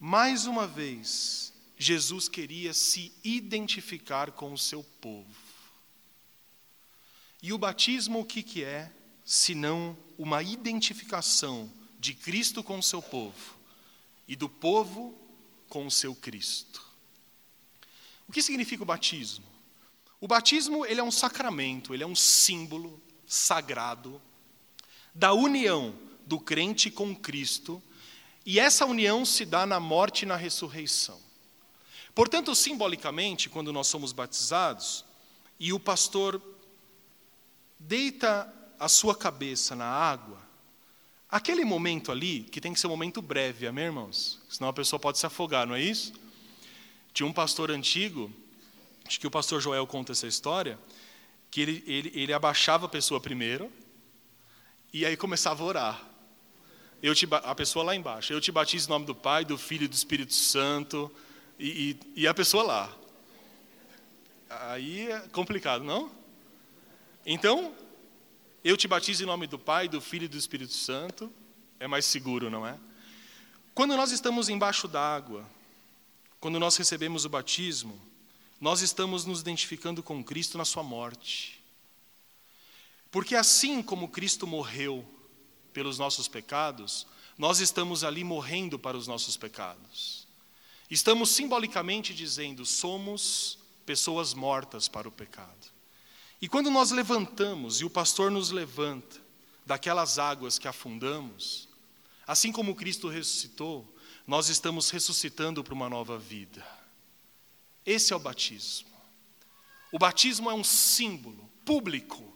Mais 0.00 0.46
uma 0.46 0.66
vez, 0.66 1.52
Jesus 1.76 2.30
queria 2.30 2.72
se 2.72 3.12
identificar 3.22 4.32
com 4.32 4.54
o 4.54 4.58
seu 4.58 4.82
povo. 5.02 5.28
E 7.42 7.52
o 7.52 7.58
batismo 7.58 8.20
o 8.20 8.24
que, 8.24 8.42
que 8.42 8.64
é, 8.64 8.90
senão 9.22 9.98
uma 10.16 10.42
identificação 10.42 11.70
de 11.98 12.14
Cristo 12.14 12.64
com 12.64 12.78
o 12.78 12.82
seu 12.82 13.02
povo 13.02 13.58
e 14.26 14.34
do 14.34 14.48
povo 14.48 15.14
com 15.68 15.86
o 15.86 15.90
seu 15.90 16.14
Cristo. 16.14 16.82
O 18.26 18.32
que 18.32 18.40
significa 18.40 18.82
o 18.82 18.86
batismo? 18.86 19.44
O 20.22 20.26
batismo 20.26 20.86
ele 20.86 21.00
é 21.00 21.04
um 21.04 21.12
sacramento, 21.12 21.92
ele 21.92 22.02
é 22.02 22.06
um 22.06 22.16
símbolo 22.16 22.98
sagrado 23.32 24.20
da 25.14 25.32
união 25.32 25.94
do 26.26 26.38
crente 26.38 26.90
com 26.90 27.14
Cristo, 27.14 27.82
e 28.44 28.58
essa 28.58 28.84
união 28.84 29.24
se 29.24 29.44
dá 29.44 29.64
na 29.64 29.78
morte 29.78 30.22
e 30.22 30.26
na 30.26 30.36
ressurreição. 30.36 31.20
Portanto, 32.14 32.54
simbolicamente, 32.54 33.48
quando 33.48 33.72
nós 33.72 33.86
somos 33.86 34.12
batizados 34.12 35.04
e 35.58 35.72
o 35.72 35.80
pastor 35.80 36.42
deita 37.78 38.52
a 38.78 38.88
sua 38.88 39.14
cabeça 39.14 39.74
na 39.74 39.86
água, 39.86 40.38
aquele 41.28 41.64
momento 41.64 42.12
ali, 42.12 42.42
que 42.42 42.60
tem 42.60 42.74
que 42.74 42.80
ser 42.80 42.86
um 42.86 42.90
momento 42.90 43.22
breve, 43.22 43.66
amém, 43.66 43.84
irmãos? 43.84 44.40
Senão 44.48 44.68
a 44.68 44.72
pessoa 44.72 45.00
pode 45.00 45.18
se 45.18 45.24
afogar, 45.24 45.66
não 45.66 45.74
é 45.74 45.80
isso? 45.80 46.12
Tinha 47.14 47.26
um 47.26 47.32
pastor 47.32 47.70
antigo 47.70 48.30
acho 49.06 49.20
que 49.20 49.26
o 49.26 49.30
pastor 49.30 49.60
Joel 49.60 49.86
conta 49.86 50.12
essa 50.12 50.26
história, 50.26 50.78
que 51.52 51.60
ele, 51.60 51.84
ele, 51.86 52.10
ele 52.14 52.32
abaixava 52.32 52.86
a 52.86 52.88
pessoa 52.88 53.20
primeiro, 53.20 53.70
e 54.90 55.04
aí 55.04 55.18
começava 55.18 55.62
a 55.62 55.66
orar. 55.66 56.02
Eu 57.02 57.14
te, 57.14 57.28
a 57.30 57.54
pessoa 57.54 57.84
lá 57.84 57.94
embaixo, 57.94 58.32
eu 58.32 58.40
te 58.40 58.50
batizo 58.50 58.88
em 58.88 58.88
nome 58.88 59.04
do 59.04 59.14
Pai, 59.14 59.44
do 59.44 59.58
Filho 59.58 59.84
e 59.84 59.88
do 59.88 59.92
Espírito 59.92 60.32
Santo, 60.32 61.12
e, 61.58 61.90
e, 62.16 62.22
e 62.22 62.26
a 62.26 62.32
pessoa 62.32 62.62
lá. 62.62 62.96
Aí 64.48 65.10
é 65.10 65.20
complicado, 65.28 65.84
não? 65.84 66.10
Então, 67.26 67.74
eu 68.64 68.74
te 68.74 68.88
batizo 68.88 69.22
em 69.22 69.26
nome 69.26 69.46
do 69.46 69.58
Pai, 69.58 69.88
do 69.88 70.00
Filho 70.00 70.24
e 70.24 70.28
do 70.28 70.38
Espírito 70.38 70.72
Santo, 70.72 71.30
é 71.78 71.86
mais 71.86 72.06
seguro, 72.06 72.48
não 72.48 72.66
é? 72.66 72.78
Quando 73.74 73.94
nós 73.94 74.10
estamos 74.10 74.48
embaixo 74.48 74.88
d'água, 74.88 75.44
quando 76.40 76.58
nós 76.58 76.78
recebemos 76.78 77.26
o 77.26 77.28
batismo, 77.28 78.00
nós 78.62 78.80
estamos 78.80 79.24
nos 79.24 79.40
identificando 79.40 80.04
com 80.04 80.22
Cristo 80.22 80.56
na 80.56 80.64
Sua 80.64 80.84
morte. 80.84 81.60
Porque 83.10 83.34
assim 83.34 83.82
como 83.82 84.06
Cristo 84.06 84.46
morreu 84.46 85.04
pelos 85.72 85.98
nossos 85.98 86.28
pecados, 86.28 87.04
nós 87.36 87.58
estamos 87.58 88.04
ali 88.04 88.22
morrendo 88.22 88.78
para 88.78 88.96
os 88.96 89.08
nossos 89.08 89.36
pecados. 89.36 90.28
Estamos 90.88 91.30
simbolicamente 91.30 92.14
dizendo: 92.14 92.64
somos 92.64 93.58
pessoas 93.84 94.32
mortas 94.32 94.86
para 94.86 95.08
o 95.08 95.12
pecado. 95.12 95.72
E 96.40 96.46
quando 96.48 96.70
nós 96.70 96.92
levantamos 96.92 97.80
e 97.80 97.84
o 97.84 97.90
pastor 97.90 98.30
nos 98.30 98.52
levanta 98.52 99.20
daquelas 99.66 100.20
águas 100.20 100.56
que 100.56 100.68
afundamos, 100.68 101.68
assim 102.24 102.52
como 102.52 102.76
Cristo 102.76 103.08
ressuscitou, 103.08 103.92
nós 104.24 104.48
estamos 104.48 104.88
ressuscitando 104.88 105.64
para 105.64 105.74
uma 105.74 105.90
nova 105.90 106.16
vida. 106.16 106.81
Esse 107.84 108.12
é 108.12 108.16
o 108.16 108.20
batismo. 108.20 108.88
O 109.90 109.98
batismo 109.98 110.50
é 110.50 110.54
um 110.54 110.64
símbolo 110.64 111.50
público 111.64 112.32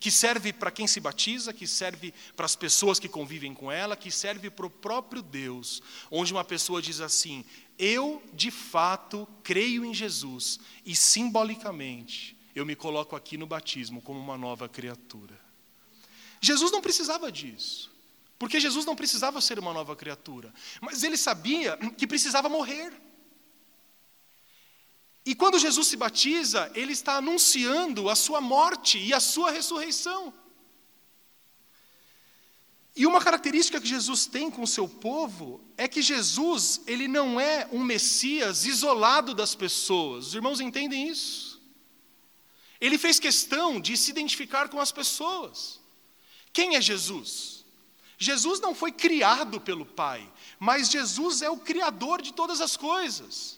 que 0.00 0.10
serve 0.10 0.52
para 0.52 0.70
quem 0.70 0.86
se 0.86 1.00
batiza, 1.00 1.52
que 1.52 1.66
serve 1.66 2.14
para 2.36 2.46
as 2.46 2.54
pessoas 2.54 3.00
que 3.00 3.08
convivem 3.08 3.52
com 3.52 3.70
ela, 3.70 3.96
que 3.96 4.10
serve 4.10 4.48
para 4.48 4.66
o 4.66 4.70
próprio 4.70 5.20
Deus, 5.20 5.82
onde 6.10 6.32
uma 6.32 6.44
pessoa 6.44 6.80
diz 6.80 7.00
assim: 7.00 7.44
Eu 7.76 8.22
de 8.32 8.50
fato 8.50 9.26
creio 9.42 9.84
em 9.84 9.92
Jesus 9.92 10.60
e 10.84 10.94
simbolicamente 10.94 12.36
eu 12.54 12.64
me 12.64 12.76
coloco 12.76 13.16
aqui 13.16 13.36
no 13.36 13.46
batismo 13.46 14.00
como 14.00 14.20
uma 14.20 14.38
nova 14.38 14.68
criatura. 14.68 15.38
Jesus 16.40 16.70
não 16.70 16.80
precisava 16.80 17.32
disso, 17.32 17.90
porque 18.38 18.60
Jesus 18.60 18.86
não 18.86 18.94
precisava 18.94 19.40
ser 19.40 19.58
uma 19.58 19.72
nova 19.72 19.96
criatura, 19.96 20.54
mas 20.80 21.02
ele 21.02 21.16
sabia 21.16 21.76
que 21.96 22.06
precisava 22.06 22.48
morrer. 22.48 22.92
E 25.28 25.34
quando 25.34 25.58
Jesus 25.58 25.88
se 25.88 25.94
batiza, 25.94 26.72
ele 26.74 26.94
está 26.94 27.16
anunciando 27.16 28.08
a 28.08 28.16
sua 28.16 28.40
morte 28.40 28.96
e 28.96 29.12
a 29.12 29.20
sua 29.20 29.50
ressurreição. 29.50 30.32
E 32.96 33.04
uma 33.04 33.20
característica 33.20 33.78
que 33.78 33.86
Jesus 33.86 34.24
tem 34.24 34.50
com 34.50 34.62
o 34.62 34.66
seu 34.66 34.88
povo 34.88 35.60
é 35.76 35.86
que 35.86 36.00
Jesus, 36.00 36.80
ele 36.86 37.06
não 37.06 37.38
é 37.38 37.68
um 37.70 37.84
Messias 37.84 38.64
isolado 38.64 39.34
das 39.34 39.54
pessoas. 39.54 40.28
Os 40.28 40.34
irmãos 40.34 40.62
entendem 40.62 41.06
isso? 41.08 41.60
Ele 42.80 42.96
fez 42.96 43.20
questão 43.20 43.78
de 43.78 43.98
se 43.98 44.10
identificar 44.10 44.70
com 44.70 44.80
as 44.80 44.90
pessoas. 44.90 45.78
Quem 46.54 46.74
é 46.74 46.80
Jesus? 46.80 47.66
Jesus 48.16 48.60
não 48.60 48.74
foi 48.74 48.92
criado 48.92 49.60
pelo 49.60 49.84
Pai, 49.84 50.26
mas 50.58 50.88
Jesus 50.88 51.42
é 51.42 51.50
o 51.50 51.58
Criador 51.58 52.22
de 52.22 52.32
todas 52.32 52.62
as 52.62 52.78
coisas. 52.78 53.57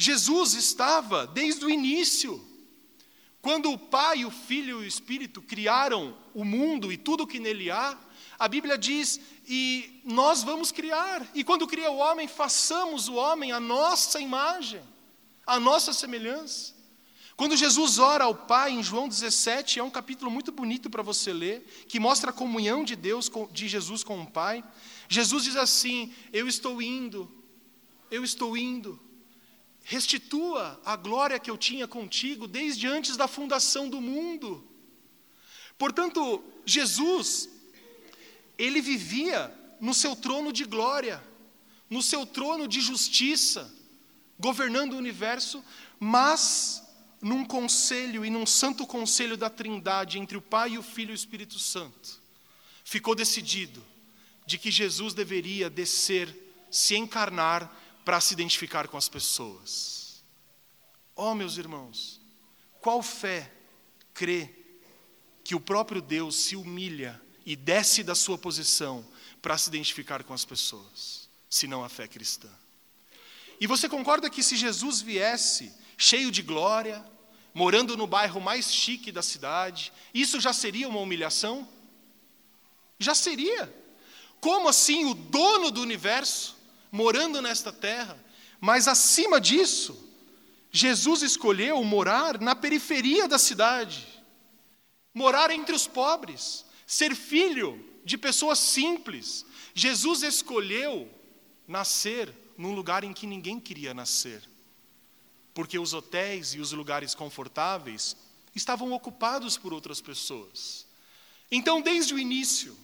Jesus 0.00 0.54
estava 0.54 1.26
desde 1.26 1.62
o 1.62 1.68
início. 1.68 2.42
Quando 3.42 3.70
o 3.70 3.78
Pai, 3.78 4.24
o 4.24 4.30
Filho 4.30 4.80
e 4.80 4.84
o 4.84 4.86
Espírito 4.86 5.42
criaram 5.42 6.16
o 6.32 6.42
mundo 6.42 6.90
e 6.90 6.96
tudo 6.96 7.26
que 7.26 7.38
nele 7.38 7.70
há, 7.70 7.98
a 8.38 8.48
Bíblia 8.48 8.78
diz: 8.78 9.20
e 9.46 10.00
nós 10.02 10.42
vamos 10.42 10.72
criar. 10.72 11.30
E 11.34 11.44
quando 11.44 11.66
cria 11.66 11.90
o 11.90 11.98
homem, 11.98 12.26
façamos 12.26 13.08
o 13.08 13.14
homem 13.16 13.52
a 13.52 13.60
nossa 13.60 14.18
imagem, 14.18 14.80
a 15.46 15.60
nossa 15.60 15.92
semelhança. 15.92 16.74
Quando 17.36 17.54
Jesus 17.54 17.98
ora 17.98 18.24
ao 18.24 18.34
Pai 18.34 18.70
em 18.72 18.82
João 18.82 19.06
17, 19.06 19.80
é 19.80 19.82
um 19.82 19.90
capítulo 19.90 20.30
muito 20.30 20.50
bonito 20.50 20.88
para 20.88 21.02
você 21.02 21.30
ler, 21.30 21.62
que 21.86 22.00
mostra 22.00 22.30
a 22.30 22.34
comunhão 22.34 22.84
de 22.84 22.96
Deus, 22.96 23.30
de 23.52 23.68
Jesus 23.68 24.02
com 24.02 24.22
o 24.22 24.26
Pai. 24.26 24.64
Jesus 25.10 25.44
diz 25.44 25.56
assim: 25.56 26.10
Eu 26.32 26.48
estou 26.48 26.80
indo, 26.80 27.30
eu 28.10 28.24
estou 28.24 28.56
indo 28.56 28.98
Restitua 29.82 30.80
a 30.84 30.96
glória 30.96 31.38
que 31.38 31.50
eu 31.50 31.56
tinha 31.56 31.88
contigo 31.88 32.46
desde 32.46 32.86
antes 32.86 33.16
da 33.16 33.26
fundação 33.26 33.88
do 33.88 34.00
mundo. 34.00 34.66
Portanto, 35.78 36.44
Jesus, 36.64 37.48
ele 38.58 38.80
vivia 38.80 39.52
no 39.80 39.94
seu 39.94 40.14
trono 40.14 40.52
de 40.52 40.64
glória, 40.64 41.22
no 41.88 42.02
seu 42.02 42.26
trono 42.26 42.68
de 42.68 42.80
justiça, 42.80 43.74
governando 44.38 44.92
o 44.92 44.98
universo, 44.98 45.64
mas 45.98 46.82
num 47.20 47.44
conselho 47.44 48.24
e 48.24 48.30
num 48.30 48.46
santo 48.46 48.86
conselho 48.86 49.36
da 49.36 49.50
Trindade 49.50 50.18
entre 50.18 50.36
o 50.36 50.42
Pai, 50.42 50.78
o 50.78 50.82
Filho 50.82 51.10
e 51.10 51.12
o 51.12 51.14
Espírito 51.14 51.58
Santo, 51.58 52.20
ficou 52.84 53.14
decidido 53.14 53.84
de 54.46 54.58
que 54.58 54.70
Jesus 54.70 55.14
deveria 55.14 55.70
descer, 55.70 56.34
se 56.70 56.96
encarnar 56.96 57.70
para 58.04 58.20
se 58.20 58.32
identificar 58.34 58.88
com 58.88 58.96
as 58.96 59.08
pessoas. 59.08 60.22
Oh, 61.14 61.34
meus 61.34 61.58
irmãos, 61.58 62.20
qual 62.80 63.02
fé 63.02 63.52
crê 64.14 64.50
que 65.44 65.54
o 65.54 65.60
próprio 65.60 66.00
Deus 66.00 66.36
se 66.36 66.56
humilha 66.56 67.20
e 67.44 67.54
desce 67.54 68.02
da 68.02 68.14
sua 68.14 68.38
posição 68.38 69.06
para 69.42 69.56
se 69.58 69.68
identificar 69.68 70.24
com 70.24 70.32
as 70.32 70.44
pessoas, 70.44 71.28
se 71.48 71.66
não 71.66 71.84
a 71.84 71.88
fé 71.88 72.08
cristã? 72.08 72.48
E 73.60 73.66
você 73.66 73.88
concorda 73.88 74.30
que 74.30 74.42
se 74.42 74.56
Jesus 74.56 75.02
viesse 75.02 75.72
cheio 75.98 76.30
de 76.30 76.40
glória, 76.40 77.04
morando 77.52 77.96
no 77.96 78.06
bairro 78.06 78.40
mais 78.40 78.72
chique 78.72 79.12
da 79.12 79.22
cidade, 79.22 79.92
isso 80.14 80.40
já 80.40 80.52
seria 80.52 80.88
uma 80.88 81.00
humilhação? 81.00 81.68
Já 82.98 83.14
seria. 83.14 83.72
Como 84.40 84.68
assim 84.68 85.04
o 85.04 85.14
dono 85.14 85.70
do 85.70 85.82
universo, 85.82 86.56
morando 86.90 87.40
nesta 87.40 87.72
terra, 87.72 88.18
mas 88.60 88.88
acima 88.88 89.40
disso, 89.40 90.08
Jesus 90.70 91.22
escolheu 91.22 91.82
morar 91.82 92.40
na 92.40 92.54
periferia 92.54 93.26
da 93.26 93.38
cidade, 93.38 94.06
morar 95.12 95.50
entre 95.50 95.74
os 95.74 95.86
pobres, 95.86 96.64
ser 96.86 97.14
filho 97.14 97.84
de 98.04 98.16
pessoas 98.16 98.58
simples. 98.58 99.44
Jesus 99.74 100.22
escolheu 100.22 101.08
nascer 101.66 102.32
num 102.56 102.74
lugar 102.74 103.04
em 103.04 103.12
que 103.12 103.26
ninguém 103.26 103.58
queria 103.58 103.94
nascer, 103.94 104.42
porque 105.54 105.78
os 105.78 105.94
hotéis 105.94 106.54
e 106.54 106.60
os 106.60 106.72
lugares 106.72 107.14
confortáveis 107.14 108.16
estavam 108.54 108.92
ocupados 108.92 109.56
por 109.56 109.72
outras 109.72 110.00
pessoas. 110.00 110.86
Então, 111.50 111.80
desde 111.80 112.14
o 112.14 112.18
início, 112.18 112.76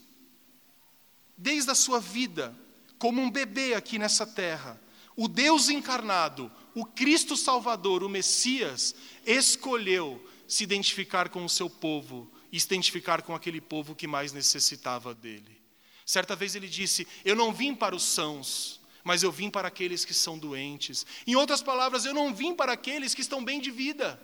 desde 1.37 1.71
a 1.71 1.75
sua 1.75 2.01
vida, 2.01 2.57
como 2.99 3.21
um 3.21 3.31
bebê 3.31 3.75
aqui 3.75 3.99
nessa 3.99 4.27
terra, 4.27 4.81
o 5.17 5.29
Deus 5.29 5.69
encarnado, 5.69 6.51
o 6.75 6.85
Cristo 6.85 7.37
Salvador, 7.37 8.03
o 8.03 8.09
Messias, 8.09 8.95
escolheu 9.25 10.23
se 10.47 10.63
identificar 10.63 11.29
com 11.31 11.45
o 11.45 11.49
seu 11.49 11.71
povo 11.71 12.31
e 12.53 12.61
se 12.61 12.67
identificar 12.67 13.23
com 13.23 13.35
aquele 13.35 13.61
povo 13.61 13.95
que 13.95 14.07
mais 14.07 14.33
necessitava 14.33 15.15
dele. 15.15 15.57
Certa 16.05 16.37
vez 16.37 16.55
ele 16.55 16.69
disse: 16.69 17.07
Eu 17.25 17.35
não 17.35 17.53
vim 17.53 17.75
para 17.75 17.97
os 17.97 18.03
sãos, 18.03 18.81
mas 19.03 19.23
eu 19.23 19.33
vim 19.33 19.49
para 19.49 19.69
aqueles 19.69 20.05
que 20.05 20.13
são 20.13 20.39
doentes. 20.39 21.07
Em 21.27 21.35
outras 21.35 21.63
palavras, 21.63 22.05
eu 22.05 22.13
não 22.13 22.35
vim 22.35 22.55
para 22.55 22.73
aqueles 22.73 23.15
que 23.15 23.21
estão 23.23 23.43
bem 23.43 23.61
de 23.61 23.71
vida, 23.71 24.21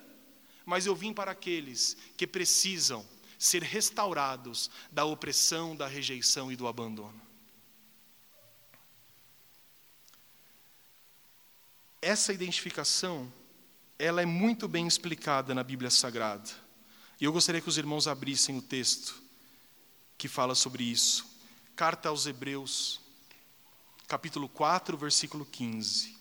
mas 0.66 0.86
eu 0.86 0.94
vim 0.94 1.12
para 1.12 1.30
aqueles 1.30 1.96
que 2.16 2.26
precisam 2.26 3.06
ser 3.38 3.62
restaurados 3.62 4.70
da 4.90 5.04
opressão, 5.04 5.74
da 5.74 5.86
rejeição 5.86 6.52
e 6.52 6.56
do 6.56 6.66
abandono. 6.66 7.21
Essa 12.04 12.32
identificação, 12.32 13.32
ela 13.96 14.20
é 14.20 14.26
muito 14.26 14.66
bem 14.66 14.88
explicada 14.88 15.54
na 15.54 15.62
Bíblia 15.62 15.88
Sagrada. 15.88 16.50
E 17.20 17.24
eu 17.24 17.32
gostaria 17.32 17.60
que 17.60 17.68
os 17.68 17.78
irmãos 17.78 18.08
abrissem 18.08 18.58
o 18.58 18.60
texto 18.60 19.22
que 20.18 20.26
fala 20.26 20.56
sobre 20.56 20.82
isso. 20.82 21.24
Carta 21.76 22.08
aos 22.08 22.26
Hebreus, 22.26 23.00
capítulo 24.08 24.48
4, 24.48 24.98
versículo 24.98 25.46
15. 25.46 26.18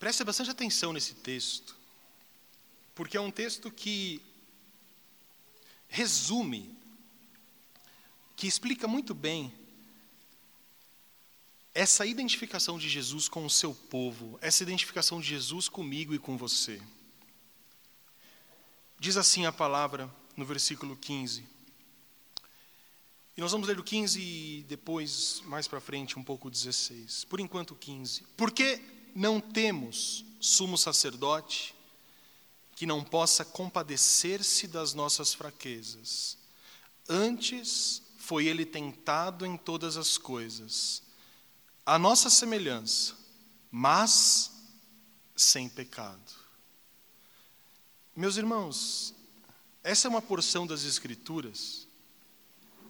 Preste 0.00 0.24
bastante 0.24 0.50
atenção 0.50 0.94
nesse 0.94 1.12
texto, 1.12 1.76
porque 2.94 3.18
é 3.18 3.20
um 3.20 3.30
texto 3.30 3.70
que 3.70 4.22
resume 5.86 6.74
que 8.34 8.46
explica 8.46 8.88
muito 8.88 9.12
bem 9.12 9.52
essa 11.74 12.06
identificação 12.06 12.78
de 12.78 12.88
Jesus 12.88 13.28
com 13.28 13.44
o 13.44 13.50
seu 13.50 13.74
povo, 13.74 14.38
essa 14.40 14.62
identificação 14.62 15.20
de 15.20 15.28
Jesus 15.28 15.68
comigo 15.68 16.14
e 16.14 16.18
com 16.18 16.34
você. 16.34 16.80
Diz 18.98 19.18
assim 19.18 19.44
a 19.44 19.52
palavra 19.52 20.10
no 20.34 20.46
versículo 20.46 20.96
15. 20.96 21.44
E 23.36 23.40
nós 23.42 23.52
vamos 23.52 23.68
ler 23.68 23.78
o 23.78 23.84
15 23.84 24.18
e 24.18 24.62
depois, 24.66 25.42
mais 25.44 25.68
para 25.68 25.78
frente, 25.78 26.18
um 26.18 26.24
pouco 26.24 26.48
o 26.48 26.50
16. 26.50 27.24
Por 27.24 27.38
enquanto, 27.38 27.72
o 27.72 27.76
15. 27.76 28.22
Porque 28.34 28.82
não 29.14 29.40
temos 29.40 30.24
sumo 30.40 30.78
sacerdote 30.78 31.74
que 32.74 32.86
não 32.86 33.04
possa 33.04 33.44
compadecer-se 33.44 34.66
das 34.66 34.94
nossas 34.94 35.34
fraquezas. 35.34 36.38
Antes, 37.08 38.02
foi 38.16 38.46
ele 38.46 38.64
tentado 38.64 39.44
em 39.44 39.56
todas 39.56 39.96
as 39.96 40.16
coisas, 40.16 41.02
a 41.84 41.98
nossa 41.98 42.30
semelhança, 42.30 43.14
mas 43.70 44.52
sem 45.36 45.68
pecado. 45.68 46.32
Meus 48.14 48.36
irmãos, 48.36 49.14
essa 49.82 50.06
é 50.06 50.10
uma 50.10 50.22
porção 50.22 50.66
das 50.66 50.84
Escrituras, 50.84 51.88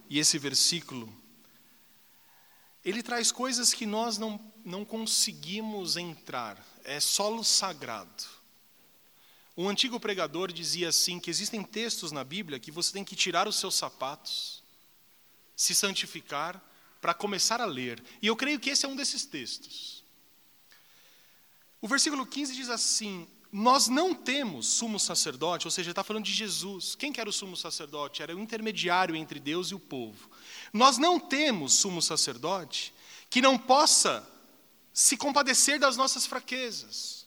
e 0.09 0.19
esse 0.19 0.39
versículo, 0.39 1.13
ele 2.85 3.03
traz 3.03 3.31
coisas 3.31 3.73
que 3.73 3.87
nós 3.87 4.19
não, 4.19 4.41
não 4.65 4.85
conseguimos 4.85 5.97
entrar, 5.97 6.65
é 6.85 7.01
solo 7.01 7.45
sagrado. 7.45 8.25
Um 9.57 9.69
antigo 9.69 10.01
pregador 10.01 10.53
dizia 10.53 10.89
assim: 10.89 11.19
que 11.19 11.31
existem 11.31 11.63
textos 11.63 12.13
na 12.13 12.25
Bíblia 12.25 12.59
que 12.59 12.71
você 12.71 12.93
tem 12.93 13.05
que 13.05 13.17
tirar 13.17 13.47
os 13.47 13.57
seus 13.57 13.75
sapatos, 13.75 14.63
se 15.55 15.75
santificar 15.75 16.63
para 17.01 17.15
começar 17.15 17.61
a 17.61 17.67
ler. 17.67 18.03
E 18.23 18.27
eu 18.27 18.37
creio 18.37 18.61
que 18.61 18.71
esse 18.71 18.87
é 18.87 18.89
um 18.89 18.97
desses 18.97 19.25
textos. 19.25 20.05
O 21.81 21.89
versículo 21.89 22.27
15 22.27 22.55
diz 22.55 22.71
assim: 22.71 23.27
Nós 23.53 23.89
não 23.89 24.15
temos 24.15 24.67
sumo 24.67 24.99
sacerdote, 24.99 25.67
ou 25.67 25.71
seja, 25.71 25.91
está 25.91 26.05
falando 26.05 26.25
de 26.25 26.33
Jesus. 26.33 26.95
Quem 26.95 27.13
que 27.13 27.21
era 27.21 27.29
o 27.29 27.33
sumo 27.33 27.57
sacerdote? 27.57 28.23
Era 28.23 28.35
o 28.35 28.41
intermediário 28.41 29.17
entre 29.17 29.41
Deus 29.41 29.69
e 29.69 29.75
o 29.75 29.81
povo. 29.81 30.31
Nós 30.73 30.99
não 30.99 31.19
temos 31.19 31.75
sumo 31.75 32.01
sacerdote 32.01 32.95
que 33.29 33.41
não 33.41 33.59
possa 33.59 34.27
se 34.93 35.17
compadecer 35.17 35.79
das 35.79 35.97
nossas 35.97 36.27
fraquezas. 36.27 37.27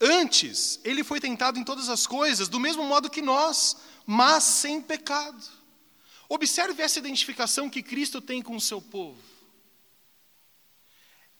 Antes, 0.00 0.78
ele 0.84 1.02
foi 1.02 1.20
tentado 1.20 1.58
em 1.58 1.64
todas 1.64 1.88
as 1.88 2.06
coisas, 2.06 2.48
do 2.48 2.60
mesmo 2.60 2.84
modo 2.84 3.10
que 3.10 3.22
nós, 3.22 3.76
mas 4.04 4.44
sem 4.44 4.80
pecado. 4.80 5.42
Observe 6.28 6.82
essa 6.82 6.98
identificação 6.98 7.70
que 7.70 7.82
Cristo 7.82 8.20
tem 8.20 8.42
com 8.42 8.56
o 8.56 8.60
seu 8.60 8.80
povo. 8.82 9.22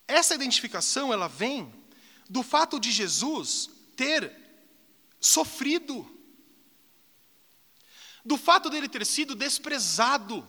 Essa 0.09 0.35
identificação, 0.35 1.13
ela 1.13 1.29
vem 1.29 1.73
do 2.31 2.43
fato 2.43 2.79
de 2.79 2.91
Jesus 2.93 3.69
ter 3.97 4.35
sofrido, 5.21 6.09
do 8.25 8.37
fato 8.37 8.71
dele 8.71 8.89
ter 8.89 9.05
sido 9.05 9.35
desprezado. 9.35 10.47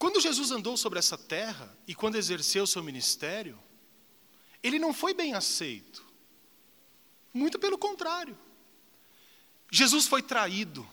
Quando 0.00 0.18
Jesus 0.18 0.50
andou 0.50 0.78
sobre 0.78 0.98
essa 0.98 1.18
terra 1.18 1.76
e 1.86 1.94
quando 1.94 2.16
exerceu 2.16 2.66
seu 2.66 2.82
ministério, 2.82 3.62
ele 4.62 4.78
não 4.78 4.94
foi 4.94 5.12
bem 5.12 5.34
aceito. 5.34 6.02
Muito 7.34 7.58
pelo 7.58 7.76
contrário. 7.76 8.36
Jesus 9.70 10.06
foi 10.06 10.22
traído. 10.22 10.88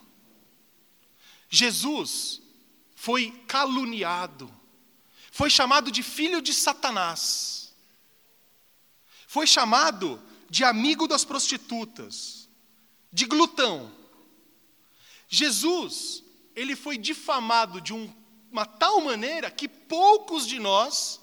Jesus 1.49 2.41
foi 2.97 3.31
caluniado, 3.47 4.53
foi 5.31 5.49
chamado 5.49 5.89
de 5.89 6.03
filho 6.03 6.41
de 6.41 6.53
Satanás, 6.53 7.73
foi 9.25 9.47
chamado 9.47 10.21
de 10.49 10.65
amigo 10.65 11.07
das 11.07 11.23
prostitutas, 11.23 12.49
de 13.13 13.25
glutão. 13.25 13.89
Jesus, 15.29 16.25
ele 16.53 16.75
foi 16.75 16.97
difamado 16.97 17.79
de 17.79 17.93
um, 17.93 18.13
uma 18.51 18.65
tal 18.65 19.01
maneira 19.01 19.51
que 19.51 19.67
poucos 19.67 20.47
de 20.47 20.59
nós 20.59 21.19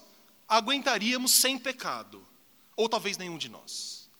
aguentaríamos 0.49 1.33
sem 1.33 1.59
pecado. 1.59 2.27
Ou 2.77 2.89
talvez 2.89 3.17
nenhum 3.17 3.39
de 3.39 3.49
nós. 3.49 4.11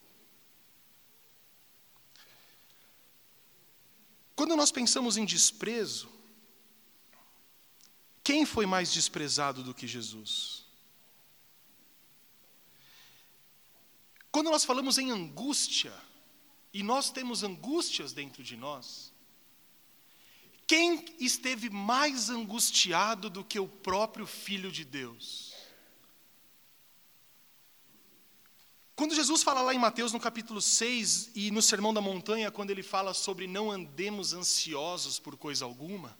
Quando 4.35 4.55
nós 4.55 4.71
pensamos 4.71 5.17
em 5.17 5.25
desprezo, 5.25 6.09
quem 8.23 8.45
foi 8.45 8.65
mais 8.65 8.91
desprezado 8.91 9.63
do 9.63 9.73
que 9.73 9.87
Jesus? 9.87 10.65
Quando 14.31 14.49
nós 14.49 14.65
falamos 14.65 14.97
em 14.97 15.11
angústia, 15.11 15.93
e 16.73 16.83
nós 16.83 17.09
temos 17.09 17.41
angústias 17.41 18.11
dentro 18.11 18.43
de 18.43 18.57
nós, 18.57 19.13
quem 20.67 21.05
esteve 21.19 21.69
mais 21.69 22.29
angustiado 22.29 23.29
do 23.29 23.43
que 23.43 23.59
o 23.59 23.67
próprio 23.67 24.25
Filho 24.25 24.71
de 24.71 24.83
Deus? 24.83 25.53
Quando 28.95 29.13
Jesus 29.13 29.43
fala 29.43 29.61
lá 29.61 29.73
em 29.73 29.79
Mateus 29.79 30.13
no 30.13 30.19
capítulo 30.19 30.61
6 30.61 31.31
e 31.35 31.51
no 31.51 31.61
Sermão 31.61 31.93
da 31.93 31.99
Montanha, 31.99 32.49
quando 32.49 32.71
ele 32.71 32.81
fala 32.81 33.13
sobre 33.13 33.45
não 33.45 33.69
andemos 33.69 34.33
ansiosos 34.33 35.19
por 35.19 35.35
coisa 35.35 35.65
alguma, 35.65 36.17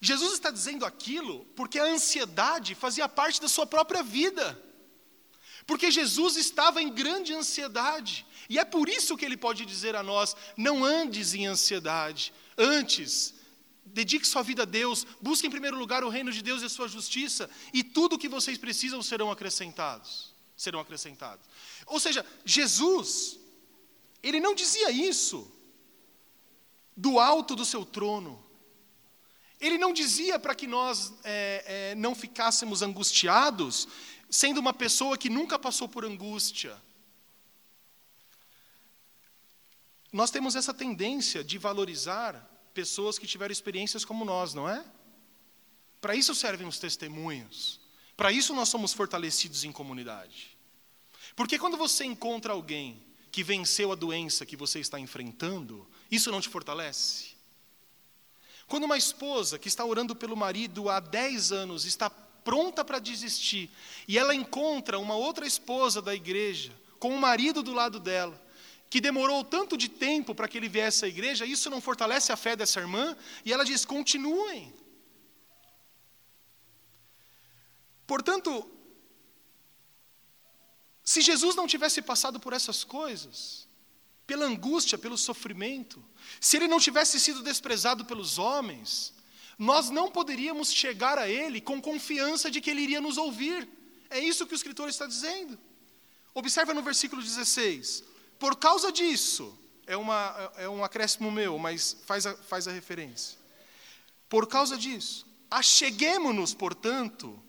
Jesus 0.00 0.32
está 0.32 0.50
dizendo 0.50 0.84
aquilo 0.84 1.44
porque 1.54 1.78
a 1.78 1.84
ansiedade 1.84 2.74
fazia 2.74 3.08
parte 3.08 3.40
da 3.40 3.46
sua 3.46 3.66
própria 3.66 4.02
vida. 4.02 4.60
Porque 5.66 5.90
Jesus 5.90 6.36
estava 6.36 6.82
em 6.82 6.92
grande 6.92 7.32
ansiedade. 7.32 8.26
E 8.48 8.58
é 8.58 8.64
por 8.64 8.88
isso 8.88 9.16
que 9.16 9.24
ele 9.24 9.36
pode 9.36 9.64
dizer 9.64 9.94
a 9.94 10.02
nós: 10.02 10.34
não 10.56 10.84
andes 10.84 11.34
em 11.34 11.46
ansiedade. 11.46 12.32
Antes, 12.58 13.34
dedique 13.84 14.26
sua 14.26 14.42
vida 14.42 14.62
a 14.62 14.66
Deus, 14.66 15.06
busque 15.20 15.46
em 15.46 15.50
primeiro 15.50 15.78
lugar 15.78 16.04
o 16.04 16.08
reino 16.08 16.32
de 16.32 16.42
Deus 16.42 16.62
e 16.62 16.66
a 16.66 16.68
sua 16.68 16.88
justiça, 16.88 17.50
e 17.72 17.82
tudo 17.82 18.14
o 18.14 18.18
que 18.18 18.28
vocês 18.28 18.56
precisam 18.58 19.02
serão 19.02 19.30
acrescentados. 19.30 20.32
Serão 20.56 20.80
acrescentados. 20.80 21.44
Ou 21.86 21.98
seja, 21.98 22.24
Jesus, 22.44 23.38
ele 24.22 24.40
não 24.40 24.54
dizia 24.54 24.90
isso 24.90 25.50
do 26.96 27.18
alto 27.18 27.56
do 27.56 27.64
seu 27.64 27.84
trono. 27.84 28.44
Ele 29.60 29.78
não 29.78 29.92
dizia 29.92 30.38
para 30.38 30.54
que 30.54 30.66
nós 30.66 31.12
é, 31.24 31.64
é, 31.66 31.94
não 31.94 32.14
ficássemos 32.14 32.82
angustiados, 32.82 33.88
sendo 34.28 34.58
uma 34.58 34.72
pessoa 34.72 35.16
que 35.16 35.28
nunca 35.28 35.58
passou 35.58 35.88
por 35.88 36.04
angústia. 36.04 36.80
Nós 40.12 40.30
temos 40.30 40.54
essa 40.56 40.74
tendência 40.74 41.42
de 41.42 41.58
valorizar 41.58 42.51
pessoas 42.72 43.18
que 43.18 43.26
tiveram 43.26 43.52
experiências 43.52 44.04
como 44.04 44.24
nós, 44.24 44.54
não 44.54 44.68
é? 44.68 44.84
Para 46.00 46.16
isso 46.16 46.34
servem 46.34 46.66
os 46.66 46.78
testemunhos. 46.78 47.80
Para 48.16 48.32
isso 48.32 48.54
nós 48.54 48.68
somos 48.68 48.92
fortalecidos 48.92 49.64
em 49.64 49.72
comunidade. 49.72 50.56
Porque 51.34 51.58
quando 51.58 51.76
você 51.76 52.04
encontra 52.04 52.52
alguém 52.52 53.02
que 53.30 53.42
venceu 53.42 53.90
a 53.92 53.94
doença 53.94 54.44
que 54.44 54.56
você 54.56 54.80
está 54.80 54.98
enfrentando, 54.98 55.88
isso 56.10 56.30
não 56.30 56.40
te 56.40 56.48
fortalece? 56.48 57.32
Quando 58.66 58.84
uma 58.84 58.98
esposa 58.98 59.58
que 59.58 59.68
está 59.68 59.84
orando 59.84 60.14
pelo 60.14 60.36
marido 60.36 60.88
há 60.88 61.00
10 61.00 61.52
anos 61.52 61.84
está 61.84 62.10
pronta 62.10 62.84
para 62.84 62.98
desistir 62.98 63.70
e 64.06 64.18
ela 64.18 64.34
encontra 64.34 64.98
uma 64.98 65.14
outra 65.14 65.46
esposa 65.46 66.02
da 66.02 66.14
igreja 66.14 66.72
com 66.98 67.14
o 67.14 67.20
marido 67.20 67.62
do 67.62 67.72
lado 67.72 67.98
dela, 67.98 68.40
que 68.92 69.00
demorou 69.00 69.42
tanto 69.42 69.74
de 69.74 69.88
tempo 69.88 70.34
para 70.34 70.46
que 70.46 70.58
ele 70.58 70.68
viesse 70.68 71.02
à 71.06 71.08
igreja, 71.08 71.46
isso 71.46 71.70
não 71.70 71.80
fortalece 71.80 72.30
a 72.30 72.36
fé 72.36 72.54
dessa 72.54 72.78
irmã? 72.78 73.16
E 73.42 73.50
ela 73.50 73.64
diz: 73.64 73.86
continuem. 73.86 74.70
Portanto, 78.06 78.70
se 81.02 81.22
Jesus 81.22 81.56
não 81.56 81.66
tivesse 81.66 82.02
passado 82.02 82.38
por 82.38 82.52
essas 82.52 82.84
coisas, 82.84 83.66
pela 84.26 84.44
angústia, 84.44 84.98
pelo 84.98 85.16
sofrimento, 85.16 86.04
se 86.38 86.58
ele 86.58 86.68
não 86.68 86.78
tivesse 86.78 87.18
sido 87.18 87.42
desprezado 87.42 88.04
pelos 88.04 88.36
homens, 88.36 89.14
nós 89.58 89.88
não 89.88 90.10
poderíamos 90.10 90.70
chegar 90.70 91.16
a 91.16 91.26
ele 91.26 91.62
com 91.62 91.80
confiança 91.80 92.50
de 92.50 92.60
que 92.60 92.68
ele 92.68 92.82
iria 92.82 93.00
nos 93.00 93.16
ouvir. 93.16 93.66
É 94.10 94.20
isso 94.20 94.46
que 94.46 94.52
o 94.52 94.60
escritor 94.60 94.90
está 94.90 95.06
dizendo. 95.06 95.58
Observa 96.34 96.74
no 96.74 96.82
versículo 96.82 97.22
16. 97.22 98.11
Por 98.42 98.56
causa 98.56 98.90
disso, 98.90 99.56
é, 99.86 99.96
uma, 99.96 100.52
é 100.56 100.68
um 100.68 100.82
acréscimo 100.82 101.30
meu, 101.30 101.56
mas 101.60 101.96
faz 102.04 102.26
a, 102.26 102.36
faz 102.36 102.66
a 102.66 102.72
referência. 102.72 103.38
Por 104.28 104.48
causa 104.48 104.76
disso, 104.76 105.24
acheguemo-nos, 105.48 106.52
portanto, 106.52 107.40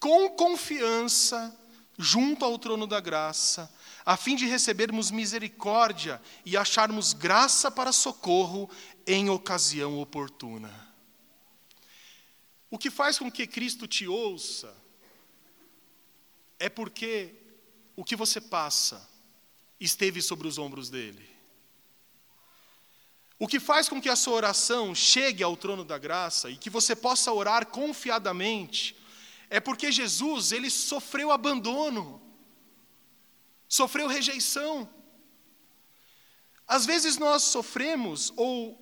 com 0.00 0.28
confiança 0.30 1.56
junto 1.96 2.44
ao 2.44 2.58
trono 2.58 2.88
da 2.88 2.98
graça, 2.98 3.72
a 4.04 4.16
fim 4.16 4.34
de 4.34 4.46
recebermos 4.46 5.12
misericórdia 5.12 6.20
e 6.44 6.56
acharmos 6.56 7.12
graça 7.12 7.70
para 7.70 7.92
socorro 7.92 8.68
em 9.06 9.30
ocasião 9.30 10.00
oportuna. 10.00 10.92
O 12.68 12.76
que 12.76 12.90
faz 12.90 13.16
com 13.16 13.30
que 13.30 13.46
Cristo 13.46 13.86
te 13.86 14.08
ouça 14.08 14.76
é 16.58 16.68
porque 16.68 17.32
o 17.94 18.02
que 18.02 18.16
você 18.16 18.40
passa 18.40 19.08
esteve 19.80 20.20
sobre 20.20 20.46
os 20.46 20.58
ombros 20.58 20.90
dele. 20.90 21.28
O 23.38 23.48
que 23.48 23.58
faz 23.58 23.88
com 23.88 24.00
que 24.00 24.10
a 24.10 24.16
sua 24.16 24.34
oração 24.34 24.94
chegue 24.94 25.42
ao 25.42 25.56
trono 25.56 25.82
da 25.82 25.96
graça 25.96 26.50
e 26.50 26.56
que 26.56 26.68
você 26.68 26.94
possa 26.94 27.32
orar 27.32 27.66
confiadamente 27.66 28.94
é 29.48 29.58
porque 29.58 29.90
Jesus, 29.90 30.52
ele 30.52 30.70
sofreu 30.70 31.32
abandono, 31.32 32.20
sofreu 33.66 34.06
rejeição. 34.06 34.88
Às 36.68 36.84
vezes 36.84 37.16
nós 37.16 37.42
sofremos 37.44 38.32
ou 38.36 38.78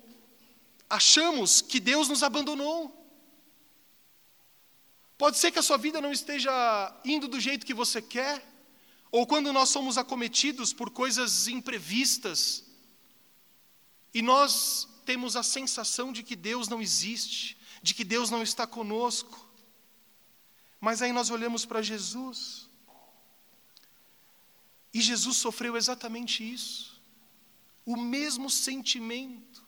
achamos 0.89 1.61
que 1.61 1.79
Deus 1.79 2.09
nos 2.09 2.21
abandonou. 2.21 2.95
Pode 5.17 5.37
ser 5.37 5.51
que 5.51 5.59
a 5.59 5.63
sua 5.63 5.77
vida 5.77 5.99
não 6.01 6.11
esteja 6.11 6.51
indo 7.03 7.27
do 7.27 7.39
jeito 7.39 7.65
que 7.65 7.73
você 7.73 8.01
quer, 8.01 8.45
ou 9.11 9.25
quando 9.25 9.51
nós 9.51 9.69
somos 9.69 9.97
acometidos 9.97 10.71
por 10.71 10.89
coisas 10.89 11.47
imprevistas, 11.47 12.63
e 14.13 14.21
nós 14.21 14.87
temos 15.05 15.35
a 15.35 15.43
sensação 15.43 16.11
de 16.11 16.23
que 16.23 16.35
Deus 16.35 16.67
não 16.67 16.81
existe, 16.81 17.57
de 17.81 17.93
que 17.93 18.03
Deus 18.03 18.29
não 18.29 18.43
está 18.43 18.67
conosco. 18.67 19.47
Mas 20.79 21.01
aí 21.01 21.11
nós 21.11 21.29
olhamos 21.29 21.65
para 21.65 21.81
Jesus. 21.81 22.67
E 24.93 25.01
Jesus 25.01 25.37
sofreu 25.37 25.75
exatamente 25.77 26.47
isso. 26.47 27.01
O 27.85 27.97
mesmo 27.97 28.49
sentimento. 28.49 29.63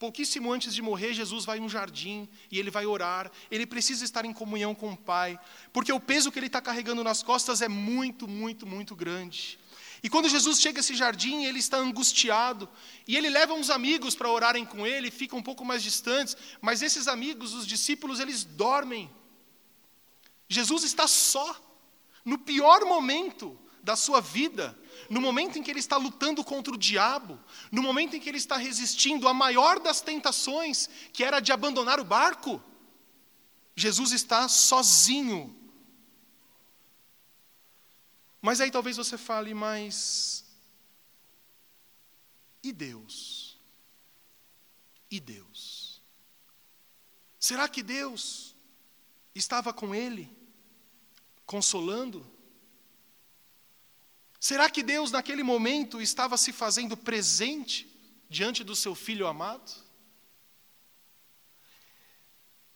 Pouquíssimo 0.00 0.50
antes 0.50 0.74
de 0.74 0.80
morrer, 0.80 1.12
Jesus 1.12 1.44
vai 1.44 1.58
em 1.58 1.60
um 1.60 1.68
jardim 1.68 2.26
e 2.50 2.58
ele 2.58 2.70
vai 2.70 2.86
orar. 2.86 3.30
Ele 3.50 3.66
precisa 3.66 4.02
estar 4.02 4.24
em 4.24 4.32
comunhão 4.32 4.74
com 4.74 4.90
o 4.90 4.96
Pai, 4.96 5.38
porque 5.74 5.92
o 5.92 6.00
peso 6.00 6.32
que 6.32 6.38
ele 6.38 6.46
está 6.46 6.58
carregando 6.58 7.04
nas 7.04 7.22
costas 7.22 7.60
é 7.60 7.68
muito, 7.68 8.26
muito, 8.26 8.66
muito 8.66 8.96
grande. 8.96 9.58
E 10.02 10.08
quando 10.08 10.26
Jesus 10.30 10.58
chega 10.58 10.78
a 10.78 10.80
esse 10.80 10.94
jardim, 10.94 11.44
ele 11.44 11.58
está 11.58 11.76
angustiado, 11.76 12.66
e 13.06 13.14
ele 13.14 13.28
leva 13.28 13.52
uns 13.52 13.68
amigos 13.68 14.14
para 14.14 14.30
orarem 14.30 14.64
com 14.64 14.86
ele, 14.86 15.10
ficam 15.10 15.38
um 15.38 15.42
pouco 15.42 15.66
mais 15.66 15.82
distantes, 15.82 16.34
mas 16.62 16.80
esses 16.80 17.06
amigos, 17.06 17.52
os 17.52 17.66
discípulos, 17.66 18.20
eles 18.20 18.42
dormem. 18.42 19.10
Jesus 20.48 20.82
está 20.82 21.06
só, 21.06 21.54
no 22.24 22.38
pior 22.38 22.86
momento 22.86 23.54
da 23.82 23.96
sua 23.96 24.22
vida, 24.22 24.79
no 25.08 25.20
momento 25.20 25.58
em 25.58 25.62
que 25.62 25.70
ele 25.70 25.80
está 25.80 25.96
lutando 25.96 26.44
contra 26.44 26.74
o 26.74 26.78
diabo, 26.78 27.38
no 27.70 27.82
momento 27.82 28.16
em 28.16 28.20
que 28.20 28.28
ele 28.28 28.38
está 28.38 28.56
resistindo 28.56 29.28
à 29.28 29.34
maior 29.34 29.80
das 29.80 30.00
tentações, 30.00 30.88
que 31.12 31.24
era 31.24 31.40
de 31.40 31.52
abandonar 31.52 32.00
o 32.00 32.04
barco, 32.04 32.62
Jesus 33.74 34.12
está 34.12 34.48
sozinho. 34.48 35.56
Mas 38.42 38.60
aí 38.60 38.70
talvez 38.70 38.96
você 38.96 39.16
fale, 39.16 39.54
mas. 39.54 40.44
E 42.62 42.72
Deus? 42.72 43.58
E 45.10 45.18
Deus? 45.18 46.02
Será 47.38 47.68
que 47.68 47.82
Deus 47.82 48.54
estava 49.34 49.72
com 49.72 49.94
ele? 49.94 50.40
consolando? 51.50 52.24
Será 54.40 54.70
que 54.70 54.82
Deus, 54.82 55.10
naquele 55.10 55.42
momento, 55.42 56.00
estava 56.00 56.38
se 56.38 56.50
fazendo 56.50 56.96
presente 56.96 57.86
diante 58.28 58.64
do 58.64 58.74
seu 58.74 58.94
filho 58.94 59.26
amado? 59.26 59.70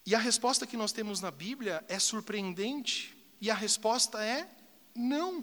E 0.04 0.14
a 0.14 0.18
resposta 0.18 0.66
que 0.66 0.76
nós 0.76 0.92
temos 0.92 1.22
na 1.22 1.30
Bíblia 1.30 1.82
é 1.88 1.98
surpreendente, 1.98 3.16
e 3.40 3.50
a 3.50 3.54
resposta 3.54 4.22
é 4.22 4.46
não. 4.94 5.42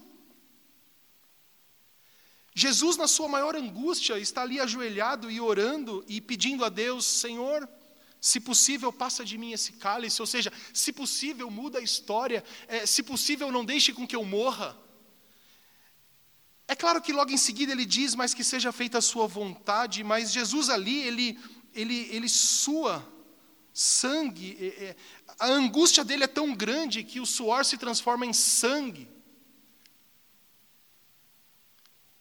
Jesus, 2.54 2.98
na 2.98 3.08
sua 3.08 3.28
maior 3.28 3.56
angústia, 3.56 4.20
está 4.20 4.44
ali 4.44 4.60
ajoelhado 4.60 5.32
e 5.32 5.42
orando 5.42 6.06
e 6.08 6.22
pedindo 6.22 6.64
a 6.64 6.70
Deus: 6.70 7.04
Senhor, 7.04 7.68
se 8.20 8.40
possível, 8.40 8.94
passa 8.94 9.26
de 9.26 9.40
mim 9.40 9.54
esse 9.54 9.74
cálice, 9.74 10.22
ou 10.22 10.28
seja, 10.28 10.54
se 10.72 10.94
possível, 10.94 11.50
muda 11.50 11.80
a 11.80 11.82
história, 11.82 12.44
é, 12.68 12.86
se 12.86 13.02
possível, 13.02 13.52
não 13.52 13.66
deixe 13.66 13.92
com 13.92 14.06
que 14.06 14.16
eu 14.16 14.24
morra. 14.24 14.78
É 16.72 16.76
claro 16.84 17.02
que 17.02 17.12
logo 17.12 17.32
em 17.32 17.38
seguida 17.38 17.74
ele 17.74 17.86
diz, 17.86 18.16
mas 18.16 18.34
que 18.34 18.46
seja 18.46 18.72
feita 18.72 19.00
a 19.00 19.02
sua 19.02 19.28
vontade, 19.28 20.06
mas 20.06 20.32
Jesus 20.32 20.70
ali, 20.70 21.00
ele, 21.02 21.38
ele, 21.74 22.08
ele 22.16 22.30
sua 22.30 23.06
sangue, 23.74 24.96
a 25.38 25.48
angústia 25.48 26.06
dele 26.06 26.24
é 26.24 26.28
tão 26.28 26.56
grande 26.56 27.04
que 27.04 27.20
o 27.20 27.26
suor 27.26 27.66
se 27.66 27.78
transforma 27.78 28.26
em 28.26 28.32
sangue. 28.32 29.06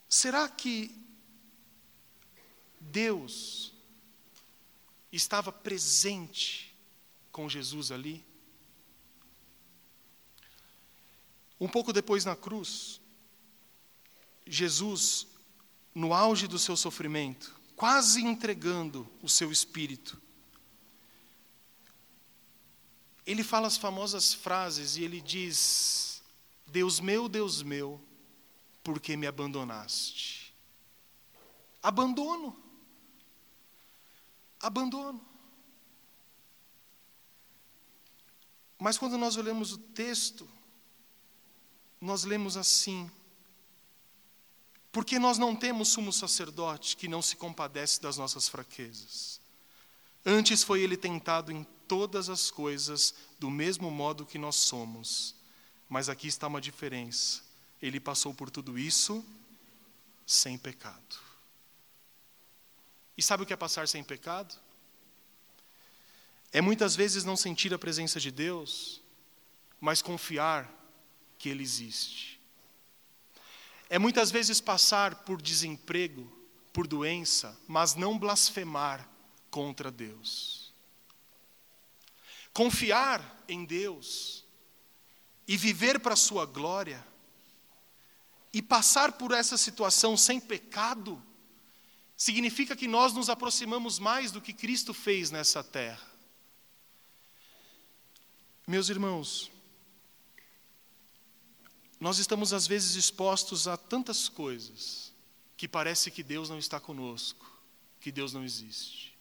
Será 0.09 0.49
que 0.49 0.93
Deus 2.77 3.73
estava 5.13 5.49
presente 5.49 6.75
com 7.31 7.47
Jesus 7.47 7.89
ali? 7.89 8.25
Um 11.57 11.69
pouco 11.69 11.93
depois 11.93 12.25
na 12.25 12.35
cruz, 12.35 13.00
Jesus, 14.51 15.27
no 15.95 16.13
auge 16.13 16.45
do 16.45 16.59
seu 16.59 16.75
sofrimento, 16.75 17.55
quase 17.73 18.21
entregando 18.21 19.09
o 19.23 19.29
seu 19.29 19.49
espírito, 19.49 20.21
ele 23.25 23.45
fala 23.45 23.67
as 23.67 23.77
famosas 23.77 24.33
frases 24.33 24.97
e 24.97 25.05
ele 25.05 25.21
diz: 25.21 26.21
Deus 26.67 26.99
meu, 26.99 27.29
Deus 27.29 27.63
meu, 27.63 28.01
por 28.83 28.99
que 28.99 29.15
me 29.15 29.25
abandonaste? 29.25 30.53
Abandono. 31.81 32.61
Abandono. 34.59 35.25
Mas 38.77 38.97
quando 38.97 39.17
nós 39.17 39.37
olhamos 39.37 39.71
o 39.71 39.77
texto, 39.77 40.45
nós 42.01 42.25
lemos 42.25 42.57
assim: 42.57 43.09
porque 44.91 45.17
nós 45.17 45.37
não 45.37 45.55
temos 45.55 45.89
sumo 45.89 46.11
sacerdote 46.11 46.97
que 46.97 47.07
não 47.07 47.21
se 47.21 47.35
compadece 47.35 48.01
das 48.01 48.17
nossas 48.17 48.49
fraquezas. 48.49 49.39
Antes 50.25 50.63
foi 50.63 50.81
ele 50.81 50.97
tentado 50.97 51.51
em 51.51 51.63
todas 51.87 52.29
as 52.29 52.51
coisas 52.51 53.13
do 53.39 53.49
mesmo 53.49 53.89
modo 53.89 54.25
que 54.25 54.37
nós 54.37 54.57
somos. 54.57 55.33
Mas 55.87 56.09
aqui 56.09 56.27
está 56.27 56.47
uma 56.47 56.61
diferença. 56.61 57.41
Ele 57.81 57.99
passou 57.99 58.33
por 58.33 58.49
tudo 58.49 58.77
isso 58.77 59.25
sem 60.27 60.57
pecado. 60.57 61.19
E 63.17 63.23
sabe 63.23 63.43
o 63.43 63.45
que 63.45 63.53
é 63.53 63.57
passar 63.57 63.87
sem 63.87 64.03
pecado? 64.03 64.55
É 66.51 66.59
muitas 66.59 66.95
vezes 66.95 67.23
não 67.23 67.37
sentir 67.37 67.73
a 67.73 67.79
presença 67.79 68.19
de 68.19 68.29
Deus, 68.29 69.01
mas 69.79 70.01
confiar 70.01 70.69
que 71.37 71.47
Ele 71.47 71.63
existe. 71.63 72.40
É 73.91 73.99
muitas 73.99 74.31
vezes 74.31 74.61
passar 74.61 75.15
por 75.25 75.41
desemprego, 75.41 76.31
por 76.71 76.87
doença, 76.87 77.59
mas 77.67 77.93
não 77.93 78.17
blasfemar 78.17 79.05
contra 79.49 79.91
Deus. 79.91 80.73
Confiar 82.53 83.43
em 83.49 83.65
Deus 83.65 84.45
e 85.45 85.57
viver 85.57 85.99
para 85.99 86.13
a 86.13 86.15
sua 86.15 86.45
glória 86.45 87.05
e 88.53 88.61
passar 88.61 89.11
por 89.11 89.33
essa 89.33 89.57
situação 89.57 90.15
sem 90.15 90.39
pecado 90.39 91.21
significa 92.15 92.77
que 92.77 92.87
nós 92.87 93.11
nos 93.11 93.29
aproximamos 93.29 93.99
mais 93.99 94.31
do 94.31 94.39
que 94.39 94.53
Cristo 94.53 94.93
fez 94.93 95.31
nessa 95.31 95.61
terra. 95.61 96.09
Meus 98.65 98.87
irmãos, 98.87 99.50
nós 102.01 102.17
estamos 102.17 102.51
às 102.51 102.65
vezes 102.65 102.95
expostos 102.95 103.67
a 103.67 103.77
tantas 103.77 104.27
coisas 104.27 105.13
que 105.55 105.67
parece 105.67 106.09
que 106.09 106.23
Deus 106.23 106.49
não 106.49 106.57
está 106.57 106.79
conosco, 106.79 107.45
que 107.99 108.11
Deus 108.11 108.33
não 108.33 108.43
existe. 108.43 109.15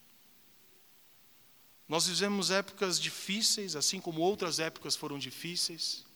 Nós 1.87 2.07
vivemos 2.07 2.51
épocas 2.51 2.99
difíceis, 2.99 3.77
assim 3.77 4.01
como 4.01 4.23
outras 4.23 4.59
épocas 4.59 4.97
foram 4.97 5.19
difíceis, 5.19 6.07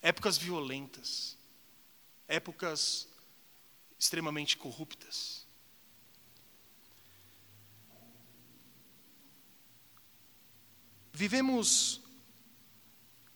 épocas 0.00 0.38
violentas, 0.38 1.36
épocas 2.26 3.06
extremamente 3.98 4.56
corruptas. 4.56 5.46
Vivemos 11.12 12.00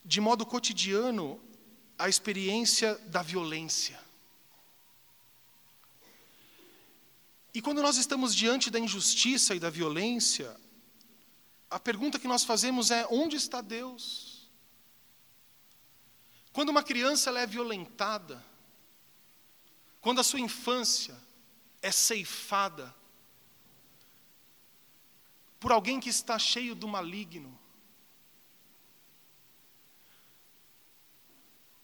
de 0.02 0.22
modo 0.22 0.46
cotidiano 0.46 1.38
a 1.98 2.08
experiência 2.08 2.94
da 3.06 3.22
violência. 3.22 3.98
E 7.52 7.60
quando 7.60 7.82
nós 7.82 7.96
estamos 7.96 8.34
diante 8.34 8.70
da 8.70 8.78
injustiça 8.78 9.54
e 9.54 9.58
da 9.58 9.68
violência, 9.68 10.54
a 11.68 11.80
pergunta 11.80 12.18
que 12.18 12.28
nós 12.28 12.44
fazemos 12.44 12.90
é: 12.90 13.06
onde 13.10 13.36
está 13.36 13.60
Deus? 13.60 14.48
Quando 16.52 16.68
uma 16.68 16.82
criança 16.82 17.30
é 17.38 17.46
violentada, 17.46 18.44
quando 20.00 20.20
a 20.20 20.24
sua 20.24 20.40
infância 20.40 21.16
é 21.82 21.90
ceifada 21.90 22.94
por 25.58 25.72
alguém 25.72 25.98
que 25.98 26.08
está 26.08 26.38
cheio 26.38 26.74
do 26.74 26.86
maligno, 26.86 27.57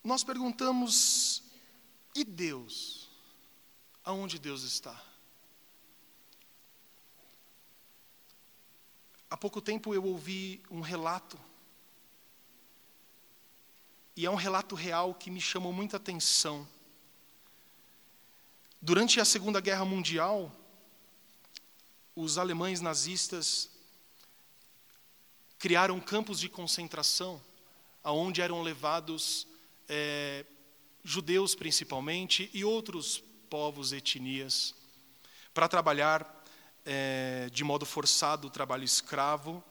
nós 0.05 0.23
perguntamos: 0.23 1.43
e 2.15 2.23
Deus? 2.23 3.09
Aonde 4.05 4.39
Deus 4.39 4.63
está? 4.63 5.03
Há 9.31 9.37
pouco 9.37 9.61
tempo 9.61 9.95
eu 9.95 10.05
ouvi 10.05 10.63
um 10.71 10.81
relato, 10.81 11.41
e 14.15 14.27
é 14.27 14.31
um 14.31 14.37
relato 14.37 14.75
real 14.75 15.15
que 15.15 15.31
me 15.31 15.41
chamou 15.41 15.73
muita 15.73 15.97
atenção. 15.97 16.69
Durante 18.81 19.19
a 19.19 19.25
Segunda 19.25 19.61
Guerra 19.61 19.87
Mundial, 19.87 20.55
os 22.15 22.37
alemães 22.37 22.83
nazistas 22.83 23.71
criaram 25.59 25.99
campos 25.99 26.39
de 26.39 26.49
concentração, 26.49 27.43
aonde 28.05 28.43
eram 28.43 28.61
levados 28.63 29.47
é, 29.89 30.45
judeus 31.03 31.55
principalmente 31.55 32.51
e 32.53 32.65
outros 32.65 33.23
povos, 33.49 33.93
etnias, 33.93 34.75
para 35.53 35.69
trabalhar 35.69 36.45
é, 36.85 37.49
de 37.53 37.63
modo 37.63 37.87
forçado 37.87 38.49
o 38.49 38.51
trabalho 38.51 38.85
escravo, 38.85 39.63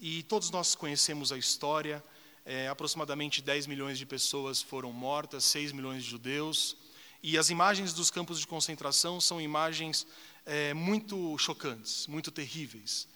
e 0.00 0.22
todos 0.24 0.50
nós 0.50 0.74
conhecemos 0.74 1.32
a 1.32 1.38
história. 1.38 2.02
É, 2.44 2.68
aproximadamente 2.68 3.42
10 3.42 3.66
milhões 3.66 3.98
de 3.98 4.06
pessoas 4.06 4.62
foram 4.62 4.90
mortas, 4.92 5.44
6 5.44 5.72
milhões 5.72 6.02
de 6.02 6.10
judeus. 6.10 6.76
E 7.22 7.36
as 7.36 7.50
imagens 7.50 7.92
dos 7.92 8.10
campos 8.10 8.38
de 8.38 8.46
concentração 8.46 9.20
são 9.20 9.40
imagens 9.40 10.06
é, 10.46 10.72
muito 10.72 11.36
chocantes, 11.36 12.06
muito 12.06 12.30
terríveis, 12.30 13.08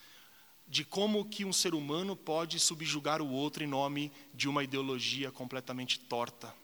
de 0.72 0.86
como 0.86 1.26
que 1.26 1.44
um 1.44 1.52
ser 1.52 1.74
humano 1.74 2.16
pode 2.16 2.58
subjugar 2.58 3.20
o 3.20 3.28
outro 3.28 3.62
em 3.62 3.66
nome 3.66 4.10
de 4.32 4.48
uma 4.48 4.64
ideologia 4.64 5.30
completamente 5.30 6.00
torta, 6.00 6.54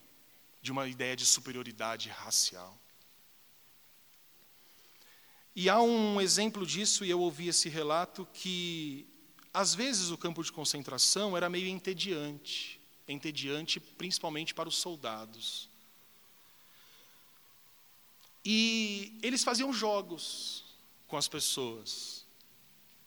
de 0.62 0.72
uma 0.72 0.88
ideia 0.88 1.14
de 1.14 1.26
superioridade 1.26 2.09
racial. 2.09 2.74
E 5.54 5.68
há 5.68 5.78
um 5.82 6.18
exemplo 6.22 6.64
disso, 6.64 7.04
e 7.04 7.11
eu 7.11 7.20
ouvi 7.20 7.48
esse 7.48 7.68
relato, 7.68 8.26
que 8.32 9.06
às 9.52 9.74
vezes 9.74 10.09
o 10.09 10.16
campo 10.16 10.42
de 10.42 10.50
concentração 10.52 11.36
era 11.36 11.50
meio 11.50 11.68
entediante 11.68 12.80
entediante 13.06 13.78
principalmente 13.78 14.54
para 14.54 14.70
os 14.70 14.76
soldados. 14.76 15.68
E 18.42 19.18
eles 19.22 19.44
faziam 19.44 19.70
jogos 19.70 20.64
com 21.06 21.18
as 21.18 21.28
pessoas. 21.28 22.18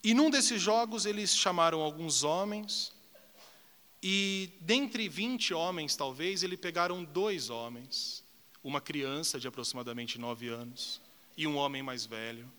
E 0.03 0.13
num 0.13 0.29
desses 0.29 0.61
jogos 0.61 1.05
eles 1.05 1.35
chamaram 1.35 1.81
alguns 1.81 2.23
homens, 2.23 2.91
e 4.01 4.49
dentre 4.61 5.07
20 5.07 5.53
homens, 5.53 5.95
talvez, 5.95 6.41
eles 6.41 6.59
pegaram 6.59 7.03
dois 7.03 7.51
homens, 7.51 8.23
uma 8.63 8.81
criança 8.81 9.39
de 9.39 9.47
aproximadamente 9.47 10.17
nove 10.17 10.47
anos 10.47 10.99
e 11.37 11.45
um 11.45 11.55
homem 11.55 11.83
mais 11.83 12.05
velho. 12.05 12.51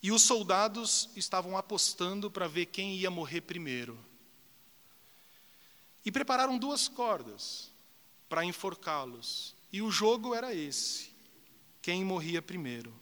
E 0.00 0.12
os 0.12 0.22
soldados 0.22 1.10
estavam 1.16 1.56
apostando 1.56 2.30
para 2.30 2.46
ver 2.46 2.66
quem 2.66 2.94
ia 2.94 3.10
morrer 3.10 3.40
primeiro. 3.40 3.98
E 6.04 6.12
prepararam 6.12 6.56
duas 6.56 6.86
cordas 6.86 7.72
para 8.28 8.44
enforcá-los. 8.44 9.56
E 9.72 9.82
o 9.82 9.90
jogo 9.90 10.32
era 10.32 10.54
esse: 10.54 11.10
quem 11.82 12.04
morria 12.04 12.40
primeiro. 12.40 12.94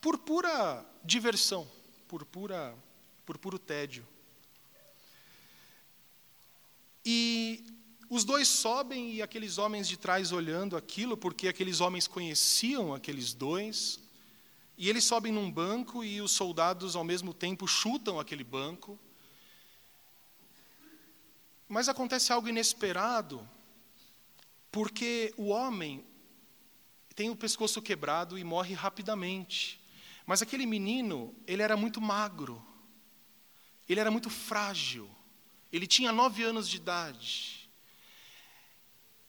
Por 0.00 0.18
pura 0.18 0.86
diversão, 1.02 1.68
por, 2.08 2.24
pura, 2.24 2.76
por 3.24 3.38
puro 3.38 3.58
tédio. 3.58 4.06
E 7.04 7.64
os 8.08 8.24
dois 8.24 8.48
sobem 8.48 9.14
e 9.14 9.22
aqueles 9.22 9.58
homens 9.58 9.88
de 9.88 9.96
trás 9.96 10.32
olhando 10.32 10.76
aquilo, 10.76 11.16
porque 11.16 11.48
aqueles 11.48 11.80
homens 11.80 12.06
conheciam 12.06 12.94
aqueles 12.94 13.32
dois, 13.32 14.00
e 14.78 14.88
eles 14.88 15.04
sobem 15.04 15.32
num 15.32 15.50
banco 15.50 16.04
e 16.04 16.20
os 16.20 16.32
soldados 16.32 16.94
ao 16.94 17.04
mesmo 17.04 17.32
tempo 17.32 17.66
chutam 17.66 18.20
aquele 18.20 18.44
banco. 18.44 18.98
Mas 21.68 21.88
acontece 21.88 22.32
algo 22.32 22.48
inesperado, 22.48 23.48
porque 24.70 25.32
o 25.36 25.48
homem 25.48 26.04
tem 27.14 27.30
o 27.30 27.36
pescoço 27.36 27.80
quebrado 27.80 28.38
e 28.38 28.44
morre 28.44 28.74
rapidamente. 28.74 29.80
Mas 30.26 30.42
aquele 30.42 30.66
menino, 30.66 31.32
ele 31.46 31.62
era 31.62 31.76
muito 31.76 32.00
magro, 32.00 32.60
ele 33.88 34.00
era 34.00 34.10
muito 34.10 34.28
frágil, 34.28 35.08
ele 35.72 35.86
tinha 35.86 36.10
nove 36.10 36.42
anos 36.42 36.68
de 36.68 36.76
idade. 36.76 37.70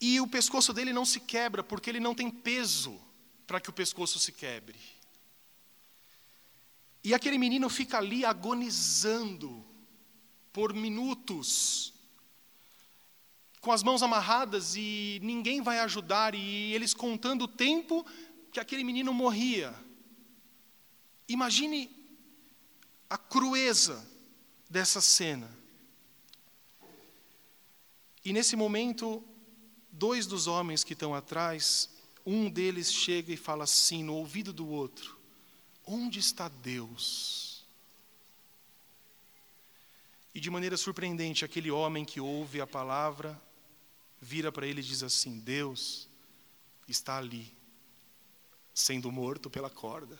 E 0.00 0.20
o 0.20 0.26
pescoço 0.26 0.72
dele 0.72 0.92
não 0.92 1.04
se 1.04 1.20
quebra, 1.20 1.62
porque 1.62 1.88
ele 1.88 2.00
não 2.00 2.14
tem 2.14 2.28
peso 2.28 3.00
para 3.46 3.60
que 3.60 3.70
o 3.70 3.72
pescoço 3.72 4.18
se 4.18 4.32
quebre. 4.32 4.78
E 7.02 7.14
aquele 7.14 7.38
menino 7.38 7.68
fica 7.68 7.98
ali 7.98 8.24
agonizando 8.24 9.64
por 10.52 10.74
minutos, 10.74 11.92
com 13.60 13.70
as 13.70 13.82
mãos 13.82 14.02
amarradas 14.02 14.74
e 14.74 15.20
ninguém 15.22 15.62
vai 15.62 15.78
ajudar, 15.78 16.34
e 16.34 16.72
eles 16.74 16.92
contando 16.92 17.42
o 17.42 17.48
tempo 17.48 18.04
que 18.50 18.58
aquele 18.58 18.82
menino 18.82 19.12
morria. 19.14 19.74
Imagine 21.28 21.90
a 23.10 23.18
crueza 23.18 24.06
dessa 24.68 25.00
cena. 25.00 25.48
E 28.24 28.32
nesse 28.32 28.56
momento, 28.56 29.22
dois 29.90 30.26
dos 30.26 30.46
homens 30.46 30.82
que 30.82 30.92
estão 30.94 31.14
atrás, 31.14 31.90
um 32.24 32.50
deles 32.50 32.92
chega 32.92 33.32
e 33.32 33.36
fala 33.36 33.64
assim 33.64 34.02
no 34.02 34.14
ouvido 34.14 34.52
do 34.52 34.66
outro: 34.68 35.18
Onde 35.86 36.18
está 36.18 36.48
Deus? 36.48 37.64
E 40.34 40.40
de 40.40 40.50
maneira 40.50 40.76
surpreendente, 40.76 41.44
aquele 41.44 41.70
homem 41.70 42.04
que 42.04 42.20
ouve 42.20 42.60
a 42.60 42.66
palavra 42.66 43.40
vira 44.20 44.52
para 44.52 44.66
ele 44.66 44.80
e 44.80 44.84
diz 44.84 45.02
assim: 45.02 45.38
Deus 45.38 46.08
está 46.86 47.18
ali, 47.18 47.52
sendo 48.74 49.10
morto 49.10 49.50
pela 49.50 49.70
corda. 49.70 50.18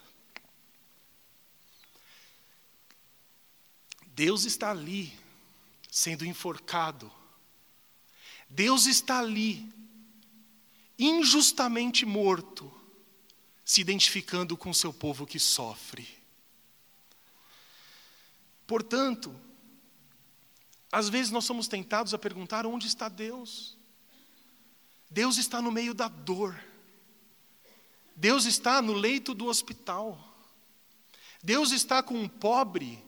Deus 4.18 4.44
está 4.44 4.72
ali, 4.72 5.16
sendo 5.88 6.26
enforcado. 6.26 7.08
Deus 8.50 8.86
está 8.86 9.20
ali, 9.20 9.72
injustamente 10.98 12.04
morto, 12.04 12.68
se 13.64 13.80
identificando 13.80 14.56
com 14.56 14.74
seu 14.74 14.92
povo 14.92 15.24
que 15.24 15.38
sofre. 15.38 16.08
Portanto, 18.66 19.32
às 20.90 21.08
vezes 21.08 21.30
nós 21.30 21.44
somos 21.44 21.68
tentados 21.68 22.12
a 22.12 22.18
perguntar: 22.18 22.66
onde 22.66 22.88
está 22.88 23.08
Deus? 23.08 23.76
Deus 25.08 25.36
está 25.36 25.62
no 25.62 25.70
meio 25.70 25.94
da 25.94 26.08
dor. 26.08 26.60
Deus 28.16 28.46
está 28.46 28.82
no 28.82 28.94
leito 28.94 29.32
do 29.32 29.46
hospital. 29.46 30.36
Deus 31.40 31.70
está 31.70 32.02
com 32.02 32.20
um 32.20 32.28
pobre 32.28 33.06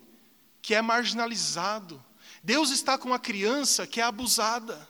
que 0.63 0.75
é 0.75 0.83
marginalizado. 0.83 2.03
Deus 2.43 2.71
está 2.71 2.97
com 2.97 3.13
a 3.13 3.19
criança 3.19 3.87
que 3.87 4.01
é 4.01 4.05
abusada. 4.05 4.89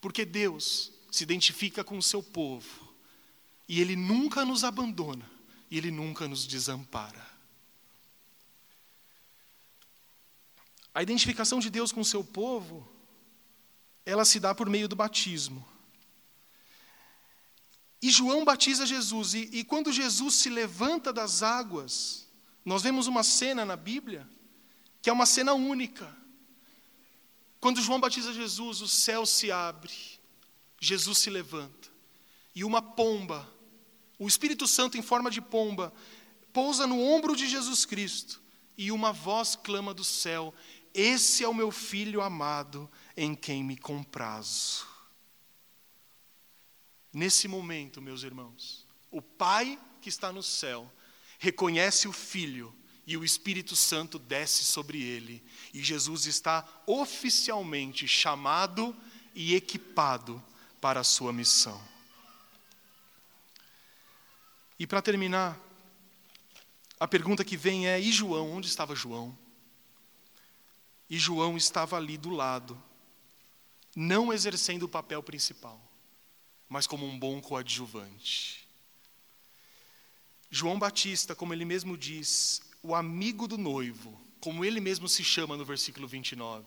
Porque 0.00 0.24
Deus 0.24 0.92
se 1.10 1.22
identifica 1.22 1.82
com 1.82 1.98
o 1.98 2.02
seu 2.02 2.22
povo. 2.22 2.94
E 3.68 3.80
Ele 3.80 3.96
nunca 3.96 4.44
nos 4.44 4.64
abandona. 4.64 5.28
E 5.70 5.78
Ele 5.78 5.90
nunca 5.90 6.28
nos 6.28 6.46
desampara. 6.46 7.26
A 10.94 11.02
identificação 11.02 11.58
de 11.58 11.68
Deus 11.68 11.92
com 11.92 12.00
o 12.00 12.04
seu 12.04 12.24
povo, 12.24 12.88
ela 14.06 14.24
se 14.24 14.40
dá 14.40 14.54
por 14.54 14.70
meio 14.70 14.88
do 14.88 14.96
batismo. 14.96 15.66
E 18.00 18.10
João 18.10 18.44
batiza 18.44 18.86
Jesus, 18.86 19.34
e, 19.34 19.50
e, 19.52 19.64
quando 19.64 19.92
Jesus 19.92 20.36
se 20.36 20.48
levanta 20.48 21.12
das 21.12 21.42
águas, 21.42 22.26
nós 22.64 22.82
vemos 22.82 23.06
uma 23.06 23.22
cena 23.22 23.64
na 23.64 23.76
Bíblia 23.76 24.28
que 25.06 25.10
é 25.10 25.12
uma 25.12 25.24
cena 25.24 25.54
única. 25.54 26.12
Quando 27.60 27.80
João 27.80 28.00
batiza 28.00 28.32
Jesus, 28.32 28.80
o 28.80 28.88
céu 28.88 29.24
se 29.24 29.52
abre, 29.52 29.92
Jesus 30.80 31.18
se 31.18 31.30
levanta, 31.30 31.88
e 32.52 32.64
uma 32.64 32.82
pomba, 32.82 33.48
o 34.18 34.26
Espírito 34.26 34.66
Santo 34.66 34.98
em 34.98 35.02
forma 35.02 35.30
de 35.30 35.40
pomba, 35.40 35.94
pousa 36.52 36.88
no 36.88 37.00
ombro 37.00 37.36
de 37.36 37.46
Jesus 37.46 37.84
Cristo, 37.84 38.42
e 38.76 38.90
uma 38.90 39.12
voz 39.12 39.54
clama 39.54 39.94
do 39.94 40.02
céu: 40.02 40.52
Esse 40.92 41.44
é 41.44 41.48
o 41.48 41.54
meu 41.54 41.70
filho 41.70 42.20
amado, 42.20 42.90
em 43.16 43.32
quem 43.32 43.62
me 43.62 43.76
comprazo. 43.76 44.88
Nesse 47.12 47.46
momento, 47.46 48.02
meus 48.02 48.24
irmãos, 48.24 48.84
o 49.08 49.22
Pai 49.22 49.78
que 50.00 50.08
está 50.08 50.32
no 50.32 50.42
céu 50.42 50.92
reconhece 51.38 52.08
o 52.08 52.12
Filho 52.12 52.74
e 53.06 53.16
o 53.16 53.24
Espírito 53.24 53.76
Santo 53.76 54.18
desce 54.18 54.64
sobre 54.64 55.00
ele, 55.00 55.42
e 55.72 55.82
Jesus 55.82 56.26
está 56.26 56.66
oficialmente 56.86 58.08
chamado 58.08 58.96
e 59.34 59.54
equipado 59.54 60.42
para 60.80 61.00
a 61.00 61.04
sua 61.04 61.32
missão. 61.32 61.80
E 64.78 64.86
para 64.86 65.00
terminar, 65.00 65.58
a 66.98 67.06
pergunta 67.06 67.44
que 67.44 67.56
vem 67.56 67.86
é: 67.86 68.00
e 68.00 68.10
João? 68.10 68.52
Onde 68.52 68.66
estava 68.66 68.94
João? 68.94 69.36
E 71.08 71.18
João 71.18 71.56
estava 71.56 71.96
ali 71.96 72.18
do 72.18 72.30
lado, 72.30 72.82
não 73.94 74.32
exercendo 74.32 74.82
o 74.82 74.88
papel 74.88 75.22
principal 75.22 75.86
mas 76.68 76.86
como 76.86 77.06
um 77.06 77.18
bom 77.18 77.40
coadjuvante. 77.40 78.66
João 80.50 80.78
Batista, 80.78 81.34
como 81.34 81.52
ele 81.52 81.64
mesmo 81.64 81.96
diz, 81.96 82.62
o 82.86 82.94
amigo 82.94 83.48
do 83.48 83.58
noivo, 83.58 84.16
como 84.38 84.64
ele 84.64 84.78
mesmo 84.78 85.08
se 85.08 85.24
chama 85.24 85.56
no 85.56 85.64
versículo 85.64 86.06
29. 86.06 86.64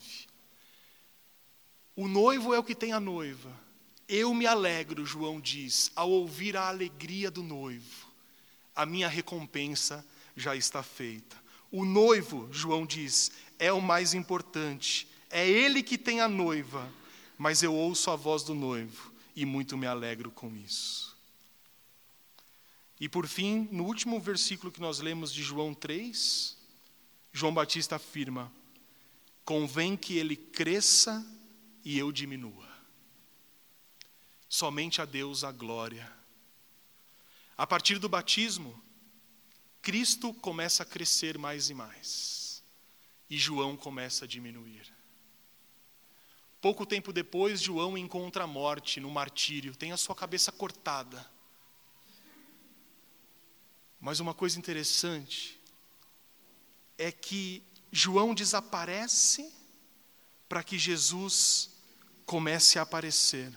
O 1.95 2.09
noivo 2.09 2.53
é 2.53 2.59
o 2.59 2.63
que 2.63 2.75
tem 2.75 2.91
a 2.91 2.99
noiva. 2.99 3.57
Eu 4.05 4.33
me 4.33 4.45
alegro, 4.45 5.05
João 5.05 5.39
diz, 5.39 5.89
ao 5.95 6.11
ouvir 6.11 6.57
a 6.57 6.67
alegria 6.67 7.31
do 7.31 7.41
noivo. 7.41 8.09
A 8.75 8.85
minha 8.85 9.07
recompensa 9.07 10.05
já 10.35 10.57
está 10.57 10.83
feita. 10.83 11.37
O 11.71 11.85
noivo, 11.85 12.49
João 12.51 12.85
diz, 12.85 13.31
é 13.57 13.71
o 13.71 13.81
mais 13.81 14.13
importante. 14.13 15.07
É 15.29 15.47
ele 15.47 15.81
que 15.81 15.97
tem 15.97 16.19
a 16.19 16.27
noiva, 16.27 16.91
mas 17.37 17.63
eu 17.63 17.73
ouço 17.73 18.11
a 18.11 18.17
voz 18.17 18.43
do 18.43 18.53
noivo 18.53 19.13
e 19.33 19.45
muito 19.45 19.77
me 19.77 19.87
alegro 19.87 20.31
com 20.31 20.53
isso. 20.53 21.15
E 22.99 23.07
por 23.07 23.27
fim, 23.27 23.67
no 23.71 23.85
último 23.85 24.19
versículo 24.19 24.71
que 24.71 24.81
nós 24.81 24.99
lemos 24.99 25.33
de 25.33 25.41
João 25.41 25.73
3, 25.73 26.57
João 27.31 27.53
Batista 27.53 27.95
afirma: 27.95 28.51
convém 29.45 29.95
que 29.95 30.17
ele 30.17 30.35
cresça 30.35 31.25
e 31.83 31.97
eu 31.97 32.11
diminua. 32.11 32.67
Somente 34.49 35.01
a 35.01 35.05
Deus 35.05 35.43
a 35.43 35.51
glória. 35.51 36.11
A 37.57 37.65
partir 37.65 37.99
do 37.99 38.09
batismo, 38.09 38.81
Cristo 39.81 40.33
começa 40.33 40.83
a 40.83 40.85
crescer 40.85 41.37
mais 41.37 41.69
e 41.69 41.73
mais, 41.73 42.63
e 43.29 43.37
João 43.37 43.77
começa 43.77 44.25
a 44.25 44.27
diminuir. 44.27 44.91
Pouco 46.61 46.85
tempo 46.85 47.13
depois, 47.13 47.61
João 47.61 47.97
encontra 47.97 48.43
a 48.43 48.47
morte 48.47 48.99
no 48.99 49.09
martírio, 49.09 49.75
tem 49.75 49.93
a 49.93 49.97
sua 49.97 50.13
cabeça 50.13 50.51
cortada. 50.51 51.25
Mas 53.99 54.19
uma 54.19 54.33
coisa 54.33 54.57
interessante 54.57 55.59
é 56.97 57.11
que 57.11 57.61
João 57.91 58.33
desaparece 58.33 59.51
para 60.47 60.63
que 60.63 60.77
Jesus 60.77 61.69
comece 62.25 62.79
a 62.79 62.83
aparecer. 62.83 63.51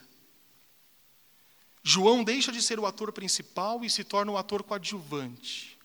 João 1.83 2.23
deixa 2.23 2.53
de 2.53 2.63
ser 2.63 2.79
o 2.79 2.87
ator 2.87 3.13
principal 3.13 3.85
e 3.85 3.91
se 3.91 4.05
torna 4.05 4.33
o 4.33 4.37
ator 4.37 4.63
coadjuvante. 4.63 5.79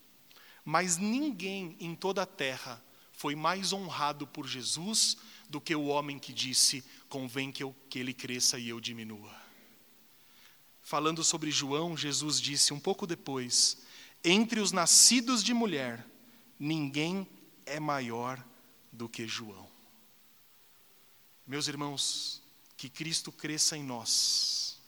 Mas 0.64 0.97
ninguém 0.97 1.76
em 1.80 1.95
toda 1.95 2.22
a 2.22 2.26
terra 2.26 2.84
foi 3.14 3.36
mais 3.36 3.74
honrado 3.74 4.28
por 4.28 4.47
Jesus 4.47 5.18
do 5.49 5.60
que 5.60 5.76
o 5.76 5.86
homem 5.86 6.20
que 6.20 6.32
disse: 6.32 6.84
convém 7.10 7.51
que, 7.51 7.64
eu, 7.64 7.76
que 7.89 7.97
ele 7.97 8.14
cresça 8.14 8.60
e 8.60 8.70
eu 8.70 8.80
diminua. 8.80 9.36
Falando 10.84 11.24
sobre 11.24 11.49
João, 11.51 11.97
Jesus 11.97 12.39
disse 12.39 12.74
um 12.74 12.80
pouco 12.80 13.08
depois: 13.08 13.78
entre 14.24 14.59
os 14.59 14.72
nascidos 14.72 15.43
de 15.43 15.53
mulher, 15.53 16.05
ninguém 16.59 17.28
é 17.65 17.80
maior 17.80 18.43
do 18.91 19.07
que 19.07 19.28
João. 19.28 19.70
Meus 21.45 21.68
irmãos, 21.68 22.41
que 22.76 22.89
Cristo 22.89 23.32
cresça 23.32 23.78
em 23.78 23.84
nós. 23.84 24.80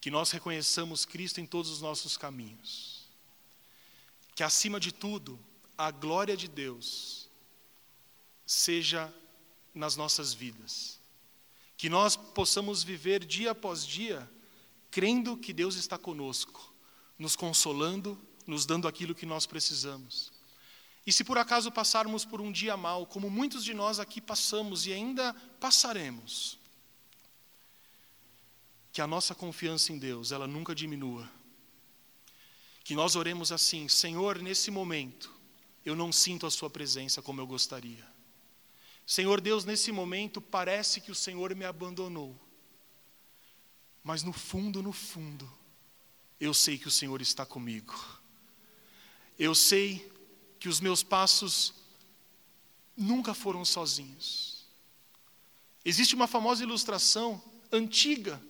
Que 0.00 0.10
nós 0.10 0.30
reconheçamos 0.30 1.04
Cristo 1.04 1.40
em 1.40 1.46
todos 1.46 1.70
os 1.70 1.80
nossos 1.80 2.16
caminhos. 2.16 3.08
Que, 4.34 4.42
acima 4.42 4.78
de 4.78 4.92
tudo, 4.92 5.38
a 5.76 5.90
glória 5.90 6.36
de 6.36 6.46
Deus 6.46 7.28
seja 8.46 9.12
nas 9.74 9.96
nossas 9.96 10.32
vidas. 10.32 10.98
Que 11.76 11.88
nós 11.88 12.16
possamos 12.16 12.82
viver 12.82 13.24
dia 13.24 13.50
após 13.50 13.84
dia 13.84 14.30
crendo 14.90 15.36
que 15.36 15.52
Deus 15.52 15.76
está 15.76 15.98
conosco, 15.98 16.72
nos 17.18 17.34
consolando, 17.34 18.18
nos 18.46 18.64
dando 18.64 18.86
aquilo 18.86 19.14
que 19.14 19.26
nós 19.26 19.46
precisamos. 19.46 20.32
E 21.06 21.12
se 21.12 21.24
por 21.24 21.38
acaso 21.38 21.72
passarmos 21.72 22.24
por 22.24 22.40
um 22.40 22.52
dia 22.52 22.76
mal, 22.76 23.06
como 23.06 23.30
muitos 23.30 23.64
de 23.64 23.72
nós 23.72 23.98
aqui 23.98 24.20
passamos 24.20 24.86
e 24.86 24.92
ainda 24.92 25.32
passaremos, 25.58 26.58
que 28.92 29.00
a 29.00 29.06
nossa 29.06 29.34
confiança 29.34 29.92
em 29.92 29.98
Deus, 29.98 30.32
ela 30.32 30.46
nunca 30.46 30.74
diminua. 30.74 31.30
Que 32.84 32.94
nós 32.94 33.16
oremos 33.16 33.52
assim: 33.52 33.88
Senhor, 33.88 34.38
nesse 34.40 34.70
momento, 34.70 35.32
eu 35.84 35.94
não 35.94 36.12
sinto 36.12 36.46
a 36.46 36.50
Sua 36.50 36.68
presença 36.68 37.22
como 37.22 37.40
eu 37.40 37.46
gostaria. 37.46 38.06
Senhor 39.06 39.40
Deus, 39.40 39.64
nesse 39.64 39.90
momento 39.90 40.40
parece 40.40 41.00
que 41.00 41.10
o 41.10 41.14
Senhor 41.14 41.54
me 41.54 41.64
abandonou. 41.64 42.38
Mas 44.02 44.22
no 44.22 44.32
fundo, 44.32 44.82
no 44.82 44.92
fundo, 44.92 45.50
eu 46.40 46.54
sei 46.54 46.78
que 46.78 46.88
o 46.88 46.90
Senhor 46.90 47.20
está 47.20 47.44
comigo. 47.44 47.94
Eu 49.38 49.54
sei 49.54 50.10
que 50.58 50.68
os 50.68 50.80
meus 50.80 51.02
passos 51.02 51.74
nunca 52.96 53.34
foram 53.34 53.64
sozinhos. 53.64 54.66
Existe 55.84 56.14
uma 56.14 56.26
famosa 56.26 56.62
ilustração 56.62 57.42
antiga 57.72 58.42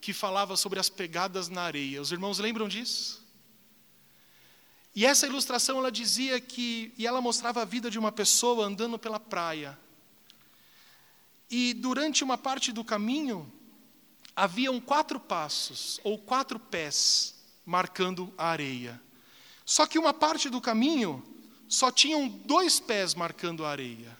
que 0.00 0.12
falava 0.12 0.56
sobre 0.56 0.80
as 0.80 0.88
pegadas 0.88 1.48
na 1.48 1.62
areia. 1.62 2.00
Os 2.00 2.10
irmãos 2.10 2.38
lembram 2.38 2.68
disso? 2.68 3.24
E 4.94 5.06
essa 5.06 5.26
ilustração 5.26 5.78
ela 5.78 5.92
dizia 5.92 6.40
que 6.40 6.92
e 6.96 7.06
ela 7.06 7.20
mostrava 7.20 7.62
a 7.62 7.64
vida 7.64 7.90
de 7.90 7.98
uma 7.98 8.10
pessoa 8.10 8.66
andando 8.66 8.98
pela 8.98 9.20
praia. 9.20 9.78
E 11.50 11.74
durante 11.74 12.24
uma 12.24 12.38
parte 12.38 12.72
do 12.72 12.84
caminho 12.84 13.50
haviam 14.34 14.80
quatro 14.80 15.18
passos 15.18 16.00
ou 16.02 16.18
quatro 16.18 16.58
pés 16.58 17.34
marcando 17.64 18.32
a 18.36 18.48
areia. 18.48 19.00
Só 19.64 19.86
que 19.86 19.98
uma 19.98 20.12
parte 20.12 20.48
do 20.48 20.60
caminho 20.60 21.22
só 21.68 21.90
tinham 21.92 22.28
dois 22.28 22.80
pés 22.80 23.14
marcando 23.14 23.64
a 23.64 23.70
areia. 23.70 24.18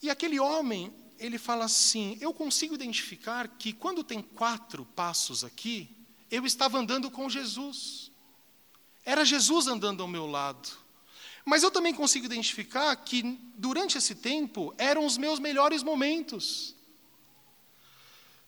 E 0.00 0.10
aquele 0.10 0.38
homem, 0.38 0.94
ele 1.18 1.38
fala 1.38 1.64
assim: 1.64 2.16
Eu 2.20 2.32
consigo 2.32 2.74
identificar 2.74 3.48
que 3.48 3.72
quando 3.72 4.04
tem 4.04 4.22
quatro 4.22 4.84
passos 4.94 5.42
aqui, 5.42 5.90
eu 6.30 6.44
estava 6.46 6.78
andando 6.78 7.10
com 7.10 7.28
Jesus. 7.28 8.10
Era 9.04 9.24
Jesus 9.24 9.66
andando 9.66 10.02
ao 10.02 10.08
meu 10.08 10.26
lado. 10.26 10.68
Mas 11.44 11.62
eu 11.62 11.70
também 11.70 11.92
consigo 11.92 12.24
identificar 12.24 12.94
que 12.96 13.22
durante 13.56 13.98
esse 13.98 14.14
tempo 14.14 14.74
eram 14.78 15.04
os 15.04 15.18
meus 15.18 15.38
melhores 15.38 15.82
momentos. 15.82 16.74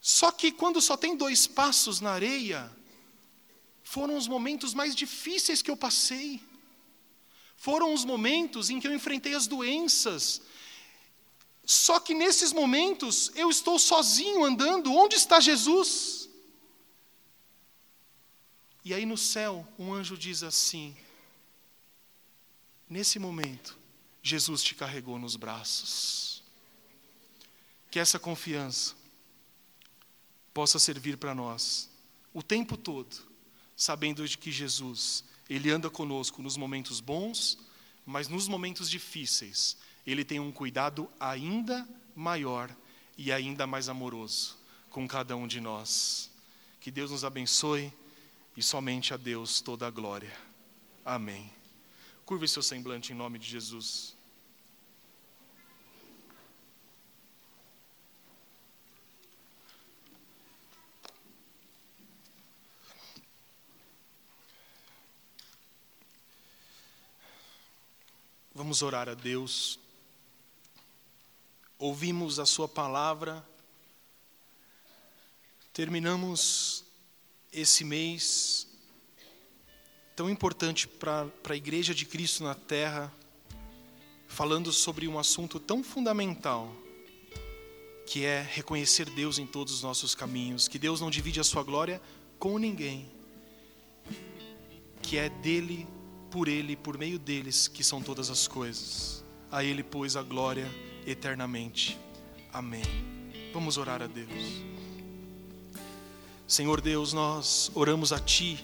Só 0.07 0.31
que 0.31 0.53
quando 0.53 0.81
só 0.81 0.97
tem 0.97 1.17
dois 1.17 1.49
passos 1.49 2.01
na 2.01 2.13
areia, 2.13 2.71
foram 3.83 4.17
os 4.17 4.29
momentos 4.29 4.73
mais 4.73 4.95
difíceis 4.95 5.61
que 5.61 5.69
eu 5.69 5.77
passei. 5.77 6.41
Foram 7.57 7.93
os 7.93 8.05
momentos 8.05 8.71
em 8.71 8.79
que 8.79 8.87
eu 8.87 8.95
enfrentei 8.95 9.35
as 9.35 9.49
doenças. 9.49 10.41
Só 11.65 11.99
que 11.99 12.15
nesses 12.15 12.53
momentos 12.53 13.33
eu 13.35 13.51
estou 13.51 13.81
sozinho 13.81 14.45
andando. 14.45 14.95
Onde 14.95 15.17
está 15.17 15.41
Jesus? 15.41 16.29
E 18.85 18.95
aí 18.95 19.05
no 19.05 19.19
céu, 19.19 19.67
um 19.77 19.93
anjo 19.93 20.17
diz 20.17 20.45
assim: 20.45 20.97
Nesse 22.89 23.19
momento, 23.19 23.77
Jesus 24.23 24.63
te 24.63 24.77
carregou 24.77 25.19
nos 25.19 25.35
braços. 25.35 26.45
Que 27.91 27.99
essa 27.99 28.21
confiança 28.21 28.95
possa 30.57 30.79
servir 30.79 31.19
para 31.19 31.35
nós 31.35 31.91
o 32.33 32.43
tempo 32.43 32.79
todo 32.79 33.15
sabendo 33.77 34.27
de 34.27 34.39
que 34.39 34.51
Jesus, 34.51 35.23
ele 35.51 35.71
anda 35.71 35.91
conosco 35.91 36.41
nos 36.41 36.57
momentos 36.57 36.99
bons, 36.99 37.59
mas 38.07 38.27
nos 38.27 38.49
momentos 38.49 38.89
difíceis, 38.89 39.77
ele 40.07 40.25
tem 40.25 40.41
um 40.41 40.51
cuidado 40.51 41.11
ainda 41.21 41.87
maior 42.15 42.75
e 43.19 43.31
ainda 43.31 43.67
mais 43.67 43.91
amoroso 43.91 44.57
com 44.89 45.07
cada 45.07 45.37
um 45.37 45.47
de 45.47 45.61
nós. 45.61 46.31
Que 46.81 46.91
Deus 46.91 47.11
nos 47.11 47.23
abençoe 47.23 47.93
e 48.57 48.63
somente 48.63 49.13
a 49.13 49.19
Deus 49.19 49.61
toda 49.61 49.87
a 49.87 49.91
glória. 49.91 50.35
Amém. 51.05 51.53
Curve 52.25 52.49
seu 52.49 52.63
semblante 52.63 53.13
em 53.13 53.15
nome 53.15 53.39
de 53.39 53.47
Jesus. 53.47 54.16
Vamos 68.67 68.83
orar 68.83 69.09
a 69.09 69.15
Deus. 69.15 69.79
Ouvimos 71.79 72.41
a 72.41 72.45
Sua 72.45 72.67
palavra, 72.67 73.49
terminamos 75.73 76.85
esse 77.53 77.85
mês 77.85 78.67
tão 80.17 80.29
importante 80.29 80.89
para 80.89 81.31
a 81.49 81.55
Igreja 81.55 81.95
de 81.95 82.05
Cristo 82.05 82.43
na 82.43 82.57
Terra, 82.57 83.13
falando 84.27 84.73
sobre 84.73 85.07
um 85.07 85.17
assunto 85.17 85.61
tão 85.61 85.85
fundamental, 85.85 86.75
que 88.05 88.25
é 88.25 88.43
reconhecer 88.43 89.09
Deus 89.11 89.39
em 89.39 89.47
todos 89.47 89.75
os 89.75 89.83
nossos 89.85 90.13
caminhos, 90.13 90.67
que 90.67 90.77
Deus 90.77 91.01
não 91.01 91.09
divide 91.09 91.39
a 91.39 91.45
Sua 91.45 91.63
glória 91.63 92.03
com 92.37 92.59
ninguém, 92.59 93.09
que 95.01 95.17
é 95.17 95.29
dele 95.29 95.87
por 96.31 96.49
Ele 96.49 96.73
e 96.73 96.77
por 96.77 96.99
meio 96.99 97.19
deles 97.19 97.69
que 97.69 97.83
são 97.83 98.03
todas 98.03 98.31
as 98.31 98.47
coisas. 98.47 99.25
A 99.51 99.63
Ele, 99.63 99.83
pois, 99.83 100.17
a 100.17 100.23
glória 100.23 100.69
eternamente. 101.07 101.99
Amém. 102.53 102.83
Vamos 103.53 103.77
orar 103.77 104.03
a 104.03 104.07
Deus. 104.07 104.31
Senhor 106.47 106.81
Deus, 106.81 107.13
nós 107.13 107.71
oramos 107.75 108.13
a 108.13 108.19
Ti 108.19 108.63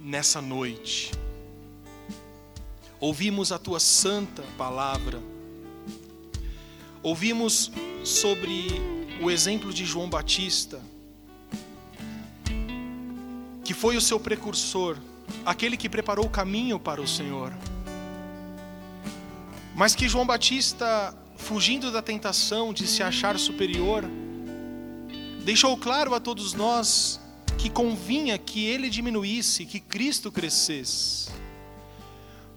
nessa 0.00 0.40
noite. 0.40 1.10
Ouvimos 3.00 3.52
a 3.52 3.58
Tua 3.58 3.80
santa 3.80 4.42
palavra. 4.56 5.20
Ouvimos 7.02 7.70
sobre 8.04 8.68
o 9.20 9.30
exemplo 9.30 9.72
de 9.72 9.84
João 9.84 10.08
Batista, 10.08 10.80
que 13.64 13.74
foi 13.74 13.96
o 13.96 14.00
seu 14.00 14.18
precursor 14.18 14.98
aquele 15.44 15.76
que 15.76 15.88
preparou 15.88 16.26
o 16.26 16.30
caminho 16.30 16.78
para 16.78 17.00
o 17.00 17.08
Senhor. 17.08 17.52
Mas 19.74 19.94
que 19.94 20.08
João 20.08 20.26
Batista, 20.26 21.14
fugindo 21.36 21.90
da 21.90 22.00
tentação 22.00 22.72
de 22.72 22.86
se 22.86 23.02
achar 23.02 23.38
superior, 23.38 24.04
deixou 25.44 25.76
claro 25.76 26.14
a 26.14 26.20
todos 26.20 26.54
nós 26.54 27.20
que 27.58 27.68
convinha 27.68 28.38
que 28.38 28.64
ele 28.66 28.88
diminuísse, 28.88 29.64
que 29.64 29.80
Cristo 29.80 30.30
crescesse. 30.30 31.30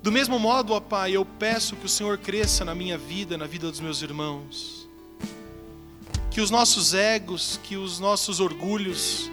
Do 0.01 0.11
mesmo 0.11 0.39
modo, 0.39 0.73
ó 0.73 0.79
Pai, 0.79 1.11
eu 1.11 1.25
peço 1.25 1.75
que 1.75 1.85
o 1.85 1.89
Senhor 1.89 2.17
cresça 2.17 2.63
na 2.63 2.75
minha 2.75 2.97
vida, 2.97 3.37
na 3.37 3.45
vida 3.47 3.69
dos 3.69 3.79
meus 3.79 4.01
irmãos. 4.01 4.87
Que 6.29 6.39
os 6.39 6.51
nossos 6.51 6.93
egos, 6.93 7.59
que 7.63 7.75
os 7.77 7.99
nossos 7.99 8.39
orgulhos, 8.39 9.29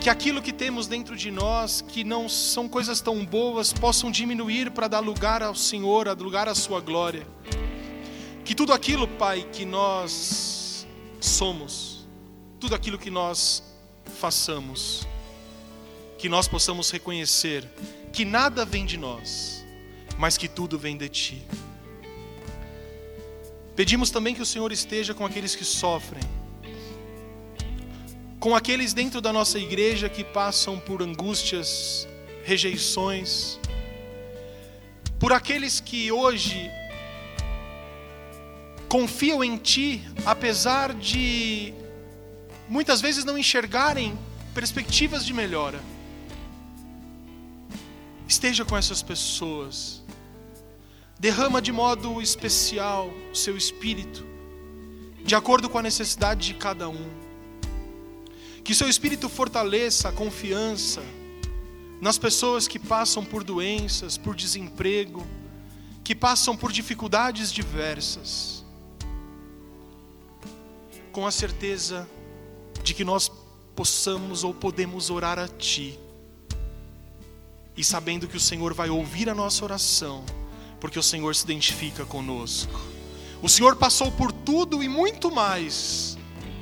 que 0.00 0.08
aquilo 0.08 0.40
que 0.40 0.52
temos 0.52 0.86
dentro 0.86 1.16
de 1.16 1.30
nós, 1.30 1.80
que 1.80 2.04
não 2.04 2.28
são 2.28 2.68
coisas 2.68 3.00
tão 3.00 3.24
boas, 3.24 3.72
possam 3.72 4.10
diminuir 4.10 4.70
para 4.70 4.88
dar 4.88 5.00
lugar 5.00 5.42
ao 5.42 5.54
Senhor, 5.54 6.04
dar 6.06 6.16
lugar 6.22 6.48
à 6.48 6.54
Sua 6.54 6.80
glória. 6.80 7.26
Que 8.44 8.54
tudo 8.54 8.72
aquilo, 8.72 9.08
Pai, 9.08 9.46
que 9.52 9.64
nós 9.64 10.86
somos, 11.20 12.06
tudo 12.60 12.74
aquilo 12.74 12.98
que 12.98 13.10
nós 13.10 13.62
façamos, 14.18 15.06
que 16.16 16.28
nós 16.28 16.48
possamos 16.48 16.90
reconhecer 16.90 17.68
que 18.12 18.24
nada 18.24 18.64
vem 18.64 18.86
de 18.86 18.96
nós, 18.96 19.64
mas 20.16 20.36
que 20.36 20.48
tudo 20.48 20.78
vem 20.78 20.96
de 20.96 21.08
Ti. 21.08 21.42
Pedimos 23.76 24.10
também 24.10 24.34
que 24.34 24.42
o 24.42 24.46
Senhor 24.46 24.72
esteja 24.72 25.14
com 25.14 25.24
aqueles 25.24 25.54
que 25.54 25.64
sofrem, 25.64 26.22
com 28.40 28.54
aqueles 28.54 28.92
dentro 28.92 29.20
da 29.20 29.32
nossa 29.32 29.58
igreja 29.58 30.08
que 30.08 30.22
passam 30.22 30.78
por 30.78 31.02
angústias, 31.02 32.06
rejeições, 32.44 33.58
por 35.18 35.32
aqueles 35.32 35.80
que 35.80 36.12
hoje 36.12 36.70
confiam 38.88 39.42
em 39.42 39.56
Ti, 39.56 40.02
apesar 40.24 40.94
de 40.94 41.74
muitas 42.68 43.00
vezes 43.00 43.24
não 43.24 43.36
enxergarem 43.36 44.16
perspectivas 44.54 45.24
de 45.26 45.32
melhora. 45.32 45.80
Esteja 48.26 48.64
com 48.64 48.76
essas 48.76 49.02
pessoas. 49.02 50.02
Derrama 51.18 51.60
de 51.60 51.72
modo 51.72 52.22
especial 52.22 53.10
o 53.32 53.34
seu 53.34 53.56
espírito, 53.56 54.24
de 55.24 55.34
acordo 55.34 55.68
com 55.68 55.76
a 55.76 55.82
necessidade 55.82 56.46
de 56.46 56.54
cada 56.54 56.88
um. 56.88 57.27
Que 58.68 58.74
seu 58.74 58.86
espírito 58.86 59.30
fortaleça 59.30 60.10
a 60.10 60.12
confiança 60.12 61.02
nas 62.02 62.18
pessoas 62.18 62.68
que 62.68 62.78
passam 62.78 63.24
por 63.24 63.42
doenças, 63.42 64.18
por 64.18 64.36
desemprego, 64.36 65.26
que 66.04 66.14
passam 66.14 66.54
por 66.54 66.70
dificuldades 66.70 67.50
diversas. 67.50 68.62
Com 71.10 71.26
a 71.26 71.30
certeza 71.30 72.06
de 72.84 72.92
que 72.92 73.04
nós 73.04 73.32
possamos 73.74 74.44
ou 74.44 74.52
podemos 74.52 75.08
orar 75.08 75.38
a 75.38 75.48
Ti, 75.48 75.98
e 77.74 77.82
sabendo 77.82 78.28
que 78.28 78.36
o 78.36 78.40
Senhor 78.40 78.74
vai 78.74 78.90
ouvir 78.90 79.30
a 79.30 79.34
nossa 79.34 79.64
oração, 79.64 80.26
porque 80.78 80.98
o 80.98 81.02
Senhor 81.02 81.34
se 81.34 81.44
identifica 81.44 82.04
conosco. 82.04 82.78
O 83.40 83.48
Senhor 83.48 83.76
passou 83.76 84.12
por 84.12 84.30
tudo 84.30 84.82
e 84.82 84.90
muito 84.90 85.30
mais 85.30 86.18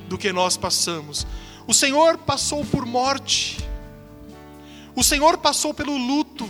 do 0.09 0.17
que 0.17 0.33
nós 0.33 0.57
passamos. 0.57 1.27
O 1.67 1.75
Senhor 1.75 2.19
passou 2.19 2.65
por 2.65 2.87
morte. 2.87 3.59
O 4.95 5.03
Senhor 5.03 5.39
passou 5.39 5.75
pelo 5.75 5.97
luto. 5.97 6.49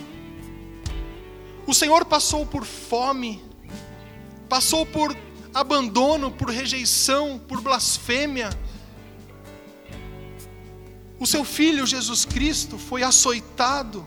O 1.67 1.73
Senhor 1.73 2.05
passou 2.05 2.45
por 2.45 2.65
fome. 2.67 3.43
Passou 4.49 4.85
por 4.85 5.17
abandono, 5.55 6.31
por 6.31 6.51
rejeição, 6.51 7.41
por 7.49 7.63
blasfêmia. 7.63 8.51
O 11.19 11.27
seu 11.27 11.45
filho 11.45 11.87
Jesus 11.87 12.27
Cristo 12.27 12.77
foi 12.77 13.03
açoitado, 13.03 14.07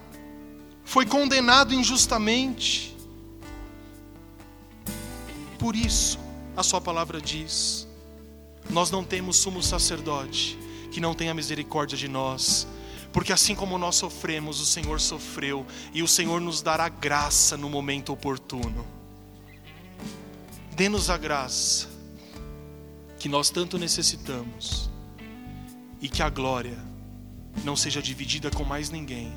foi 0.83 1.07
condenado 1.07 1.73
injustamente. 1.73 2.95
Por 5.57 5.75
isso, 5.75 6.19
a 6.55 6.61
Sua 6.61 6.79
palavra 6.79 7.19
diz: 7.19 7.87
nós 8.69 8.91
não 8.91 9.03
temos 9.03 9.37
sumo 9.37 9.63
sacerdote 9.63 10.68
que 10.91 10.99
não 10.99 11.13
tenha 11.13 11.33
misericórdia 11.33 11.97
de 11.97 12.07
nós, 12.07 12.67
porque 13.11 13.33
assim 13.33 13.55
como 13.55 13.77
nós 13.77 13.95
sofremos, 13.95 14.59
o 14.59 14.65
Senhor 14.65 14.99
sofreu, 14.99 15.65
e 15.93 16.03
o 16.03 16.07
Senhor 16.07 16.39
nos 16.39 16.61
dará 16.61 16.87
graça 16.89 17.57
no 17.57 17.69
momento 17.69 18.13
oportuno. 18.13 18.85
Dê-nos 20.75 21.09
a 21.09 21.17
graça 21.17 21.89
que 23.17 23.27
nós 23.27 23.49
tanto 23.49 23.77
necessitamos, 23.77 24.89
e 26.01 26.07
que 26.07 26.21
a 26.21 26.29
glória 26.29 26.77
não 27.63 27.75
seja 27.75 28.01
dividida 28.01 28.49
com 28.49 28.63
mais 28.63 28.89
ninguém, 28.89 29.33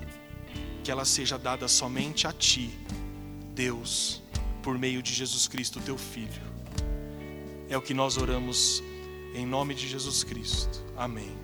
que 0.85 0.91
ela 0.91 1.05
seja 1.05 1.39
dada 1.39 1.67
somente 1.67 2.27
a 2.27 2.33
Ti, 2.33 2.71
Deus, 3.55 4.23
por 4.63 4.79
meio 4.79 5.03
de 5.03 5.13
Jesus 5.13 5.49
Cristo, 5.49 5.81
Teu 5.81 5.99
Filho. 5.99 6.53
É 7.69 7.77
o 7.77 7.83
que 7.83 7.95
nós 7.95 8.17
oramos 8.17 8.83
em 9.35 9.47
nome 9.47 9.75
de 9.75 9.89
Jesus 9.89 10.23
Cristo. 10.23 10.85
Amém. 10.97 11.42